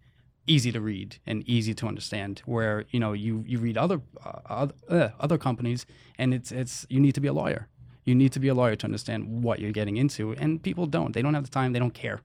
easy 0.48 0.72
to 0.72 0.82
read 0.82 1.18
and 1.26 1.48
easy 1.48 1.74
to 1.76 1.88
understand. 1.88 2.42
Where 2.46 2.86
you 2.92 3.00
know 3.00 3.14
you 3.14 3.44
you 3.48 3.60
read 3.60 3.78
other 3.78 4.02
uh, 4.26 4.40
other, 4.50 4.74
uh, 4.90 5.10
other 5.20 5.38
companies, 5.38 5.86
and 6.18 6.34
it's 6.34 6.52
it's 6.52 6.86
you 6.90 7.00
need 7.00 7.16
to 7.16 7.22
be 7.22 7.28
a 7.28 7.34
lawyer. 7.34 7.68
You 8.06 8.16
need 8.16 8.34
to 8.34 8.40
be 8.40 8.50
a 8.50 8.54
lawyer 8.54 8.76
to 8.76 8.86
understand 8.86 9.44
what 9.44 9.60
you're 9.60 9.72
getting 9.72 9.98
into, 9.98 10.34
and 10.34 10.62
people 10.62 10.86
don't. 10.88 11.14
They 11.14 11.22
don't 11.22 11.34
have 11.36 11.46
the 11.46 11.50
time. 11.50 11.72
They 11.74 11.80
don't 11.80 11.94
care. 11.94 12.22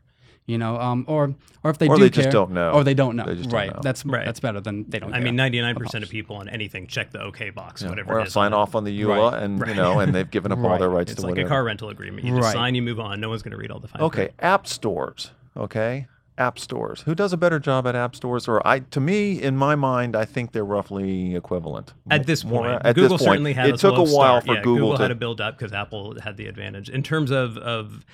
You 0.46 0.56
know, 0.56 0.80
um, 0.80 1.04
or 1.06 1.34
or 1.62 1.70
if 1.70 1.76
they 1.76 1.88
Or 1.88 1.96
do 1.96 2.02
they 2.04 2.08
just 2.10 2.30
don't 2.30 2.52
know. 2.52 2.70
or 2.72 2.82
they 2.82 2.94
don't 2.94 3.16
know. 3.16 3.24
They 3.26 3.34
just 3.34 3.50
don't 3.50 3.54
right. 3.60 3.70
know. 3.74 3.80
That's 3.82 4.04
Right. 4.06 4.24
that's 4.24 4.40
better 4.40 4.60
than 4.62 4.88
they 4.88 4.98
don't. 4.98 5.12
I 5.12 5.20
care. 5.20 5.30
mean, 5.30 5.36
99% 5.36 6.02
of 6.02 6.08
people 6.08 6.36
on 6.36 6.48
anything 6.48 6.86
check 6.86 7.10
the 7.10 7.20
OK 7.20 7.50
box, 7.50 7.84
whatever 7.84 8.14
or 8.14 8.20
it 8.20 8.28
is. 8.28 8.32
sign 8.32 8.54
off 8.54 8.74
on 8.74 8.84
the 8.84 8.98
EULA, 8.98 9.32
Right. 9.32 9.42
and 9.42 9.58
you 9.66 9.74
know, 9.74 10.00
and 10.00 10.14
they've 10.14 10.30
given 10.30 10.50
up 10.50 10.58
all 10.60 10.78
their 10.78 10.88
rights 10.98 11.12
It's 11.12 11.20
to 11.20 11.26
like 11.26 11.32
whatever. 11.32 11.46
a 11.46 11.50
car 11.50 11.64
rental 11.64 11.90
agreement. 11.90 12.24
You 12.26 12.32
just 12.34 12.44
Right. 12.46 12.52
sign, 12.54 12.74
you 12.74 12.80
move 12.82 12.98
on. 12.98 13.20
No 13.20 13.28
one's 13.28 13.42
going 13.42 13.52
to 13.52 13.58
read 13.58 13.70
all 13.70 13.78
the 13.78 13.88
fine 13.88 13.98
print 13.98 14.06
Okay, 14.14 14.22
print. 14.28 14.34
app 14.40 14.66
stores. 14.66 15.32
Okay, 15.54 16.06
app 16.38 16.58
stores. 16.58 17.02
Who 17.02 17.14
does 17.14 17.32
a 17.32 17.36
better 17.36 17.58
job 17.58 17.86
at 17.86 17.94
app 17.94 18.14
stores? 18.16 18.46
Or 18.48 18.66
I, 18.66 18.80
to 18.80 19.00
me, 19.00 19.42
in 19.42 19.56
my 19.56 19.74
mind, 19.74 20.16
I 20.16 20.24
think 20.24 20.52
they're 20.52 20.64
roughly 20.64 21.34
equivalent. 21.34 21.92
At 22.10 22.26
this 22.26 22.44
More- 22.44 22.62
point, 22.64 22.82
at 22.84 22.94
Google 22.94 23.16
this 23.18 23.26
point. 23.26 23.32
certainly 23.34 23.52
had 23.52 23.68
It 23.70 23.78
took 23.78 23.96
a 23.96 24.02
while 24.02 24.40
start. 24.40 24.44
for 24.46 24.54
Yeah, 24.54 24.62
Google, 24.62 24.92
had 24.96 25.04
to. 25.04 25.08
to 25.10 25.14
build 25.14 25.40
up 25.40 25.58
because 25.58 25.72
Apple 25.72 26.18
had 26.20 26.36
the 26.36 26.46
advantage 26.46 26.88
in 26.88 27.02
terms 27.02 27.30
of 27.30 27.56
of. 27.58 28.04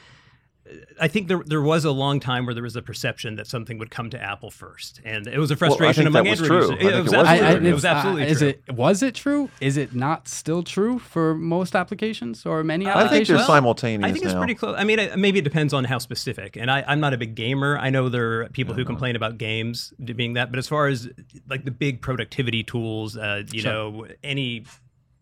I 0.99 1.09
think 1.09 1.29
there 1.29 1.43
there 1.45 1.61
was 1.61 1.85
a 1.85 1.91
long 1.91 2.21
time 2.21 2.47
where 2.47 2.55
there 2.55 2.63
was 2.63 2.75
a 2.75 2.81
perception 2.81 3.37
that 3.37 3.47
something 3.47 3.77
would 3.79 3.91
come 3.91 4.09
to 4.11 4.23
Apple 4.23 4.51
first, 4.51 4.99
and 5.05 5.27
it 5.27 5.39
was 5.39 5.51
a 5.51 5.57
frustration 5.57 6.05
think 6.05 6.09
among 6.15 6.25
that 6.25 6.31
was 6.31 6.41
Android 6.41 6.63
users. 6.63 6.71
I 6.71 6.77
think 6.79 6.91
it 6.91 6.97
it 6.97 7.03
was 7.03 7.05
was 7.13 7.15
absolutely, 7.15 7.45
true. 7.45 7.61
true. 7.61 7.69
it 7.69 7.75
was 7.75 7.85
absolutely 7.85 8.23
is 8.25 8.39
true. 8.39 8.49
it 8.49 8.73
was 8.73 9.03
it 9.03 9.15
true? 9.15 9.51
Is 9.61 9.77
it 9.77 9.95
not 9.95 10.27
still 10.27 10.63
true 10.63 10.99
for 10.99 11.35
most 11.35 11.77
applications 11.77 12.47
or 12.47 12.65
many 12.65 12.87
applications? 12.87 12.97
I 12.97 13.01
think 13.01 13.05
applications? 13.05 13.29
they're 13.29 13.37
Well, 13.37 13.47
simultaneous 13.47 14.09
I 14.09 14.13
think 14.13 14.25
it's 14.25 14.35
now. 14.35 14.41
pretty 14.41 14.55
close. 14.55 14.75
I 14.79 14.85
mean, 14.85 14.99
it, 14.99 15.19
maybe 15.19 15.39
it 15.41 15.43
depends 15.45 15.75
on 15.75 15.85
how 15.85 15.99
specific. 15.99 16.57
And 16.57 16.71
I, 16.71 16.83
I'm 16.87 17.01
not 17.01 17.13
a 17.13 17.19
big 17.19 17.35
gamer. 17.35 17.77
I 17.77 17.91
know 17.91 18.09
there 18.09 18.41
are 18.43 18.49
people 18.49 18.75
who 18.75 18.87
complain 18.87 19.17
about 19.17 19.37
games 19.37 19.93
being 20.03 20.33
that, 20.33 20.51
but 20.51 20.59
as 20.59 20.67
far 20.67 20.87
as 20.89 21.11
like 21.49 21.67
the 21.67 21.71
big 21.73 22.01
productivity 22.01 22.63
tools, 22.63 23.17
uh, 23.19 23.43
you 23.53 23.61
Sure. 23.61 23.73
know, 23.73 24.07
any 24.23 24.65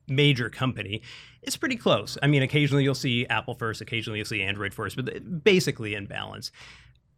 major 0.09 0.51
company, 0.51 1.03
it's 1.43 1.57
pretty 1.57 1.77
close. 1.77 2.17
I 2.23 2.27
mean, 2.27 2.43
occasionally 2.43 2.85
you'll 2.85 2.95
see 2.95 3.27
Apple 3.27 3.55
first, 3.55 3.81
occasionally 3.81 4.19
you'll 4.19 4.27
see 4.27 4.43
Android 4.43 4.73
first, 4.73 4.97
but 4.97 5.45
basically 5.45 5.95
in 5.95 6.07
balance. 6.07 6.53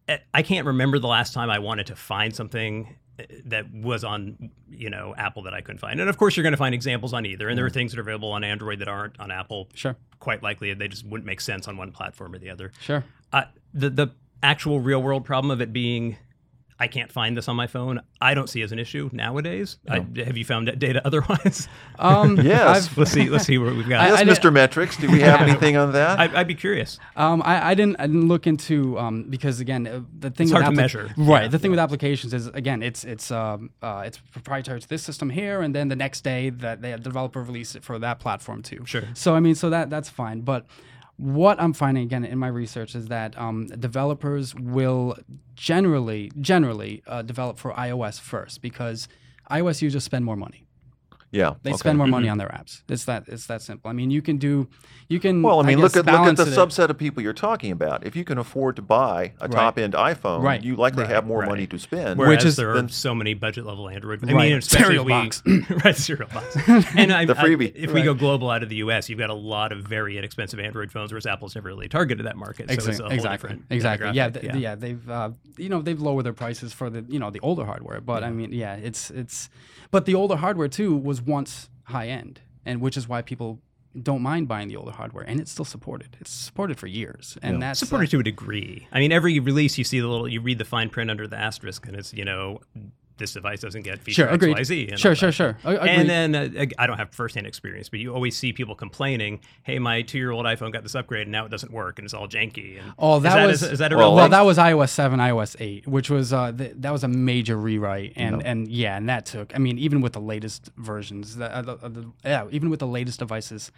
Uh, 0.09 0.19
I 0.33 0.43
can't 0.43 0.67
remember 0.67 0.99
the 0.99 1.09
last 1.09 1.33
time 1.33 1.51
I 1.51 1.59
wanted 1.59 1.87
to 1.87 1.97
find 1.97 2.35
something 2.35 2.97
that 3.45 3.73
was 3.73 4.03
on 4.03 4.51
you 4.69 4.91
know 4.91 5.15
Apple 5.17 5.43
that 5.43 5.55
I 5.55 5.61
couldn't 5.61 5.79
find. 5.79 6.01
And 6.01 6.11
of 6.11 6.19
course, 6.19 6.37
you're 6.37 6.43
going 6.43 6.53
to 6.53 6.59
find 6.59 6.75
examples 6.75 7.13
on 7.13 7.27
either. 7.27 7.49
And 7.49 7.57
there 7.57 7.65
are 7.65 7.71
things 7.71 7.93
that 7.93 7.99
are 7.99 8.03
available 8.03 8.33
on 8.33 8.45
Android 8.45 8.81
that 8.81 8.89
aren't 8.89 9.19
on 9.21 9.31
Apple. 9.31 9.69
Sure. 9.75 9.97
Quite 10.19 10.43
likely, 10.43 10.75
they 10.75 10.89
just 10.89 11.07
wouldn't 11.07 11.27
make 11.27 11.41
sense 11.41 11.69
on 11.69 11.77
one 11.77 11.93
platform 11.93 12.35
or 12.35 12.39
the 12.39 12.51
other. 12.51 12.73
Sure. 12.81 13.05
Uh, 13.33 13.45
the 13.73 13.91
the 13.91 14.09
actual 14.43 14.81
real 14.81 15.03
world 15.03 15.25
problem 15.25 15.51
of 15.51 15.61
it 15.61 15.73
being 15.73 16.17
I 16.79 16.89
can't 16.89 17.11
find 17.13 17.37
this 17.37 17.49
on 17.49 17.55
my 17.55 17.69
phone. 17.69 18.01
I 18.21 18.35
don't 18.35 18.49
see 18.49 18.61
as 18.63 18.73
an 18.73 18.79
issue 18.81 19.09
nowadays. 19.13 19.79
I, 19.89 20.05
have 20.25 20.37
you 20.37 20.45
found 20.45 20.67
that 20.69 20.79
data 20.81 21.01
otherwise? 21.05 21.69
Um, 21.99 22.37
Yes. 22.43 22.89
I've- 22.89 23.01
let's 23.01 23.13
see. 23.13 23.29
Let's 23.31 23.45
see 23.47 23.59
what 23.59 23.75
we've 23.77 23.89
got. 23.89 24.01
I- 24.05 24.09
Yes, 24.09 24.21
I 24.21 24.25
Mr. 24.25 24.53
Metrics. 24.53 24.97
Do 24.97 25.09
we 25.11 25.21
have 25.21 25.41
anything 25.41 25.77
on 25.77 25.93
that? 25.93 26.19
I, 26.19 26.41
I'd 26.41 26.49
be 26.49 26.55
curious. 26.57 26.99
Um, 27.17 27.43
I, 27.45 27.71
I 27.71 27.75
didn't 27.75 27.97
I 28.01 28.07
didn't 28.09 28.27
look 28.29 28.47
into 28.47 28.99
um, 28.99 29.25
because 29.31 29.61
again 29.61 29.87
uh, 29.87 30.01
the 30.19 30.31
thing 30.31 30.47
It's 30.49 30.53
with 30.53 30.63
hard 30.63 30.65
to 30.67 30.71
appli- 30.73 30.83
measure. 30.85 31.15
right 31.17 31.43
Yeah. 31.43 31.49
the 31.49 31.59
thing 31.61 31.71
with 31.71 31.81
applications 31.81 32.35
is 32.35 32.49
again 32.49 32.83
it's 32.83 33.05
it's 33.05 33.31
um, 33.31 33.71
uh, 33.83 34.03
it's 34.05 34.19
proprietary 34.19 34.81
to 34.81 34.89
this 34.89 35.03
system 35.03 35.31
here 35.31 35.61
and 35.63 35.75
then 35.75 35.89
the 35.89 35.97
next 35.97 36.23
day 36.25 36.51
that 36.51 36.83
the 36.83 36.97
developer 36.99 37.41
released 37.43 37.77
it 37.77 37.85
for 37.85 37.99
that 38.01 38.19
platform 38.19 38.63
too 38.63 38.83
Sure. 38.85 39.05
so 39.15 39.35
I 39.35 39.41
mean 39.41 39.55
so 39.55 39.71
that 39.71 39.91
that's 39.91 40.09
fine 40.09 40.41
but 40.41 40.67
what 41.17 41.61
I'm 41.61 41.73
finding 41.73 42.05
again 42.05 42.25
in 42.25 42.39
my 42.39 42.49
research 42.49 42.95
is 42.95 43.07
that 43.07 43.39
um, 43.39 43.67
developers 43.67 44.55
will 44.55 45.17
generally 45.55 46.33
generally 46.41 47.03
uh, 47.07 47.23
develop 47.23 47.59
for 47.59 47.73
iOS 47.73 48.21
first 48.21 48.61
because 48.63 49.09
iOS 49.51 49.83
users 49.83 50.03
spend 50.03 50.25
more 50.25 50.37
money 50.37 50.64
yeah. 51.35 51.55
they 51.63 51.71
okay. 51.71 51.77
spend 51.85 51.99
more 51.99 52.07
money 52.07 52.29
on 52.29 52.39
their 52.39 52.49
apps 52.49 52.83
it's 52.89 53.05
that 53.05 53.25
it's 53.29 53.47
that 53.47 53.61
simple 53.63 53.91
I 53.91 53.95
mean 53.95 54.11
you 54.11 54.23
can 54.23 54.37
do 54.39 54.69
you 55.09 55.21
can 55.21 55.43
Well, 55.43 55.61
I 55.61 55.65
mean, 55.65 55.79
look 55.81 55.93
guess 55.93 56.07
at 56.07 56.07
look 56.07 56.27
at 56.29 56.37
the 56.39 56.45
it- 56.51 56.57
subset 56.57 56.89
of 56.89 56.97
people 56.97 57.23
you're 57.23 57.35
talking 57.35 57.71
about. 57.73 58.07
If 58.07 58.17
you 58.17 58.25
can 58.25 58.39
afford 58.39 58.77
to 58.77 58.83
buy 58.83 59.35
a 59.39 59.47
top-end 59.49 59.93
iPhone, 59.93 60.41
Right. 60.43 60.63
you 60.65 60.77
likely 60.77 61.03
Right, 61.03 61.11
have 61.13 61.27
more 61.27 61.41
right. 61.41 61.49
money 61.51 61.67
to 61.67 61.79
spend. 61.79 62.19
Whereas 62.19 62.43
is- 62.43 62.57
there 62.57 62.71
are 62.71 62.77
then- 62.77 62.89
so 62.89 63.15
many 63.15 63.35
budget 63.35 63.67
level 63.67 63.91
Android. 63.91 64.21
I 64.27 64.33
Right. 64.33 64.49
mean, 64.49 64.59
especially 64.59 64.97
Cereal 64.97 65.03
if 65.03 65.45
we, 65.45 65.61
box. 65.61 65.81
right, 65.85 65.97
cereal 65.97 66.29
box. 66.33 66.57
And 66.97 67.13
I, 67.13 67.27
The 67.27 67.39
I- 67.39 67.45
freebie. 67.45 67.73
if 67.77 67.93
we 67.93 68.01
go 68.01 68.15
global 68.15 68.49
out 68.49 68.63
of 68.63 68.71
the 68.71 68.77
U.S., 68.77 69.11
you've 69.11 69.19
got 69.19 69.29
a 69.29 69.35
lot 69.35 69.73
of 69.73 69.81
very 69.85 70.17
inexpensive 70.17 70.59
Android 70.59 70.91
phones, 70.91 71.13
whereas 71.13 71.27
Apple's 71.27 71.55
never 71.55 71.69
really 71.69 71.89
targeted 71.89 72.25
that 72.25 72.39
market. 72.39 72.71
So 72.71 72.75
it's 72.75 72.87
a 72.87 72.89
Exactly. 72.89 73.05
whole 73.05 73.13
Exactly. 73.13 73.59
Exactly. 73.69 74.11
Yeah, 74.15 74.31
demographic, 74.31 74.41
th- 74.41 74.55
yeah. 74.55 74.75
They've 74.75 75.11
uh, 75.11 75.31
you 75.59 75.69
know 75.69 75.83
they've 75.83 76.01
lowered 76.01 76.25
their 76.25 76.33
prices 76.33 76.73
for 76.73 76.89
the 76.89 77.05
you 77.11 77.19
know 77.19 77.29
the 77.31 77.41
older 77.41 77.67
hardware, 77.67 78.01
but 78.01 78.25
I 78.25 78.31
mean 78.31 78.53
yeah, 78.55 78.77
it's 78.77 79.11
it's 79.11 79.51
but 79.91 80.07
the 80.07 80.15
older 80.15 80.37
hardware 80.37 80.69
too 80.69 80.97
was 80.97 81.21
once 81.27 81.69
high 81.85 82.09
end, 82.09 82.41
and 82.65 82.81
which 82.81 82.97
is 82.97 83.09
why 83.09 83.23
people 83.23 83.61
don't 84.03 84.23
mind 84.23 84.49
buying 84.49 84.69
the 84.69 84.77
older 84.77 84.91
hardware, 84.91 85.25
and 85.25 85.41
it's 85.41 85.51
still 85.51 85.65
supported. 85.65 86.17
It's 86.21 86.31
supported 86.31 86.79
for 86.79 86.87
years, 86.87 87.39
and 87.43 87.63
that's 87.63 87.83
uh, 87.83 87.87
supported 87.87 88.11
to 88.11 88.21
a 88.21 88.23
degree. 88.23 88.89
I 88.93 88.99
mean, 88.99 89.13
every 89.13 89.39
release 89.39 89.79
you 89.79 89.85
see 89.85 90.01
the 90.01 90.09
little, 90.09 90.29
you 90.29 90.41
read 90.41 90.59
the 90.59 90.65
fine 90.65 90.91
print 90.91 91.11
under 91.11 91.27
the 91.27 91.37
asterisk, 91.37 91.87
and 91.87 91.97
it's 91.97 92.13
you 92.13 92.25
know, 92.25 92.61
this 93.17 93.33
device 93.33 93.61
doesn't 93.61 93.83
get 93.83 94.01
feature 94.01 94.23
Sure, 94.23 94.29
agreed. 94.29 94.57
XYZ. 94.57 94.91
And 94.91 94.99
Sure, 94.99 95.13
all 95.13 95.15
sure, 95.15 95.33
sure. 95.33 95.57
Agreed. 95.65 95.89
And 95.89 96.09
then 96.11 96.35
uh, 96.35 96.67
I 96.79 96.87
don't 96.87 96.99
have 96.99 97.11
firsthand 97.13 97.47
experience, 97.47 97.89
but 97.89 98.01
you 98.01 98.13
always 98.15 98.37
see 98.37 98.53
people 98.53 98.75
complaining, 98.75 99.41
"Hey, 99.63 99.79
my 99.79 100.03
two-year-old 100.03 100.45
iPhone 100.47 100.73
got 100.73 100.83
this 100.83 100.95
upgrade, 100.95 101.23
and 101.23 101.33
now 101.33 101.45
it 101.45 101.51
doesn't 101.51 101.73
work, 101.73 101.99
and 101.99 102.05
it's 102.07 102.15
all 102.15 102.27
janky." 102.29 102.81
And 102.81 102.93
Oh, 102.99 103.17
is 103.19 103.23
that 103.23 103.47
was 103.47 103.63
is, 103.63 103.73
is 103.73 103.79
that 103.79 103.93
a 103.93 103.97
Well, 103.97 104.09
real 104.11 104.17
well, 104.17 104.29
that 104.29 104.43
was 104.45 104.59
iOS 104.59 104.91
seven, 104.91 105.21
iOS 105.21 105.57
eight, 105.61 105.87
which 105.87 106.11
was 106.11 106.33
uh, 106.33 106.53
th- 106.53 106.73
that 106.77 106.91
was 106.93 107.05
a 107.05 107.09
major 107.09 107.57
rewrite, 107.57 108.13
and 108.17 108.43
and 108.45 108.69
yeah, 108.69 108.97
and 108.97 109.09
that 109.09 109.27
took. 109.27 109.55
I 109.55 109.59
mean, 109.59 109.79
even 109.79 110.01
with 110.01 110.13
the 110.15 110.21
latest 110.21 110.71
versions, 110.77 111.37
the, 111.37 111.55
uh, 111.55 111.63
the, 111.63 111.73
uh, 111.75 111.89
the, 111.89 112.11
yeah, 112.25 112.47
even 112.51 112.69
with 112.71 112.81
the 112.81 112.87
latest 112.87 113.19
devices, 113.21 113.71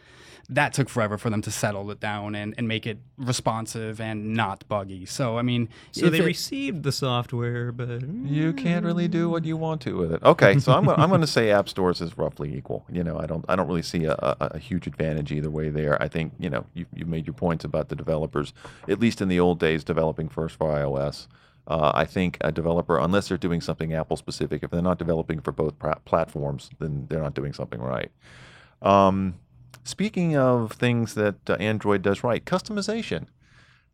that 0.49 0.73
took 0.73 0.89
forever 0.89 1.19
for 1.19 1.29
them 1.29 1.43
to 1.43 1.51
settle 1.51 1.91
it 1.91 2.01
down 2.01 2.35
and, 2.35 2.55
and 2.57 2.69
make 2.69 2.87
it 2.87 2.99
responsive 3.19 4.01
and 4.01 4.35
not 4.35 4.67
buggy. 4.69 5.05
So 5.07 5.37
I 5.39 5.43
mean, 5.43 5.69
so 5.93 6.09
they 6.09 6.19
it- 6.19 6.25
received 6.25 6.83
the 6.85 6.93
software, 6.93 7.73
but 7.73 8.03
you 8.25 8.53
can't 8.53 8.85
really 8.85 9.09
do 9.09 9.26
what 9.31 9.45
you 9.45 9.57
want 9.57 9.81
to 9.83 9.97
with 9.97 10.13
it. 10.13 10.23
Okay, 10.23 10.59
so 10.59 10.73
I'm 10.73 10.89
I'm 10.89 11.09
going 11.09 11.21
to 11.21 11.27
say 11.27 11.51
app 11.51 11.69
stores 11.69 12.01
is 12.01 12.17
roughly 12.17 12.57
equal. 12.57 12.85
You 12.91 13.05
know, 13.05 13.19
I 13.19 13.27
don't 13.27 13.45
I 13.49 13.57
don't 13.57 13.69
really 13.69 13.83
see 13.83 14.05
a, 14.05 14.13
a, 14.13 14.37
a 14.41 14.59
huge 14.59 14.87
advantage 14.87 15.33
either 15.33 15.51
way 15.51 15.69
there. 15.69 16.01
I 16.03 16.09
think 16.09 16.33
you 16.39 16.51
know 16.51 16.67
you 16.75 16.87
you 16.95 17.07
made 17.07 17.27
your 17.27 17.35
points 17.35 17.65
about 17.65 17.89
the 17.89 17.97
developers, 17.97 18.53
at 18.89 19.01
least 19.01 19.21
in 19.21 19.29
the 19.29 19.41
old 19.41 19.59
days, 19.59 19.85
developing 19.85 20.29
first 20.29 20.57
for 20.57 20.69
iOS. 20.71 21.27
Uh, 21.69 21.91
I 21.95 22.05
think 22.05 22.39
a 22.43 22.53
developer, 22.53 22.99
unless 22.99 23.29
they're 23.29 23.39
doing 23.39 23.61
something 23.61 23.93
Apple 23.93 24.17
specific, 24.17 24.63
if 24.63 24.71
they're 24.71 24.83
not 24.83 24.99
developing 24.99 25.41
for 25.41 25.51
both 25.51 25.75
platforms, 26.05 26.71
then 26.79 27.07
they're 27.09 27.23
not 27.23 27.35
doing 27.35 27.53
something 27.53 27.81
right. 27.81 28.11
Um, 28.83 29.35
speaking 29.83 30.37
of 30.37 30.73
things 30.73 31.15
that 31.15 31.51
uh, 31.51 31.55
Android 31.55 32.03
does 32.03 32.23
right, 32.23 32.45
customization. 32.45 33.27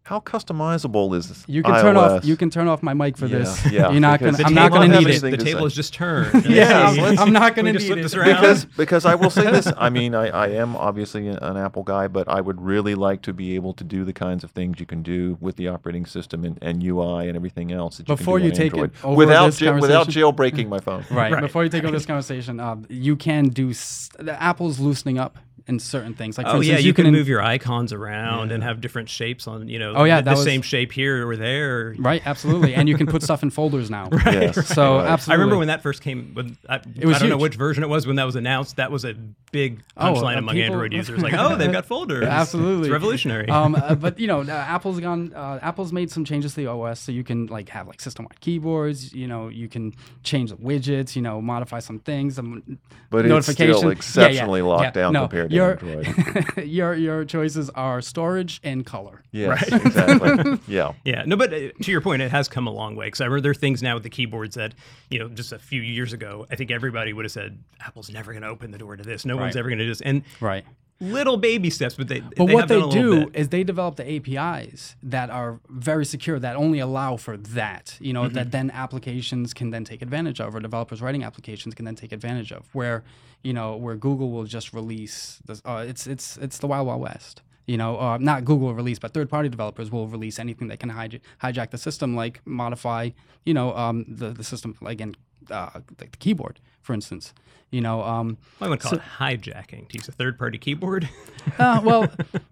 How 0.05 0.19
customizable 0.19 1.15
is 1.17 1.29
this? 1.29 1.45
you 1.47 1.63
can 1.63 1.75
iOS? 1.75 1.81
turn 1.83 1.97
off 1.97 2.25
you 2.25 2.37
can 2.37 2.51
turn 2.51 2.67
off 2.67 2.83
my 2.83 2.93
mic 2.93 3.17
for 3.17 3.27
Yeah, 3.27 3.39
this. 3.39 3.71
yeah, 3.71 3.91
You're 3.93 4.01
not 4.01 4.19
because 4.19 4.37
gonna. 4.37 4.49
I'm 4.49 4.55
not 4.55 4.73
gonna 4.73 4.99
need 5.01 5.09
it. 5.09 5.21
the 5.21 5.31
to 5.37 5.37
table 5.37 5.61
say. 5.61 5.67
is 5.67 5.75
just 5.75 5.95
turned. 5.95 6.45
Yeah, 6.49 6.91
Let's- 6.91 6.99
I'm- 6.99 7.19
I'm 7.29 7.33
not 7.33 7.55
gonna 7.55 7.73
need 7.73 7.83
it. 7.83 7.95
this 8.03 8.13
because 8.15 8.65
because 8.65 9.05
I 9.07 9.15
will 9.15 9.31
say 9.31 9.51
this. 9.53 9.73
I 9.79 9.91
mean, 9.91 10.15
I, 10.17 10.27
I 10.29 10.49
am 10.49 10.75
obviously 10.77 11.29
an 11.29 11.39
an 11.39 11.57
Apple 11.57 11.85
guy, 11.85 12.09
but 12.09 12.29
I 12.29 12.41
would 12.41 12.61
really 12.61 12.95
like 12.97 13.23
to 13.23 13.33
be 13.33 13.55
able 13.55 13.75
to 13.75 13.85
do 13.85 14.05
the 14.05 14.13
kinds 14.13 14.43
of 14.43 14.51
things 14.51 14.81
you 14.81 14.87
can 14.87 15.03
do 15.05 15.39
with 15.41 15.55
the 15.57 15.69
operating 15.69 16.05
system 16.07 16.45
and, 16.45 16.59
and 16.61 16.83
UI 16.83 17.29
and 17.29 17.37
everything 17.37 17.71
else 17.71 17.99
that 17.99 18.09
you 18.09 18.17
Before 18.17 18.39
can 18.39 18.43
do 18.43 18.47
you 18.47 18.53
on 18.53 18.57
take 18.57 18.73
it 18.75 18.81
Android 18.81 19.05
over 19.05 19.17
without 19.17 19.47
this 19.47 19.61
ja- 19.61 19.79
without 19.79 20.09
jailbreaking 20.09 20.69
my 20.69 20.81
phone. 20.81 21.05
Right. 21.11 21.33
Right. 21.33 21.41
Before 21.43 21.63
you 21.63 21.71
take 21.71 21.85
over 21.85 21.93
this 21.93 22.07
conversation, 22.07 22.59
um, 22.59 22.87
you 22.89 23.15
can 23.15 23.49
do 23.51 23.71
s- 23.71 24.11
the 24.19 24.41
Apple's 24.43 24.81
loosening 24.81 25.19
up 25.19 25.39
in 25.67 25.79
certain 25.79 26.15
things. 26.15 26.37
Like 26.39 26.47
for 26.47 26.55
Oh 26.57 26.61
yeah, 26.61 26.73
instance, 26.73 26.85
you, 26.87 26.95
can, 26.95 27.07
in- 27.07 27.13
move 27.13 27.29
your 27.29 27.43
icons 27.43 27.93
around 27.93 28.53
and 28.53 28.63
have 28.63 28.81
different 28.81 29.09
shapes 29.09 29.47
on. 29.47 29.69
You 29.69 29.79
know, 29.79 29.93
Oh, 29.95 30.05
yeah, 30.05 30.21
the, 30.21 30.31
the 30.31 30.37
was- 30.37 30.45
same 30.45 30.63
shape 30.63 30.93
here 30.93 31.29
or 31.29 31.37
there. 31.37 31.95
Right, 31.99 32.23
absolutely, 32.27 32.75
and 32.75 32.89
you 32.89 32.97
can 32.97 33.07
put 33.07 33.23
stuff 33.23 33.43
in 33.43 33.51
folders 33.51 33.91
now. 33.91 34.09
Yes. 34.27 34.67
So 34.69 34.97
Right. 34.99 35.07
absolutely, 35.09 35.33
I 35.33 35.35
remember 35.37 35.59
when 35.59 35.69
that 35.69 35.83
first 35.83 36.01
came. 36.03 36.33
When 36.35 36.57
I, 36.69 36.81
was 37.05 37.17
I 37.17 37.19
don't 37.21 37.29
know 37.29 37.37
which 37.37 37.55
version 37.57 37.83
it 37.85 37.89
was 37.89 38.07
when 38.07 38.17
that 38.17 38.25
was 38.25 38.37
announced. 38.37 38.77
That 38.77 38.91
was 38.91 39.05
a 39.05 39.15
big 39.53 39.83
Oh, 39.97 40.07
punchline 40.15 40.37
uh, 40.37 40.39
among 40.39 40.55
people- 40.55 40.73
Android 40.73 40.93
users. 40.93 41.23
Like, 41.23 41.35
oh, 41.37 41.57
they've 41.57 41.71
got 41.73 41.85
folders. 41.87 42.25
Absolutely. 42.29 42.89
it's 42.89 42.93
revolutionary. 42.93 43.49
um, 43.51 43.75
uh, 43.75 43.95
but 43.95 44.19
you 44.19 44.27
know, 44.27 44.41
uh, 44.41 44.47
Apple's 44.51 44.99
gone. 45.01 45.33
Uh, 45.35 45.59
Apple's 45.63 45.93
made 45.93 46.11
some 46.11 46.25
changes 46.25 46.55
to 46.55 46.61
the 46.63 46.67
OS, 46.69 46.99
so 47.01 47.13
you 47.13 47.23
can 47.25 47.47
like 47.47 47.69
have 47.69 47.87
like 47.87 48.01
system-wide 48.01 48.41
keyboards. 48.41 49.13
You 49.13 49.29
know, 49.29 49.49
you 49.49 49.69
can 49.69 49.93
change 50.23 50.51
the 50.51 50.57
widgets. 50.57 51.15
You 51.15 51.23
know, 51.23 51.41
modify 51.41 51.81
some 51.81 51.99
things. 51.99 52.37
Some 52.37 52.79
But 53.11 53.27
it's 53.27 53.29
notifications. 53.31 53.77
still 53.79 54.23
Yeah, 54.23 54.29
yeah, 54.29 54.33
exceptionally 54.33 54.63
locked 54.63 54.83
yeah. 54.85 54.91
down 54.91 55.13
No, 55.13 55.21
compared 55.23 55.52
to 55.53 55.57
your, 55.57 55.71
Android. 55.73 56.57
your 56.67 56.95
your 56.95 57.25
choices 57.25 57.71
are 57.71 58.01
storage 58.03 58.61
and 58.65 58.85
color. 58.85 59.23
Yes, 59.31 59.63
exactly. 59.73 60.59
Yeah. 60.67 60.93
Yeah, 61.05 61.25
no, 61.27 61.37
but 61.37 61.53
uh, 61.53 61.59
to 61.83 61.91
your 61.91 62.01
point, 62.01 62.23
it 62.23 62.31
has 62.31 62.49
come 62.49 62.67
a 62.67 62.73
long 62.73 62.97
way. 62.97 63.07
Because 63.07 63.21
I 63.21 63.25
remember 63.25 63.41
there 63.43 63.51
are 63.53 63.55
things 63.55 63.83
now 63.83 63.95
with 63.95 64.03
the 64.03 64.11
keyboards 64.11 64.57
that, 64.57 64.75
you 65.11 65.19
know, 65.19 65.29
just 65.29 65.53
a 65.53 65.59
few 65.59 65.81
years 65.81 66.13
ago, 66.13 66.47
I 66.51 66.57
think 66.57 66.71
everybody 66.71 67.13
would 67.13 67.25
have 67.25 67.33
said, 67.33 67.59
Apple's 67.81 68.11
never 68.11 68.33
going 68.33 68.43
to 68.43 68.49
open 68.49 68.71
the 68.71 68.79
door 68.79 68.97
to 68.97 69.03
this. 69.03 69.25
No 69.25 69.37
one's 69.37 69.57
ever 69.57 69.69
going 69.69 69.79
to 69.79 69.85
do 69.85 69.91
this. 69.91 70.01
And 70.01 70.23
Right. 70.41 70.65
little 71.01 71.37
baby 71.37 71.69
steps, 71.71 71.95
but 71.97 72.09
they, 72.09 72.21
But 72.21 72.37
they 72.47 72.55
what 72.55 72.61
have 72.61 72.69
they 72.69 72.75
done 72.79 72.85
a 72.85 72.87
little 72.89 73.21
do 73.21 73.27
bit. 73.27 73.37
is 73.41 73.49
they 73.49 73.65
develop 73.65 73.97
the 73.97 74.09
APIs 74.09 74.95
that 75.03 75.31
are 75.31 75.59
very 75.69 76.05
secure 76.05 76.39
that 76.39 76.55
only 76.57 76.79
allow 76.79 77.17
for 77.17 77.37
that. 77.37 77.97
You 78.01 78.13
know, 78.13 78.23
Mm-hmm. 78.25 78.35
that 78.35 78.51
then 78.53 78.71
applications 78.71 79.53
can 79.55 79.71
then 79.71 79.85
take 79.85 80.03
advantage 80.03 80.41
of, 80.41 80.55
or 80.55 80.61
developers 80.61 81.01
writing 81.03 81.25
applications 81.25 81.75
can 81.75 81.85
then 81.85 81.97
take 81.97 82.13
advantage 82.13 82.53
of. 82.53 82.69
Where 82.75 83.03
you 83.43 83.53
know, 83.53 83.77
where 83.77 83.97
Google 83.97 84.31
will 84.31 84.45
just 84.45 84.73
release 84.73 85.41
this. 85.47 85.63
Uh, 85.65 85.85
it's 85.87 86.07
it's 86.07 86.37
it's 86.39 86.59
the 86.59 86.67
wild 86.67 86.87
wild 86.87 87.01
west. 87.01 87.43
You 87.67 87.77
know, 87.77 87.99
uh, 87.99 88.19
not 88.19 88.45
Google 88.45 88.75
release, 88.75 88.99
but 88.99 89.15
third-party 89.15 89.49
developers 89.49 89.91
will 89.91 90.09
release 90.09 90.41
anything 90.41 90.67
that 90.69 90.81
can 90.81 90.91
hij- 90.91 91.21
hijack 91.43 91.71
the 91.71 91.79
system, 91.79 92.17
like 92.17 92.41
modify, 92.45 93.11
you 93.45 93.55
know, 93.55 93.75
um, 93.77 94.05
the 94.09 94.31
the 94.31 94.43
system 94.45 94.77
again, 94.85 95.15
uh, 95.51 95.71
like 95.75 96.11
the 96.13 96.19
keyboard, 96.19 96.61
for 96.81 96.93
instance. 96.93 97.33
You 97.71 97.81
know, 97.81 98.03
um, 98.03 98.37
I 98.61 98.69
would 98.69 98.81
call 98.81 98.95
it 98.95 99.01
hijacking 99.19 99.89
to 99.89 99.97
use 99.97 100.07
a 100.07 100.13
third 100.13 100.39
party 100.39 100.59
keyboard. 100.59 101.09
uh, 101.59 101.81
well, 101.83 102.07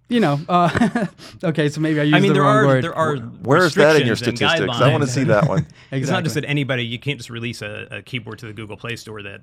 you 0.08 0.18
know, 0.18 0.40
uh, 0.48 1.06
okay, 1.44 1.68
so 1.68 1.78
maybe 1.82 2.00
I 2.00 2.04
used 2.04 2.16
I 2.16 2.20
mean, 2.20 2.28
the 2.28 2.34
there 2.34 2.42
wrong 2.42 2.56
are 2.56 2.66
word. 2.66 2.84
there 2.84 2.94
are 2.94 3.16
Where 3.16 3.64
is 3.64 3.74
that 3.74 3.96
in 3.96 4.06
your 4.06 4.12
restrictions 4.12 4.40
and 4.40 4.56
statistics? 4.56 4.80
I 4.80 4.90
want 4.90 5.02
to 5.04 5.10
see 5.10 5.24
that 5.24 5.46
one. 5.46 5.66
It's 5.92 6.08
not 6.08 6.22
just 6.24 6.36
that 6.36 6.46
anybody 6.46 6.86
you 6.86 6.98
can't 6.98 7.18
just 7.18 7.28
release 7.28 7.60
a, 7.60 7.86
a 7.90 8.02
keyboard 8.02 8.38
to 8.38 8.46
the 8.46 8.54
Google 8.54 8.78
Play 8.78 8.96
Store 8.96 9.22
that 9.22 9.42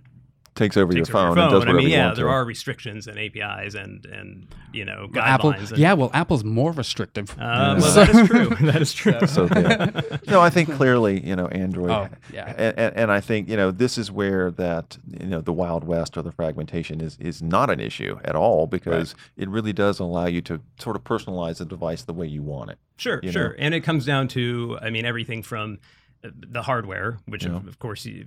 Takes 0.58 0.76
over 0.76 0.92
takes 0.92 1.08
your 1.10 1.18
over 1.18 1.28
phone, 1.28 1.38
your 1.38 1.46
and 1.46 1.52
phone. 1.52 1.52
does 1.52 1.54
I 1.54 1.60
whatever 1.60 1.78
mean, 1.78 1.88
you 1.88 1.96
yeah, 1.96 2.06
want 2.08 2.16
there 2.18 2.26
to. 2.26 2.32
are 2.32 2.44
restrictions 2.44 3.08
and 3.08 3.18
APIs 3.18 3.76
and 3.76 4.06
and 4.08 4.48
you 4.74 4.84
know 4.84 5.08
guidelines. 5.10 5.22
Apple, 5.28 5.50
and, 5.52 5.78
yeah, 5.78 5.94
well, 5.94 6.12
Apple's 6.14 6.44
more 6.44 6.72
restrictive. 6.72 7.32
Uh, 7.40 7.78
well, 7.80 7.94
that 7.94 8.10
is 8.10 8.28
true. 8.28 8.50
That 8.68 8.82
is 8.82 8.94
true. 8.94 9.28
So 9.28 9.48
yeah. 9.56 10.02
no, 10.28 10.42
I 10.42 10.50
think 10.50 10.72
clearly, 10.74 11.26
you 11.26 11.36
know, 11.36 11.48
Android. 11.48 11.92
Oh, 11.92 12.10
yeah. 12.34 12.54
And, 12.58 12.78
and, 12.78 12.96
and 12.98 13.12
I 13.12 13.22
think 13.22 13.48
you 13.48 13.56
know 13.56 13.72
this 13.72 13.98
is 13.98 14.12
where 14.12 14.52
that 14.52 14.98
you 15.20 15.28
know 15.28 15.42
the 15.42 15.54
wild 15.54 15.84
west 15.86 16.18
or 16.18 16.22
the 16.24 16.32
fragmentation 16.32 17.00
is 17.02 17.18
is 17.20 17.42
not 17.42 17.70
an 17.70 17.80
issue 17.80 18.20
at 18.26 18.36
all 18.36 18.68
because 18.68 19.16
it 19.38 19.48
really 19.48 19.74
does 19.74 20.00
allow 20.00 20.26
you 20.26 20.42
to 20.42 20.60
sort 20.80 20.96
of 20.96 21.04
personalize 21.04 21.58
the 21.60 21.66
device 21.66 22.02
the 22.04 22.14
way 22.14 22.26
you 22.28 22.42
want 22.42 22.72
it. 22.72 22.80
Sure, 22.98 23.22
sure. 23.30 23.50
know? 23.50 23.56
And 23.60 23.74
it 23.76 23.82
comes 23.82 24.06
down 24.06 24.28
to, 24.30 24.80
I 24.82 24.90
mean, 24.90 25.06
everything 25.06 25.44
from 25.44 25.78
uh, 26.24 26.30
the 26.34 26.64
hardware, 26.64 27.20
which 27.28 27.46
Yeah. 27.46 27.56
of, 27.58 27.68
of 27.68 27.78
course 27.78 28.06
you, 28.06 28.26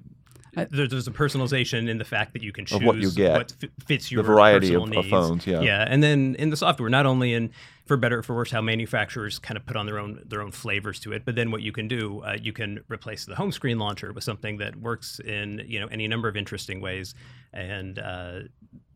I- 0.57 0.67
there's 0.71 1.07
a 1.07 1.11
personalization 1.13 1.89
in 1.89 1.99
the 1.99 2.05
fact 2.05 2.33
that 2.33 2.43
you 2.43 2.53
can 2.53 2.67
choose 2.67 2.83
what 2.83 2.97
you 2.97 3.11
get. 3.11 3.37
what 3.37 3.53
fi- 3.53 3.71
fits 3.87 4.11
your 4.11 4.23
variety 4.23 4.69
personal 4.75 4.99
of- 4.99 5.05
of 5.05 5.11
phones, 5.11 5.47
yeah. 5.47 5.61
yeah. 5.61 5.87
And 5.89 6.03
then 6.03 6.35
in 6.39 6.51
the 6.51 6.57
software, 6.57 6.89
not 6.89 7.07
only 7.07 7.35
in 7.35 7.51
for 7.87 7.97
better 7.97 8.19
or 8.19 8.23
for 8.23 8.37
worse, 8.37 8.51
how 8.53 8.61
manufacturers 8.61 9.39
kind 9.39 9.57
of 9.57 9.67
put 9.67 9.77
on 9.77 9.87
their 9.87 9.99
own 9.99 10.23
their 10.27 10.43
own 10.43 10.53
flavors 10.53 11.01
to 11.01 11.13
it. 11.13 11.25
But 11.25 11.35
then 11.35 11.51
what 11.51 11.63
you 11.63 11.73
can 11.73 11.89
do, 11.89 12.21
uh, 12.25 12.37
you 12.41 12.53
can 12.53 12.81
replace 12.89 13.25
the 13.25 13.35
home 13.35 13.53
screen 13.53 13.79
launcher 13.79 14.13
with 14.13 14.25
something 14.25 14.59
that 14.59 14.77
works 14.77 15.19
in 15.21 15.63
you 15.67 15.81
know 15.81 15.87
any 15.89 16.07
number 16.09 16.29
of 16.29 16.37
interesting 16.37 16.81
ways, 16.81 17.15
and 17.53 17.99
uh, 17.99 18.41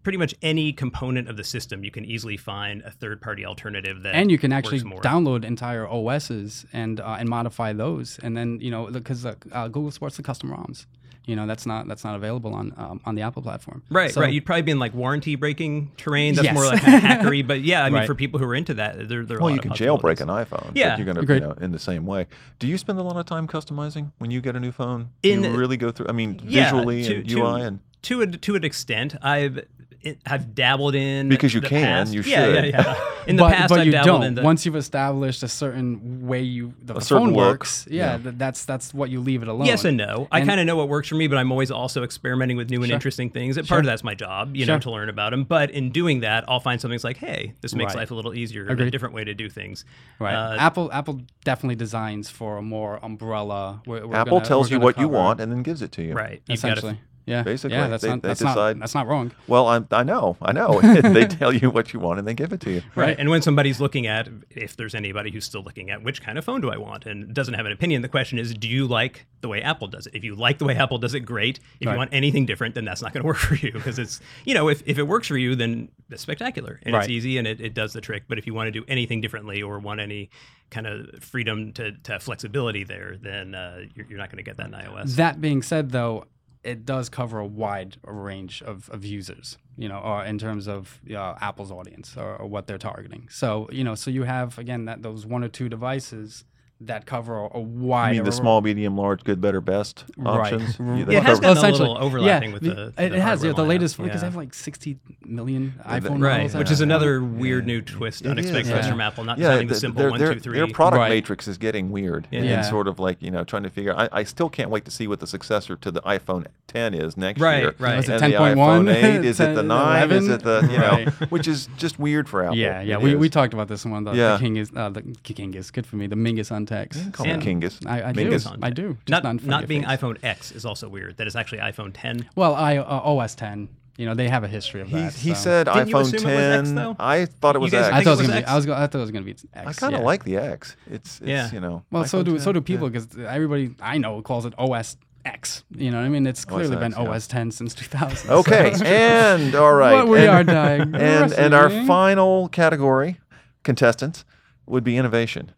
pretty 0.04 0.18
much 0.18 0.34
any 0.42 0.72
component 0.72 1.28
of 1.28 1.36
the 1.36 1.42
system, 1.44 1.82
you 1.82 1.90
can 1.90 2.04
easily 2.04 2.36
find 2.36 2.82
a 2.82 2.90
third 2.92 3.20
party 3.20 3.44
alternative 3.44 4.02
that 4.04 4.14
and 4.14 4.30
you 4.30 4.38
can 4.38 4.52
actually 4.52 4.80
download 4.80 5.44
entire 5.44 5.88
OSs 5.88 6.64
and 6.72 7.00
uh, 7.00 7.16
and 7.18 7.28
modify 7.28 7.72
those, 7.72 8.20
and 8.22 8.36
then 8.36 8.60
you 8.60 8.70
know 8.70 8.86
because 8.86 9.26
uh, 9.26 9.34
uh, 9.50 9.66
Google 9.68 9.90
supports 9.90 10.16
the 10.16 10.22
custom 10.22 10.50
ROMs. 10.50 10.86
You 11.26 11.34
know 11.36 11.46
that's 11.46 11.64
not 11.64 11.88
that's 11.88 12.04
not 12.04 12.16
available 12.16 12.52
on 12.54 12.74
um, 12.76 13.00
on 13.06 13.14
the 13.14 13.22
Apple 13.22 13.40
platform. 13.40 13.82
Right, 13.88 14.12
So- 14.12 14.20
right. 14.20 14.30
You'd 14.32 14.44
probably 14.44 14.60
be 14.60 14.72
in 14.72 14.78
like 14.78 14.92
warranty 14.92 15.36
breaking 15.36 15.90
terrain. 15.96 16.34
That's 16.34 16.44
Yes. 16.44 16.54
more 16.54 16.66
like 16.66 16.82
kind 16.82 16.96
of 16.96 17.02
hackery. 17.02 17.46
But 17.46 17.62
yeah, 17.70 17.82
I 17.82 17.88
mean, 17.88 17.94
Right. 18.00 18.06
for 18.06 18.14
people 18.14 18.38
who 18.38 18.44
are 18.44 18.54
into 18.54 18.74
that, 18.74 19.08
there, 19.08 19.24
there 19.24 19.38
are 19.38 19.40
a 19.40 19.42
Well, 19.42 19.54
lot 19.54 19.64
you 19.64 19.70
of 19.70 19.76
can 19.78 19.86
jailbreak 19.86 20.20
an 20.20 20.28
iPhone. 20.28 20.66
but 20.66 20.76
Yeah. 20.76 20.96
you're 20.98 21.06
going 21.06 21.14
to, 21.16 21.22
Agreed. 21.22 21.36
you 21.40 21.48
know, 21.48 21.52
in 21.62 21.72
the 21.72 21.78
same 21.78 22.04
way. 22.04 22.26
Do 22.58 22.66
you 22.66 22.76
spend 22.76 22.98
a 22.98 23.02
lot 23.02 23.16
of 23.16 23.24
time 23.24 23.48
customizing 23.48 24.12
when 24.18 24.30
you 24.30 24.42
get 24.42 24.54
a 24.54 24.60
new 24.60 24.70
phone? 24.70 25.08
In- 25.22 25.44
you 25.44 25.56
really 25.56 25.78
go 25.78 25.90
through. 25.90 26.08
I 26.10 26.12
mean, 26.12 26.40
Yeah, 26.44 26.64
visually 26.64 27.04
to- 27.04 27.14
and 27.16 27.28
to- 27.30 27.38
UI 27.38 27.62
and 27.62 27.80
to 28.02 28.20
a, 28.20 28.26
to 28.26 28.54
an 28.56 28.64
extent. 28.64 29.16
I've 29.22 29.64
it, 30.04 30.18
I've 30.26 30.54
dabbled 30.54 30.94
in 30.94 31.28
Because 31.28 31.54
you 31.54 31.60
the 31.60 31.68
can, 31.68 31.82
past. 32.06 32.12
you 32.12 32.20
yeah, 32.22 32.44
should. 32.44 32.64
Yeah, 32.66 32.82
yeah. 32.82 33.10
In 33.26 33.36
the 33.36 33.42
but, 33.44 33.54
past, 33.54 33.68
but 33.70 33.80
I've 33.80 33.86
you 33.86 33.92
dabbled 33.92 34.06
don't. 34.20 34.22
in 34.24 34.34
the, 34.34 34.42
Once 34.42 34.66
you've 34.66 34.76
established 34.76 35.42
a 35.42 35.48
certain 35.48 36.26
way 36.26 36.42
you 36.42 36.74
the, 36.82 36.92
A 36.92 36.96
the 36.96 37.00
certain 37.00 37.28
phone 37.28 37.34
look. 37.34 37.48
works, 37.52 37.88
yeah, 37.90 38.12
Yeah. 38.16 38.18
th- 38.18 38.34
that's 38.36 38.66
that's 38.66 38.92
what 38.92 39.08
you 39.08 39.20
leave 39.20 39.40
it 39.40 39.48
alone. 39.48 39.66
Yes 39.66 39.86
and 39.86 39.96
no. 39.96 40.28
I 40.30 40.42
kind 40.44 40.60
of 40.60 40.66
know 40.66 40.76
what 40.76 40.90
works 40.90 41.08
for 41.08 41.14
me, 41.14 41.26
but 41.26 41.38
I'm 41.38 41.50
always 41.50 41.70
also 41.70 42.02
experimenting 42.04 42.58
with 42.58 42.68
new 42.68 42.82
and 42.82 42.92
interesting 42.92 43.30
things. 43.30 43.56
And 43.56 43.66
Sure. 43.66 43.76
Part 43.76 43.86
of 43.86 43.86
that's 43.86 44.04
my 44.04 44.14
job, 44.14 44.54
you 44.54 44.66
know, 44.66 44.78
to 44.78 44.90
learn 44.90 45.08
about 45.08 45.30
them. 45.30 45.44
But 45.44 45.70
in 45.70 45.90
doing 45.90 46.20
that, 46.20 46.44
I'll 46.48 46.60
find 46.60 46.78
something 46.78 46.96
that's 46.96 47.04
like, 47.04 47.16
hey, 47.16 47.54
this 47.62 47.74
makes 47.74 47.94
Right. 47.94 48.00
life 48.00 48.10
a 48.10 48.14
little 48.14 48.34
easier, 48.34 48.66
a 48.68 48.72
Agreed. 48.72 48.90
different 48.90 49.14
way 49.14 49.24
to 49.24 49.32
do 49.32 49.48
things. 49.48 49.86
Right. 50.18 50.34
Uh, 50.34 50.56
Apple 50.58 50.92
Apple 50.92 51.22
definitely 51.44 51.76
designs 51.76 52.28
for 52.28 52.58
a 52.58 52.62
more 52.62 52.98
umbrella. 53.02 53.80
We're, 53.86 54.06
we're 54.06 54.16
Apple 54.16 54.38
gonna- 54.38 54.44
tells 54.44 54.66
we're 54.68 54.74
you 54.74 54.78
gonna 54.80 54.84
what 54.84 54.98
you 54.98 55.08
want 55.08 55.40
and 55.40 55.50
then 55.50 55.62
gives 55.62 55.80
it 55.80 55.92
to 55.92 56.02
you. 56.02 56.12
right. 56.12 56.42
You've 56.46 56.58
Essentially. 56.58 57.00
To. 57.26 57.30
yeah. 57.30 57.42
Basically, 57.42 57.76
yeah, 57.76 57.88
that's 57.88 58.02
they- 58.02 58.08
not 58.10 58.22
they 58.22 58.28
that's 58.28 58.40
decide- 58.40 58.76
not 58.76 58.80
that's 58.80 58.94
not 58.94 59.06
wrong. 59.06 59.32
Well, 59.48 59.66
I, 59.66 59.82
I 59.90 60.02
know, 60.02 60.36
I 60.42 60.52
know. 60.52 60.80
they 61.00 61.26
tell 61.26 61.52
you 61.52 61.70
what 61.70 61.92
you 61.92 62.00
want 62.00 62.18
and 62.18 62.26
they 62.28 62.34
give 62.34 62.52
it 62.52 62.60
to 62.62 62.70
you. 62.70 62.82
Right. 62.94 63.16
And 63.18 63.30
when 63.30 63.42
somebody's 63.42 63.80
looking 63.80 64.06
at, 64.06 64.28
if 64.50 64.76
there's 64.76 64.94
anybody 64.94 65.30
who's 65.30 65.44
still 65.44 65.62
looking 65.62 65.90
at 65.90 66.02
which 66.02 66.22
kind 66.22 66.38
of 66.38 66.44
phone 66.44 66.60
do 66.60 66.70
I 66.70 66.76
want 66.76 67.06
and 67.06 67.32
doesn't 67.34 67.54
have 67.54 67.66
an 67.66 67.72
opinion, 67.72 68.02
the 68.02 68.08
question 68.08 68.38
is, 68.38 68.54
do 68.54 68.68
you 68.68 68.86
like 68.86 69.26
the 69.40 69.48
way 69.48 69.62
Apple 69.62 69.88
does 69.88 70.06
it? 70.06 70.14
If 70.14 70.24
you 70.24 70.34
like 70.34 70.58
the 70.58 70.64
way 70.64 70.76
Apple 70.76 70.98
does 70.98 71.14
it, 71.14 71.20
great. 71.20 71.58
If 71.80 71.86
Right. 71.86 71.92
you 71.92 71.98
want 71.98 72.10
anything 72.12 72.46
different, 72.46 72.74
then 72.74 72.84
that's 72.84 73.02
not 73.02 73.12
going 73.12 73.22
to 73.22 73.26
work 73.26 73.36
for 73.38 73.54
you 73.54 73.72
because 73.72 73.98
it's, 73.98 74.20
you 74.44 74.54
know, 74.54 74.68
if, 74.68 74.82
if 74.86 74.98
it 74.98 75.04
works 75.04 75.28
for 75.28 75.36
you, 75.36 75.54
then 75.54 75.88
it's 76.10 76.22
spectacular 76.22 76.80
and 76.84 76.94
it's 76.94 77.08
easy 77.08 77.38
and 77.38 77.46
it, 77.46 77.60
it 77.60 77.74
does 77.74 77.92
the 77.92 78.00
trick. 78.00 78.24
But 78.28 78.38
if 78.38 78.46
you 78.46 78.54
want 78.54 78.68
to 78.68 78.70
do 78.72 78.84
anything 78.88 79.20
differently 79.20 79.62
or 79.62 79.78
want 79.78 80.00
any 80.00 80.30
kind 80.70 80.86
of 80.86 81.22
freedom 81.22 81.72
to, 81.74 81.92
to 82.04 82.18
flexibility 82.18 82.84
there, 82.84 83.16
then 83.20 83.54
uh, 83.54 83.80
you're, 83.94 84.06
you're 84.08 84.18
not 84.18 84.28
going 84.30 84.38
to 84.38 84.42
get 84.42 84.56
that 84.56 84.66
in 84.66 84.72
iOS. 84.72 85.16
That 85.16 85.40
being 85.40 85.62
said, 85.62 85.90
though, 85.90 86.24
it 86.64 86.84
does 86.86 87.08
cover 87.08 87.38
a 87.38 87.46
wide 87.46 87.98
range 88.06 88.62
of, 88.62 88.88
of 88.90 89.04
users, 89.04 89.58
you 89.76 89.88
know, 89.88 89.98
or 89.98 90.24
in 90.24 90.38
terms 90.38 90.66
of 90.66 91.00
uh, 91.14 91.34
Apple's 91.40 91.70
audience 91.70 92.16
or, 92.16 92.36
or 92.36 92.46
what 92.46 92.66
they're 92.66 92.78
targeting. 92.78 93.28
So, 93.30 93.68
you 93.70 93.84
know, 93.84 93.94
so 93.94 94.10
you 94.10 94.22
have 94.22 94.58
again 94.58 94.86
that 94.86 95.02
those 95.02 95.26
one 95.26 95.44
or 95.44 95.48
two 95.48 95.68
devices 95.68 96.44
that 96.80 97.06
cover 97.06 97.38
a 97.38 97.60
wide. 97.60 98.08
I 98.08 98.12
mean, 98.12 98.24
the 98.24 98.28
ar- 98.30 98.32
small, 98.32 98.60
medium, 98.60 98.96
large, 98.98 99.24
good, 99.24 99.40
better, 99.40 99.60
best 99.60 100.04
options. 100.26 100.78
You- 100.78 101.04
they 101.04 101.12
Yeah, 101.14 101.18
it 101.20 101.22
has 101.24 101.38
cover- 101.38 101.42
gotten 101.42 101.46
a 101.46 101.50
Essentially, 101.60 101.88
little 101.88 102.02
overlapping 102.04 102.52
with 102.52 102.62
the- 102.62 102.74
the- 102.74 102.86
It, 102.88 102.94
the 102.96 103.04
it 103.04 103.12
has 103.20 103.42
yeah, 103.44 103.52
the 103.52 103.62
latest 103.64 103.96
because 103.96 104.08
Yeah. 104.16 104.16
they 104.20 104.26
have 104.26 104.36
like 104.36 104.52
60 104.52 104.98
million 105.24 105.74
Yeah, 105.78 106.00
iPhone 106.00 106.20
Right, 106.22 106.36
models. 106.42 106.54
which 106.56 106.70
is 106.70 106.80
now. 106.80 106.84
another 106.84 107.22
weird 107.22 107.64
Yeah. 107.64 107.74
new 107.74 107.80
twist, 107.82 108.22
It 108.22 108.28
unexpected 108.28 108.76
is, 108.76 108.84
yeah. 108.86 108.90
from 108.90 109.00
Apple, 109.00 109.24
not 109.24 109.38
yeah, 109.38 109.52
having 109.52 109.68
the 109.68 109.74
th- 109.74 109.80
simple 109.80 110.00
their, 110.02 110.10
one, 110.10 110.18
their, 110.20 110.34
two, 110.34 110.40
three. 110.40 110.58
their 110.58 110.66
product 110.66 110.98
Right. 111.00 111.08
matrix 111.10 111.48
is 111.48 111.58
getting 111.58 111.90
weird 111.90 112.26
Yeah. 112.30 112.40
and 112.42 112.66
sort 112.66 112.88
of 112.88 112.98
like 112.98 113.22
you 113.22 113.30
know 113.30 113.44
trying 113.44 113.62
to 113.62 113.70
figure. 113.70 113.94
I, 113.96 114.08
I 114.12 114.24
still 114.24 114.50
can't 114.50 114.68
wait 114.68 114.84
to 114.84 114.90
see 114.90 115.06
what 115.06 115.20
the 115.20 115.26
successor 115.26 115.76
to 115.76 115.90
the 115.90 116.02
iPhone 116.02 116.46
10 116.66 116.92
is 116.92 117.16
next 117.16 117.40
Right, 117.40 117.60
year. 117.62 117.74
right. 117.78 117.96
Was 117.96 118.08
it 118.08 118.20
And 118.20 118.32
the 118.32 118.36
10.1? 118.36 118.56
iPhone 118.56 118.92
8? 118.92 119.24
Is 119.24 119.40
it 119.40 119.54
the 119.54 119.62
9? 119.62 120.10
Is 120.10 120.28
it 120.28 120.42
the 120.42 120.68
you 120.70 120.78
know? 120.78 121.26
Which 121.28 121.46
is 121.46 121.68
just 121.78 121.98
weird 122.00 122.28
for 122.28 122.42
Apple. 122.42 122.56
Yeah, 122.56 122.80
yeah. 122.82 122.98
We, 122.98 123.14
we 123.14 123.28
talked 123.30 123.54
about 123.54 123.68
this 123.68 123.84
one. 123.86 124.04
The, 124.04 124.12
Yeah. 124.12 124.32
the 124.32 124.38
King 124.40 124.56
is 124.56 124.72
uh, 124.74 124.88
the 124.90 125.02
King 125.22 125.54
is 125.54 125.70
good 125.70 125.86
for 125.86 125.96
me. 125.96 126.06
The 126.08 126.16
Mingis 126.16 126.50
on 126.50 126.63
Tech. 126.66 126.94
You 126.94 127.10
call 127.10 127.26
And- 127.26 127.42
Kingus. 127.42 127.86
I, 127.86 128.08
I 128.08 128.12
do. 128.12 128.30
Mingis. 128.30 128.58
I 128.62 128.70
do. 128.70 128.96
Just 129.06 129.08
not 129.10 129.24
not, 129.24 129.42
not 129.44 129.68
being 129.68 129.82
your 129.82 129.90
face. 129.90 130.00
iPhone 130.00 130.18
X 130.24 130.52
is 130.52 130.64
also 130.64 130.88
weird. 130.88 131.16
That 131.18 131.26
is 131.26 131.36
actually 131.36 131.58
iPhone 131.58 131.90
10. 131.94 132.28
Well, 132.36 132.54
I 132.54 132.78
uh, 132.78 132.84
OS 132.84 133.34
10. 133.34 133.68
You 133.96 134.06
know, 134.06 134.14
they 134.14 134.28
have 134.28 134.42
a 134.42 134.48
history 134.48 134.80
of 134.80 134.90
that. 134.90 135.12
he 135.14 135.34
so. 135.34 135.40
said 135.40 135.64
Didn't 135.66 135.88
iPhone 135.88 136.00
assume 136.00 136.28
it 136.28 136.34
was 136.34 136.58
X, 136.60 136.68
10. 136.70 136.74
though? 136.74 136.96
I 136.98 137.26
thought 137.26 137.54
it 137.54 137.60
was 137.60 137.72
X. 137.72 137.86
I 137.86 137.90
thought 137.90 137.98
it 138.00 138.06
it 138.06 138.10
was 138.10 138.18
was 138.18 138.26
gonna 138.26 138.32
be. 138.32 138.42
X? 138.42 138.50
I 138.50 138.54
was. 138.56 138.68
I 138.68 138.86
thought 138.88 138.94
it 138.94 139.00
was 139.02 139.10
gonna 139.12 139.24
be. 139.24 139.30
X, 139.30 139.46
I 139.54 139.72
kind 139.72 139.94
of 139.94 140.00
yeah. 140.00 140.06
like 140.06 140.24
the 140.24 140.36
X. 140.36 140.76
It's, 140.90 141.20
it's 141.20 141.28
Yeah. 141.28 141.50
you 141.52 141.60
know. 141.60 141.84
Well, 141.92 142.04
so 142.04 142.20
iPhone 142.22 142.24
do 142.24 142.38
so 142.40 142.52
do 142.52 142.60
people 142.60 142.88
because 142.90 143.16
everybody 143.16 143.74
I 143.80 143.98
know 143.98 144.20
calls 144.22 144.46
it 144.46 144.54
OS 144.58 144.96
X. 145.24 145.62
You 145.76 145.92
know, 145.92 145.98
what 145.98 146.06
I 146.06 146.08
mean, 146.08 146.26
it's 146.26 146.44
clearly 146.44 146.74
been 146.76 146.92
X, 146.92 146.96
yeah. 147.00 147.08
OS 147.08 147.26
10 147.28 147.50
since 147.52 147.72
2000. 147.74 148.30
Okay, 148.30 148.74
so- 148.78 148.84
and 148.84 149.54
all 149.54 149.72
right, 149.74 149.94
What 149.94 150.08
we 150.08 150.26
and, 150.26 150.28
are 150.28 150.44
digressing. 150.44 150.94
and 150.94 151.32
and 151.32 151.54
our 151.54 151.70
final 151.86 152.48
category, 152.48 153.20
contestants, 153.62 154.24
would 154.66 154.82
be 154.82 154.96
innovation. 154.96 155.52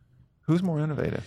Who's 0.46 0.62
more 0.62 0.80
innovative? 0.80 1.24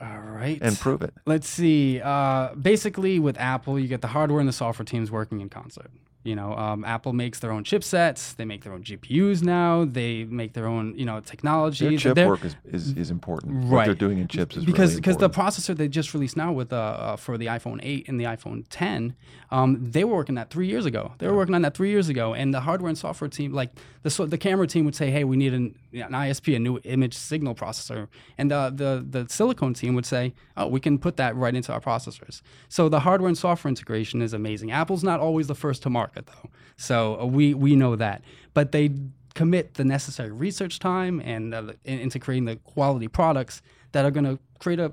All 0.00 0.20
right. 0.20 0.58
And 0.60 0.78
prove 0.78 1.02
it. 1.02 1.14
Let's 1.26 1.48
see. 1.48 2.00
Uh, 2.00 2.54
basically, 2.54 3.18
with 3.18 3.38
Apple, 3.38 3.78
you 3.78 3.88
get 3.88 4.00
the 4.00 4.08
hardware 4.08 4.40
and 4.40 4.48
the 4.48 4.52
software 4.52 4.84
teams 4.84 5.10
working 5.10 5.40
in 5.40 5.48
concert. 5.48 5.90
You 6.24 6.34
know, 6.34 6.54
um, 6.56 6.86
Apple 6.86 7.12
makes 7.12 7.38
their 7.38 7.52
own 7.52 7.64
chipsets. 7.64 8.34
They 8.34 8.46
make 8.46 8.64
their 8.64 8.72
own 8.72 8.82
GPUs 8.82 9.42
now. 9.42 9.84
They 9.84 10.24
make 10.24 10.54
their 10.54 10.66
own, 10.66 10.98
you 10.98 11.04
know, 11.04 11.20
technology. 11.20 11.86
Their 11.90 11.98
chip 11.98 12.14
They're- 12.14 12.26
work 12.26 12.46
is, 12.46 12.56
is, 12.64 12.92
is 12.92 13.10
important. 13.10 13.66
What 13.66 13.84
they're 13.84 13.94
doing 13.94 14.18
in 14.18 14.26
chips 14.26 14.56
is 14.56 14.64
because 14.64 14.92
really 14.92 15.02
because 15.02 15.18
the 15.18 15.28
processor 15.28 15.76
they 15.76 15.86
just 15.86 16.14
released 16.14 16.36
now 16.36 16.50
with 16.50 16.72
uh, 16.72 16.76
uh 16.76 17.16
for 17.16 17.36
the 17.36 17.46
iPhone 17.46 17.78
8 17.82 18.08
and 18.08 18.18
the 18.18 18.24
iPhone 18.24 18.64
10, 18.70 19.14
um, 19.50 19.90
they 19.90 20.02
were 20.02 20.16
working 20.16 20.34
that 20.36 20.48
three 20.48 20.66
years 20.66 20.86
ago. 20.86 21.12
They 21.18 21.28
were 21.28 21.36
working 21.36 21.54
on 21.54 21.62
that 21.62 21.74
three 21.74 21.90
years 21.90 22.08
ago, 22.08 22.32
and 22.32 22.54
the 22.54 22.60
hardware 22.60 22.88
and 22.88 22.96
software 22.96 23.28
team, 23.28 23.52
like 23.52 23.70
the 24.02 24.10
so 24.10 24.24
the 24.24 24.38
camera 24.38 24.66
team, 24.66 24.86
would 24.86 24.96
say, 24.96 25.10
"Hey, 25.10 25.24
we 25.24 25.36
need 25.36 25.52
an, 25.52 25.74
an 25.92 26.10
ISP, 26.10 26.56
a 26.56 26.58
new 26.58 26.80
image 26.84 27.14
signal 27.14 27.54
processor," 27.54 28.08
and 28.38 28.50
the 28.50 28.72
the 28.74 29.20
the 29.20 29.28
silicon 29.30 29.74
team 29.74 29.94
would 29.94 30.06
say, 30.06 30.32
"Oh, 30.56 30.68
we 30.68 30.80
can 30.80 30.98
put 30.98 31.18
that 31.18 31.36
right 31.36 31.54
into 31.54 31.72
our 31.72 31.80
processors." 31.80 32.40
So 32.68 32.88
the 32.88 33.00
hardware 33.00 33.28
and 33.28 33.36
software 33.36 33.68
integration 33.68 34.22
is 34.22 34.32
amazing. 34.32 34.72
Apple's 34.72 35.04
not 35.04 35.20
always 35.20 35.46
the 35.46 35.54
first 35.54 35.82
to 35.82 35.90
though, 36.22 36.50
so 36.76 37.20
uh, 37.20 37.26
we 37.26 37.54
we 37.54 37.76
know 37.76 37.96
that, 37.96 38.22
but 38.52 38.72
they 38.72 38.90
commit 39.34 39.74
the 39.74 39.84
necessary 39.84 40.30
research 40.30 40.78
time 40.78 41.20
and 41.20 41.54
uh, 41.54 41.72
into 41.84 42.18
creating 42.18 42.44
the 42.44 42.56
quality 42.56 43.08
products 43.08 43.62
that 43.92 44.04
are 44.04 44.10
going 44.10 44.24
to 44.24 44.38
create 44.60 44.78
a, 44.78 44.92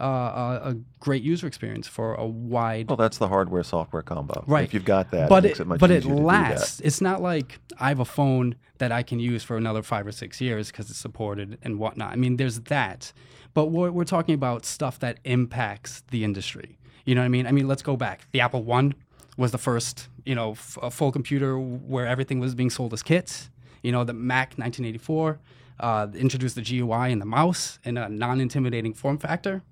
uh, 0.00 0.60
a 0.64 0.70
a 0.70 0.76
great 1.00 1.22
user 1.22 1.46
experience 1.46 1.88
for 1.88 2.14
a 2.14 2.26
wide 2.26 2.88
well, 2.88 2.96
that's 2.96 3.18
the 3.18 3.28
hardware 3.28 3.62
software 3.62 4.02
combo. 4.02 4.44
right. 4.46 4.64
If 4.64 4.74
you've 4.74 4.84
got 4.84 5.10
that, 5.10 5.28
but 5.28 5.44
it 5.44 5.48
makes 5.48 5.60
it 5.60 5.66
much 5.66 5.80
but 5.80 5.90
it 5.90 6.02
to 6.02 6.08
do 6.08 6.14
that. 6.14 6.22
lasts. 6.22 6.80
It's 6.80 7.00
not 7.00 7.20
like 7.22 7.58
I 7.78 7.88
have 7.88 8.00
a 8.00 8.04
phone 8.04 8.54
that 8.78 8.92
I 8.92 9.02
can 9.02 9.18
use 9.18 9.42
for 9.42 9.56
another 9.56 9.82
five 9.82 10.06
or 10.06 10.12
six 10.12 10.40
years 10.40 10.70
because 10.70 10.88
it's 10.90 10.98
supported 10.98 11.58
and 11.62 11.78
whatnot. 11.78 12.12
I 12.12 12.16
mean, 12.16 12.36
there's 12.36 12.60
that, 12.60 13.12
but 13.54 13.66
we're, 13.66 13.90
we're 13.90 14.04
talking 14.04 14.34
about 14.34 14.64
stuff 14.64 14.98
that 15.00 15.18
impacts 15.24 16.04
the 16.10 16.22
industry. 16.24 16.78
You 17.04 17.14
know 17.14 17.22
what 17.22 17.26
I 17.26 17.28
mean? 17.28 17.46
I 17.46 17.52
mean, 17.52 17.66
let's 17.66 17.82
go 17.82 17.96
back. 17.96 18.28
The 18.32 18.40
Apple 18.40 18.62
One 18.62 18.94
was 19.36 19.50
the 19.50 19.58
first, 19.58 20.08
you 20.28 20.34
know, 20.34 20.52
f- 20.52 20.76
a 20.82 20.90
full 20.90 21.10
computer 21.10 21.58
where 21.58 22.06
everything 22.06 22.38
was 22.38 22.54
being 22.54 22.68
sold 22.68 22.92
as 22.92 23.02
kits. 23.02 23.48
You 23.82 23.92
know, 23.92 24.04
the 24.04 24.12
Mac 24.12 24.58
1984 24.58 25.40
uh, 25.80 26.08
introduced 26.14 26.54
the 26.54 26.60
GUI 26.60 27.10
and 27.10 27.20
the 27.20 27.26
mouse 27.26 27.78
in 27.82 27.96
a 27.96 28.10
non-intimidating 28.10 28.92
form 28.92 29.16
factor. 29.16 29.62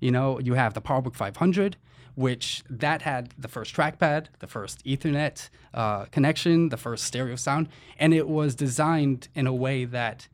You 0.00 0.10
know, 0.10 0.38
you 0.38 0.52
have 0.52 0.74
the 0.74 0.82
PowerBook 0.82 1.14
500, 1.14 1.78
which 2.14 2.62
that 2.68 3.00
had 3.02 3.32
the 3.38 3.48
first 3.48 3.74
trackpad, 3.74 4.26
the 4.40 4.46
first 4.46 4.84
Ethernet 4.84 5.48
uh, 5.72 6.04
connection, 6.06 6.68
the 6.68 6.76
first 6.76 7.04
stereo 7.04 7.36
sound, 7.36 7.70
and 7.98 8.12
it 8.12 8.28
was 8.28 8.54
designed 8.54 9.28
in 9.34 9.46
a 9.46 9.54
way 9.54 9.86
that 9.86 10.28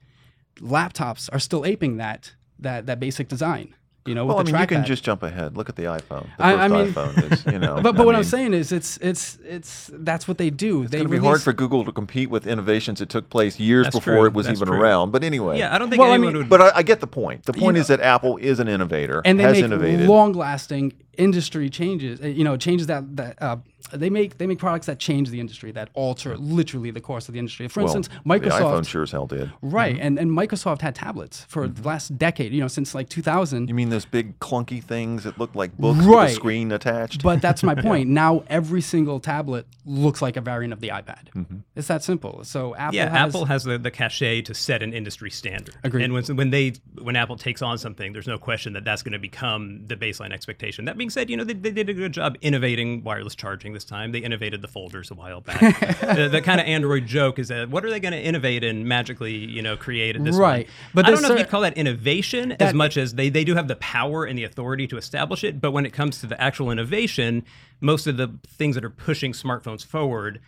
laptops 0.58 1.28
are 1.32 1.38
still 1.38 1.64
aping 1.64 1.98
that 1.98 2.34
that 2.58 2.86
that 2.86 2.98
basic 2.98 3.28
design. 3.28 3.76
You 4.08 4.14
know, 4.14 4.24
Well, 4.24 4.38
I 4.38 4.42
mean, 4.42 4.56
you 4.56 4.66
can 4.66 4.84
just 4.86 5.04
jump 5.04 5.22
ahead. 5.22 5.56
Look 5.56 5.68
at 5.68 5.76
the 5.76 5.84
iPhone. 5.84 6.26
The 6.38 6.44
I- 6.44 6.64
I 6.64 6.68
mean- 6.68 6.92
iPhone 6.92 7.30
is, 7.32 7.44
you 7.44 7.58
know. 7.58 7.74
but 7.82 7.92
but 7.94 8.02
I 8.02 8.04
what 8.06 8.14
I'm 8.16 8.24
saying 8.24 8.54
is, 8.54 8.72
it's 8.72 8.96
it's 8.98 9.38
it's 9.44 9.90
that's 9.92 10.26
what 10.26 10.38
they 10.38 10.48
do. 10.48 10.82
It's 10.82 10.90
they 10.92 10.98
going 10.98 11.10
to 11.10 11.16
be 11.16 11.22
hard 11.24 11.42
for 11.42 11.52
Google 11.52 11.84
to 11.84 11.92
compete 11.92 12.30
with 12.30 12.46
innovations 12.46 13.00
that 13.00 13.10
took 13.10 13.28
place 13.28 13.60
years 13.60 13.84
That's 13.84 13.96
before 13.98 14.14
true. 14.14 14.24
it 14.26 14.32
was 14.32 14.46
That's 14.46 14.58
even 14.60 14.68
true. 14.68 14.80
around. 14.80 15.10
But 15.10 15.22
anyway. 15.24 15.58
Yeah, 15.58 15.74
I 15.74 15.78
don't 15.78 15.90
think 15.90 16.00
Well, 16.00 16.10
I 16.10 16.14
anyone 16.14 16.32
mean- 16.32 16.42
would. 16.44 16.48
But 16.48 16.62
I, 16.62 16.70
I 16.76 16.82
get 16.82 17.00
the 17.00 17.06
point. 17.06 17.44
The 17.44 17.52
point 17.52 17.74
know- 17.74 17.80
is 17.82 17.88
that 17.88 18.00
Apple 18.00 18.38
is 18.38 18.58
an 18.60 18.68
innovator, 18.68 19.20
and 19.26 19.38
they 19.38 19.44
has 19.44 19.56
make 19.56 19.64
innovated. 19.64 20.08
long-lasting 20.08 20.92
industry 21.18 21.68
changes, 21.68 22.20
uh, 22.22 22.26
you 22.26 22.44
know, 22.44 22.57
changes 22.57 22.87
that 22.87 23.16
that 23.16 23.40
uh, 23.42 23.57
they 23.92 24.09
make 24.11 24.38
they 24.38 24.46
make 24.46 24.59
products 24.59 24.87
that 24.87 24.98
change 24.98 25.31
the 25.31 25.40
industry, 25.40 25.72
that 25.72 25.90
alter 25.94 26.37
literally 26.37 26.90
the 26.90 27.00
course 27.00 27.28
of 27.28 27.33
the 27.35 27.38
industry. 27.38 27.68
For 27.68 27.81
Well, 27.81 27.94
instance, 27.94 28.09
the 28.09 28.31
iPhone 28.31 28.50
Microsoft, 28.50 28.87
sure 28.88 29.02
as 29.02 29.11
hell 29.11 29.26
did. 29.26 29.52
right, 29.61 29.98
and 29.98 30.18
and 30.18 30.31
Microsoft 30.31 30.81
had 30.81 30.94
tablets 30.94 31.44
for 31.48 31.68
the 31.68 31.87
last 31.87 32.16
decade, 32.16 32.52
you 32.52 32.61
know, 32.61 32.68
since 32.68 32.94
like 32.94 33.09
2000. 33.09 33.68
You 33.68 33.74
mean 33.74 33.90
those 33.90 34.04
big 34.04 34.38
clunky 34.38 34.83
things 34.83 35.24
that 35.24 35.38
look 35.38 35.55
like 35.55 35.76
books 35.76 35.99
with 36.05 36.30
a 36.30 36.34
screen 36.34 36.72
attached? 36.72 37.22
But 37.22 37.42
that's 37.42 37.62
my 37.62 37.74
point. 37.88 38.09
Now 38.09 38.45
every 38.49 38.80
single 38.80 39.20
tablet 39.20 39.66
looks 39.84 40.22
like 40.22 40.36
a 40.36 40.40
variant 40.40 40.72
of 40.72 40.80
the 40.80 40.88
iPad. 40.88 41.30
Mm-hmm. 41.34 41.59
It's 41.74 41.88
that 41.88 42.03
simple. 42.03 42.45
So 42.45 42.74
Apple 42.76 42.97
yeah, 42.97 43.09
has 43.11 43.34
Apple 43.34 43.47
has 43.47 43.64
the, 43.64 43.78
the 43.78 43.90
cachet 43.90 44.42
to 44.42 44.55
set 44.55 44.82
an 44.82 44.92
industry 44.92 45.30
standard. 45.30 45.76
Agreed. 45.82 46.05
And 46.05 46.12
when 46.12 46.24
when 46.36 46.51
they 46.51 46.74
when 47.01 47.16
Apple 47.16 47.36
takes 47.36 47.62
on 47.62 47.78
something, 47.78 48.12
there's 48.12 48.28
no 48.28 48.38
question 48.38 48.72
that 48.74 48.84
that's 48.84 49.03
going 49.03 49.12
to 49.12 49.18
become 49.18 49.86
the 49.86 49.97
baseline 49.97 50.32
expectation. 50.32 50.84
That 50.84 50.97
being 50.97 51.07
said, 51.11 51.30
you 51.30 51.36
know 51.36 51.44
they, 51.44 51.52
they 51.54 51.70
did 51.70 51.88
a 51.88 51.94
good 51.94 52.12
job 52.12 52.36
innovating 52.40 53.02
wireless 53.04 53.34
charging 53.34 53.72
this 53.72 53.84
time. 53.84 54.12
They 54.12 54.20
innovated 54.20 54.62
the 54.62 54.68
folders 54.68 55.11
a 55.11 55.14
while 55.14 55.40
back. 55.40 55.61
the, 56.00 56.28
the 56.30 56.40
kind 56.40 56.61
of 56.61 56.66
Android 56.66 57.06
joke 57.06 57.38
is 57.38 57.48
that 57.48 57.70
what 57.70 57.84
are 57.84 57.90
they 57.90 58.00
going 58.00 58.12
to 58.12 58.20
innovate 58.20 58.64
and 58.64 58.86
magically 58.86 59.34
you 59.34 59.62
know 59.62 59.76
create 59.76 60.16
at 60.16 60.24
this 60.24 60.36
Right. 60.36 60.66
one? 60.66 60.74
But 60.94 61.06
I 61.06 61.11
don't 61.11 61.22
know 61.22 61.32
if 61.32 61.38
you'd 61.38 61.48
call 61.48 61.62
that 61.62 61.76
innovation 61.76 62.52
as 62.52 62.74
much 62.74 62.96
as 62.96 63.14
they 63.14 63.28
they 63.28 63.44
do 63.44 63.54
have 63.54 63.68
the 63.68 63.76
power 63.76 64.24
and 64.24 64.38
the 64.38 64.44
authority 64.44 64.86
to 64.88 64.96
establish 64.96 65.44
it. 65.44 65.61
But 65.61 65.72
when 65.72 65.86
it 65.86 65.92
comes 65.92 66.20
to 66.20 66.26
the 66.26 66.40
actual 66.40 66.70
innovation, 66.70 67.44
most 67.80 68.06
of 68.06 68.16
the 68.16 68.38
things 68.46 68.74
that 68.74 68.84
are 68.84 68.90
pushing 68.90 69.32
smartphones 69.32 69.84
forward 69.84 70.40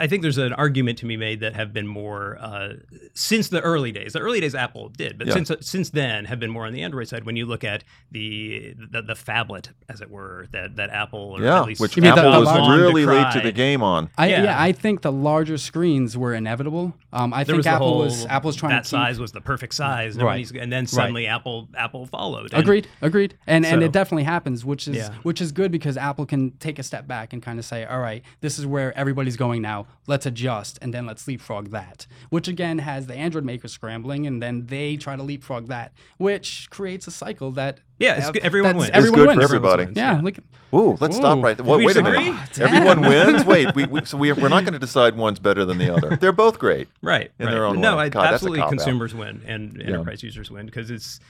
I 0.00 0.06
think 0.06 0.22
there's 0.22 0.38
an 0.38 0.52
argument 0.52 0.98
to 0.98 1.06
be 1.06 1.16
made 1.16 1.40
that 1.40 1.54
have 1.56 1.72
been 1.72 1.86
more 1.86 2.38
uh, 2.40 2.74
since 3.14 3.48
the 3.48 3.60
early 3.60 3.90
days. 3.92 4.12
The 4.12 4.20
early 4.20 4.40
days 4.40 4.54
Apple 4.54 4.88
did, 4.90 5.18
but 5.18 5.26
Yeah. 5.26 5.34
since 5.34 5.50
since 5.60 5.90
then 5.90 6.24
have 6.26 6.38
been 6.38 6.50
more 6.50 6.66
on 6.66 6.72
the 6.72 6.82
Android 6.82 7.08
side. 7.08 7.24
When 7.24 7.36
you 7.36 7.46
look 7.46 7.64
at 7.64 7.84
the 8.12 8.74
the, 8.90 9.02
the 9.02 9.14
phablet, 9.14 9.70
as 9.88 10.00
it 10.00 10.10
were, 10.10 10.46
that 10.52 10.76
that 10.76 10.90
Apple 10.90 11.34
or 11.38 11.42
yeah, 11.42 11.60
at 11.60 11.66
least 11.66 11.80
which 11.80 11.96
You 11.96 12.02
mean 12.02 12.14
the- 12.14 12.20
Apple 12.20 12.32
the 12.32 12.38
was 12.40 12.46
large- 12.48 12.80
really 12.80 13.06
late 13.06 13.32
to 13.32 13.40
the 13.40 13.52
game 13.52 13.82
on. 13.82 14.08
I, 14.16 14.28
yeah. 14.28 14.42
Yeah. 14.44 14.62
I 14.62 14.72
think 14.72 15.02
the 15.02 15.12
larger 15.12 15.58
screens 15.58 16.16
were 16.16 16.34
inevitable. 16.34 16.94
Um, 17.12 17.32
I 17.34 17.38
There 17.38 17.54
think 17.54 17.56
was 17.58 17.66
Apple 17.66 17.88
whole, 17.88 17.98
was 18.00 18.26
Apple 18.26 18.48
was 18.48 18.56
trying 18.56 18.70
that 18.70 18.84
to 18.84 18.90
keep, 18.90 18.90
size 18.90 19.18
was 19.18 19.32
the 19.32 19.40
perfect 19.40 19.74
size, 19.74 20.14
and, 20.16 20.24
Right. 20.24 20.50
and 20.52 20.70
then 20.72 20.86
suddenly 20.86 21.26
Apple 21.26 21.68
Apple 21.76 22.06
followed. 22.06 22.52
And- 22.52 22.62
Agreed, 22.62 22.86
agreed, 23.02 23.34
and 23.46 23.66
and 23.66 23.82
it 23.82 23.92
definitely 23.92 24.24
happens, 24.24 24.64
which 24.64 24.86
is 24.86 24.96
Yeah. 24.96 25.10
which 25.22 25.40
is 25.40 25.50
good 25.52 25.72
because 25.72 25.96
Apple 25.96 26.24
can 26.26 26.52
take 26.58 26.78
a 26.78 26.82
step 26.82 27.06
back 27.08 27.32
and 27.32 27.42
kind 27.42 27.58
of 27.58 27.64
say, 27.64 27.84
all 27.84 27.98
right, 28.00 28.22
this 28.40 28.58
is 28.58 28.64
where 28.66 28.96
everybody's 28.96 29.36
going 29.36 29.60
now. 29.62 29.86
Let's 30.06 30.24
adjust, 30.24 30.78
and 30.80 30.94
then 30.94 31.04
let's 31.04 31.28
leapfrog 31.28 31.70
that. 31.70 32.06
Which 32.30 32.48
again 32.48 32.78
has 32.78 33.06
the 33.06 33.14
Android 33.14 33.44
makers 33.44 33.72
scrambling, 33.72 34.26
and 34.26 34.42
then 34.42 34.64
they 34.66 34.96
try 34.96 35.16
to 35.16 35.22
leapfrog 35.22 35.68
that, 35.68 35.92
which 36.16 36.68
creates 36.70 37.06
a 37.06 37.10
cycle 37.10 37.50
that 37.52 37.80
Yeah, 37.98 38.16
it's 38.16 38.30
good- 38.30 38.42
everyone 38.42 38.76
that's- 38.78 38.80
wins. 38.80 38.88
It's 38.88 38.96
Everyone 38.96 39.18
good 39.18 39.24
for 39.34 39.38
wins. 39.38 39.44
everybody. 39.44 39.84
wins, 39.84 39.96
Yeah, 39.98 40.20
look, 40.22 40.36
Ooh, 40.74 40.96
let's 41.00 41.16
stop 41.16 41.42
right 41.42 41.56
there. 41.58 41.66
Wait, 41.66 41.84
wait 41.84 41.96
a 41.96 42.02
minute. 42.02 42.36
Damn. 42.54 42.68
Everyone 42.74 43.00
wins. 43.02 43.44
Wait, 43.44 43.74
we, 43.74 43.84
we, 43.84 44.04
so 44.06 44.16
we, 44.16 44.32
we're 44.32 44.48
not 44.48 44.64
going 44.64 44.72
to 44.72 44.78
decide 44.78 45.14
one's 45.16 45.38
better 45.38 45.64
than 45.66 45.76
the 45.78 45.94
other. 45.94 46.16
They're 46.20 46.32
both 46.32 46.58
great. 46.58 46.88
right 47.02 47.30
in 47.38 47.46
right. 47.46 47.52
their 47.52 47.64
own 47.66 47.80
no 47.80 47.96
way. 47.96 48.04
I, 48.04 48.08
God, 48.08 48.32
absolutely 48.32 48.60
cop-out. 48.60 48.70
consumers 48.78 49.14
win 49.14 49.42
and 49.46 49.80
enterprise 49.82 50.22
users 50.22 50.50
win 50.50 50.64
because 50.66 50.90
it's 50.90 51.20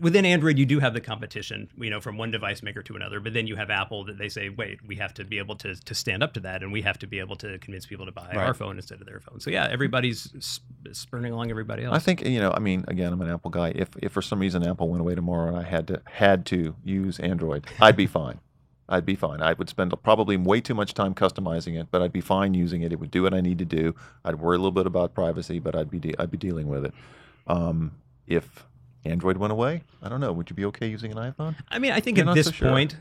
within 0.00 0.24
android 0.24 0.58
you 0.58 0.64
do 0.66 0.78
have 0.78 0.94
the 0.94 1.00
competition 1.00 1.68
you 1.76 1.90
know 1.90 2.00
from 2.00 2.16
one 2.16 2.30
device 2.30 2.62
maker 2.62 2.82
to 2.82 2.96
another 2.96 3.20
but 3.20 3.34
then 3.34 3.46
you 3.46 3.56
have 3.56 3.70
apple 3.70 4.04
that 4.04 4.18
they 4.18 4.28
say 4.28 4.48
wait 4.48 4.78
we 4.86 4.96
have 4.96 5.12
to 5.12 5.24
be 5.24 5.38
able 5.38 5.56
to, 5.56 5.74
to 5.84 5.94
stand 5.94 6.22
up 6.22 6.32
to 6.32 6.40
that 6.40 6.62
and 6.62 6.72
we 6.72 6.82
have 6.82 6.98
to 6.98 7.06
be 7.06 7.18
able 7.18 7.36
to 7.36 7.58
convince 7.58 7.84
people 7.86 8.06
to 8.06 8.12
buy 8.12 8.30
our 8.34 8.54
phone 8.54 8.76
instead 8.76 9.00
of 9.00 9.06
their 9.06 9.20
phone 9.20 9.40
so 9.40 9.50
yeah 9.50 9.68
everybody's 9.70 10.30
sp- 10.40 10.64
spurning 10.92 11.32
along 11.32 11.50
everybody 11.50 11.84
else 11.84 11.96
I 11.96 11.98
think 11.98 12.26
you 12.26 12.38
know. 12.38 12.52
I 12.52 12.58
mean, 12.58 12.84
again, 12.88 13.12
I'm 13.12 13.20
an 13.22 13.30
Apple 13.30 13.50
guy. 13.50 13.72
If 13.74 13.88
if 14.02 14.12
for 14.12 14.20
some 14.20 14.38
reason 14.38 14.66
Apple 14.66 14.88
went 14.88 15.00
away 15.00 15.14
tomorrow 15.14 15.48
and 15.48 15.56
I 15.56 15.62
had 15.62 15.88
to 15.88 16.02
had 16.04 16.44
to 16.46 16.76
use 16.84 17.18
Android, 17.18 17.66
I'd 17.80 17.96
be 17.96 18.06
fine. 18.06 18.38
I'd 18.88 19.06
be 19.06 19.16
fine. 19.16 19.40
I 19.40 19.54
would 19.54 19.68
spend 19.68 19.92
probably 20.02 20.36
way 20.36 20.60
too 20.60 20.74
much 20.74 20.94
time 20.94 21.14
customizing 21.14 21.80
it, 21.80 21.88
but 21.90 22.02
I'd 22.02 22.12
be 22.12 22.20
fine 22.20 22.54
using 22.54 22.82
it. 22.82 22.92
It 22.92 23.00
would 23.00 23.10
do 23.10 23.22
what 23.22 23.34
I 23.34 23.40
need 23.40 23.58
to 23.58 23.64
do. 23.64 23.94
I'd 24.24 24.36
worry 24.36 24.56
a 24.56 24.58
little 24.58 24.70
bit 24.70 24.86
about 24.86 25.14
privacy, 25.14 25.58
but 25.58 25.74
I'd 25.74 25.90
be 25.90 25.98
de- 25.98 26.14
I'd 26.18 26.30
be 26.30 26.36
dealing 26.36 26.68
with 26.68 26.84
it. 26.84 26.94
Um, 27.46 27.92
if 28.26 28.66
Android 29.06 29.36
went 29.36 29.52
away, 29.52 29.82
I 30.02 30.08
don't 30.08 30.20
know. 30.20 30.32
Would 30.32 30.50
you 30.50 30.56
be 30.56 30.64
okay 30.66 30.88
using 30.88 31.10
an 31.12 31.18
iPhone? 31.18 31.54
I 31.68 31.78
mean, 31.78 31.92
I 31.92 32.00
think 32.00 32.18
You're 32.18 32.28
at 32.28 32.34
this 32.34 32.46
so 32.46 32.52
sure. 32.52 32.68
point, 32.70 32.96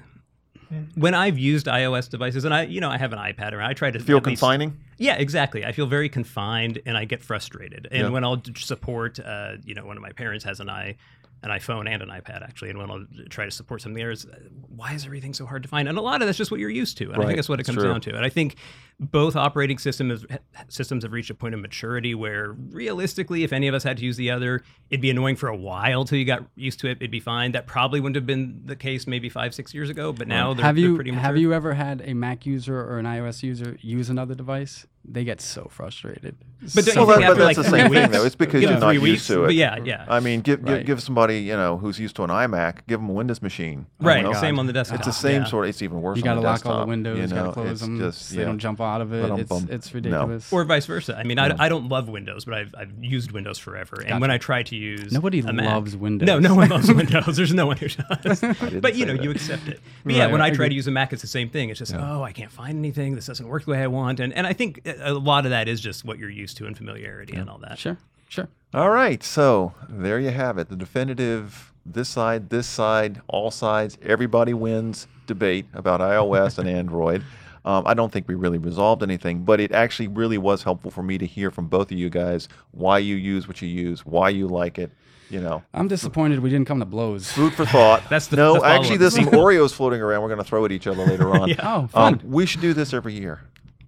when 0.96 1.14
I've 1.14 1.38
used 1.38 1.68
iOS 1.68 2.10
devices, 2.10 2.44
and 2.46 2.54
I, 2.54 2.64
you 2.64 2.82
know, 2.82 2.90
I 2.90 2.98
have 2.98 3.14
an 3.14 3.20
iPad, 3.20 3.54
or 3.54 3.62
I 3.62 3.74
try 3.74 3.92
to 3.92 4.00
Feel 4.00 4.18
at 4.18 4.26
least- 4.26 4.42
confining? 4.42 4.78
yeah, 4.98 5.16
exactly. 5.16 5.64
I 5.66 5.72
feel 5.72 5.86
very 5.86 6.10
confined, 6.10 6.82
and 6.86 6.98
I 6.98 7.06
get 7.06 7.24
frustrated. 7.24 7.88
And 7.92 8.02
Yeah. 8.04 8.10
when 8.10 8.24
I'll 8.24 8.42
support, 8.58 9.20
uh, 9.20 9.54
you 9.64 9.76
know, 9.76 9.86
one 9.86 9.98
of 9.98 10.02
my 10.04 10.12
parents 10.12 10.44
has 10.46 10.60
an 10.60 10.70
i 10.70 10.96
an 11.44 11.52
iPhone 11.52 11.88
and 11.88 12.02
an 12.02 12.10
iPad 12.10 12.42
actually, 12.42 12.72
and 12.72 12.80
when 12.80 12.90
I'll 12.90 13.06
try 13.30 13.46
to 13.46 13.52
support 13.52 13.80
something 13.82 13.98
there, 13.98 14.10
is 14.10 14.26
why 14.68 14.94
is 14.94 15.06
everything 15.06 15.32
so 15.32 15.46
hard 15.46 15.62
to 15.62 15.70
find? 15.70 15.88
And 15.88 15.96
a 15.96 16.02
lot 16.02 16.22
of 16.22 16.28
that's 16.28 16.40
just 16.40 16.50
what 16.50 16.60
you're 16.60 16.72
used 16.72 16.98
to, 17.00 17.12
and 17.12 17.22
I 17.22 17.26
think 17.26 17.36
that's 17.38 17.50
what 17.50 17.60
it 17.60 17.66
comes 17.66 17.84
down 17.84 18.02
to. 18.02 18.16
And 18.16 18.26
I 18.26 18.30
think 18.30 18.56
both 19.00 19.36
operating 19.36 19.78
systems 19.78 20.26
systems 20.70 21.04
have 21.04 21.12
reached 21.12 21.30
a 21.30 21.36
point 21.36 21.54
of 21.54 21.60
maturity 21.60 22.16
where 22.16 22.54
realistically, 22.70 23.44
if 23.44 23.54
any 23.54 23.68
of 23.68 23.76
us 23.76 23.84
had 23.84 23.98
to 23.98 24.04
use 24.04 24.18
the 24.18 24.32
other, 24.32 24.64
it'd 24.90 25.02
be 25.02 25.10
annoying 25.10 25.36
for 25.36 25.48
a 25.48 25.56
while 25.56 26.06
till 26.06 26.18
you 26.18 26.26
got 26.26 26.44
used 26.56 26.80
to 26.80 26.88
it. 26.88 26.98
It'd 27.00 27.12
be 27.12 27.20
fine. 27.20 27.52
That 27.52 27.68
probably 27.68 28.00
wouldn't 28.00 28.16
have 28.16 28.26
been 28.26 28.62
the 28.66 28.76
case 28.76 29.06
maybe 29.06 29.30
five 29.30 29.54
six 29.54 29.74
years 29.74 29.90
ago, 29.90 30.14
but 30.14 30.28
now 30.28 30.54
they're, 30.54 30.66
have 30.66 30.76
they're 30.76 30.86
you 30.86 30.96
pretty 30.96 31.12
mature. 31.12 31.22
have 31.22 31.38
you 31.38 31.54
ever 31.54 31.74
had 31.74 32.02
a 32.06 32.14
Mac 32.14 32.46
user 32.46 32.80
or 32.80 32.98
an 32.98 33.06
iOS 33.06 33.44
user 33.44 33.78
use 33.82 34.10
another 34.10 34.34
device? 34.36 34.88
They 35.08 35.24
get 35.24 35.40
so 35.40 35.68
frustrated. 35.70 36.36
But 36.74 36.86
So 36.86 37.06
Well, 37.06 37.20
that, 37.20 37.28
but 37.28 37.38
that's 37.38 37.58
like, 37.58 37.58
the 37.58 37.64
same 37.64 37.92
thing, 37.92 38.10
though. 38.10 38.26
It's 38.26 38.34
because 38.34 38.62
Give 38.62 38.72
you're 38.72 38.80
not 38.80 38.96
three 38.96 39.12
used 39.12 39.28
to 39.28 39.44
it. 39.44 39.48
But 39.48 39.56
yeah, 39.56 39.78
yeah. 39.84 40.04
I 40.08 40.20
mean, 40.20 40.42
give, 40.42 40.64
Right. 40.64 40.78
give 40.78 40.96
give 40.96 41.04
somebody 41.04 41.42
you 41.42 41.56
know 41.56 41.78
who's 41.78 42.00
used 42.00 42.16
to 42.16 42.24
an 42.24 42.32
iMac, 42.32 42.88
give 42.88 43.00
them 43.00 43.10
a 43.10 43.14
Windows 43.14 43.42
machine. 43.42 43.86
right. 44.00 44.24
know? 44.24 44.34
Same 44.34 44.58
on 44.58 44.66
the 44.66 44.74
desktop. 44.74 45.00
It's 45.00 45.08
the 45.08 45.14
same 45.14 45.44
yeah. 45.44 45.48
sort. 45.48 45.68
It's 45.68 45.82
even 45.82 46.02
worse. 46.02 46.18
you 46.18 46.24
got 46.24 46.36
got 46.36 46.36
to 46.36 46.42
to 46.42 46.48
lock 46.48 46.66
all 46.66 46.80
the 46.82 46.88
windows. 46.88 47.18
You 47.18 47.24
You 47.24 47.30
got 47.30 47.46
to 47.48 47.52
close 47.52 47.82
them 47.82 48.00
just 48.00 48.30
so 48.30 48.36
they 48.36 48.46
don't 48.46 48.60
jump 48.60 48.82
out 48.86 49.02
of 49.02 49.14
it. 49.14 49.26
It's, 49.40 49.50
Ba-dum-bum. 49.50 49.68
No. 49.70 49.94
ridiculous. 49.94 50.54
Or 50.54 50.64
vice 50.64 50.86
versa. 50.86 51.18
I 51.18 51.24
mean, 51.24 51.40
I, 51.40 51.56
I 51.58 51.70
don't 51.70 51.90
love 51.90 52.08
Windows, 52.08 52.46
but 52.46 52.54
I've, 52.54 52.76
I've 52.78 52.92
used 53.04 53.32
Windows 53.32 53.58
forever. 53.58 54.04
And 54.06 54.22
when 54.22 54.32
I 54.32 54.38
try 54.38 54.64
to 54.64 54.76
use 54.76 55.12
Nobody 55.12 55.40
a 55.40 55.52
Mac- 55.52 55.66
loves 55.66 55.98
Windows. 55.98 56.28
No, 56.28 56.40
no 56.40 56.56
one 56.56 56.70
loves 56.70 56.92
Windows. 56.94 57.36
There's 57.36 57.54
no 57.54 57.66
one 57.66 57.78
who 57.78 57.88
does. 57.88 58.42
but 58.82 58.96
you 58.96 59.06
know, 59.06 59.16
that. 59.16 59.24
you 59.24 59.32
accept 59.32 59.68
it. 59.68 59.80
But 60.04 60.14
yeah, 60.14 60.28
when 60.28 60.42
I 60.42 60.46
I 60.46 60.50
try 60.50 60.66
agree. 60.66 60.70
to 60.70 60.76
use 60.76 60.88
a 60.88 60.92
Mac, 60.92 61.12
it's 61.14 61.22
the 61.22 61.28
same 61.28 61.50
thing. 61.50 61.70
It's 61.70 61.80
just 61.80 61.94
oh, 61.94 62.24
I 62.24 62.32
can't 62.32 62.52
find 62.52 62.78
anything. 62.78 63.16
This 63.16 63.26
doesn't 63.26 63.48
work 63.48 63.66
the 63.66 63.72
way 63.72 63.82
I 63.82 63.88
want. 63.88 64.20
And 64.20 64.34
and 64.34 64.46
I 64.46 64.54
think 64.54 64.82
a 64.86 65.12
a 65.12 65.14
lot 65.14 65.46
of 65.46 65.52
that 65.52 65.68
is 65.68 65.82
just 65.82 66.06
what 66.06 66.20
you're 66.20 66.30
used 66.30 66.58
to 66.58 66.66
and 66.66 66.78
familiarity 66.78 67.36
and 67.36 67.50
all 67.50 67.58
that. 67.60 67.80
Sure, 67.80 67.98
sure. 68.30 68.48
All 68.74 68.90
right, 68.90 69.24
so 69.24 69.74
there 69.90 70.20
you 70.20 70.32
have 70.32 70.58
it. 70.58 70.70
The 70.70 70.76
definitive 70.76 71.72
this 71.86 72.10
side, 72.10 72.50
this 72.50 72.68
side, 72.68 73.22
all 73.28 73.52
sides, 73.52 73.98
everybody 74.02 74.54
wins 74.54 75.08
debate 75.28 75.66
about 75.74 76.00
iOS 76.02 76.58
and 76.58 76.68
Android. 76.80 77.24
Um, 77.66 77.86
I 77.88 77.94
don't 77.96 78.12
think 78.12 78.28
we 78.28 78.36
really 78.36 78.60
resolved 78.60 79.02
anything, 79.04 79.44
but 79.44 79.60
it 79.60 79.72
actually 79.74 80.08
really 80.08 80.38
was 80.38 80.64
helpful 80.64 80.92
for 80.92 81.02
me 81.04 81.18
to 81.18 81.26
hear 81.26 81.50
from 81.52 81.68
both 81.68 81.92
of 81.92 81.98
you 81.98 82.10
guys 82.10 82.48
why 82.72 83.00
you 83.00 83.16
use 83.16 83.48
what 83.48 83.62
you 83.62 83.68
use, 83.68 84.06
why 84.06 84.30
you 84.30 84.48
like 84.48 84.78
it. 84.80 84.92
You 85.32 85.42
know, 85.42 85.64
I'm 85.74 85.88
disappointed 85.88 86.40
we 86.42 86.52
didn't 86.52 86.68
come 86.68 86.78
to 86.80 86.86
blows. 86.86 87.32
food 87.32 87.54
for 87.56 87.66
thought. 87.66 88.04
That's 88.10 88.28
the- 88.28 88.36
no, 88.38 88.60
the 88.60 88.66
actually, 88.68 88.98
there's 88.98 89.16
some. 89.16 89.26
Oreos 89.32 89.74
floating 89.74 90.00
around. 90.00 90.22
We're 90.22 90.28
going 90.30 90.38
to 90.38 90.44
throw 90.46 90.64
at 90.66 90.72
each 90.72 90.86
other 90.86 91.04
later 91.04 91.32
on. 91.32 91.50
Yeah. 91.56 91.56
Oh, 91.64 91.88
fun. 91.88 92.14
Um, 92.14 92.22
we 92.32 92.46
should 92.46 92.62
do 92.62 92.74
this 92.74 92.94
every 92.94 93.14
year. 93.16 93.42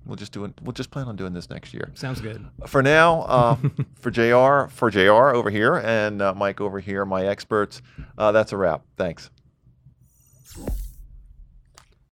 We'll 0.08 0.16
just 0.16 0.32
do 0.32 0.46
it. 0.46 0.54
We'll 0.64 0.72
just 0.74 0.90
plan 0.90 1.08
on 1.08 1.16
doing 1.16 1.34
this 1.34 1.50
next 1.50 1.74
year. 1.76 1.92
Sounds 1.94 2.22
good. 2.22 2.44
For 2.66 2.82
now, 2.82 3.22
uh, 3.24 3.58
for 4.00 4.10
J.R. 4.10 4.70
for 4.70 4.90
J.R. 4.90 5.36
over 5.36 5.52
here 5.52 5.76
and 5.76 6.22
uh, 6.22 6.34
Mike 6.34 6.60
over 6.60 6.80
here, 6.80 7.06
my 7.06 7.28
experts. 7.28 7.82
Uh, 8.18 8.32
that's 8.32 8.52
a 8.52 8.58
wrap. 8.58 8.82
Thanks. 8.98 9.30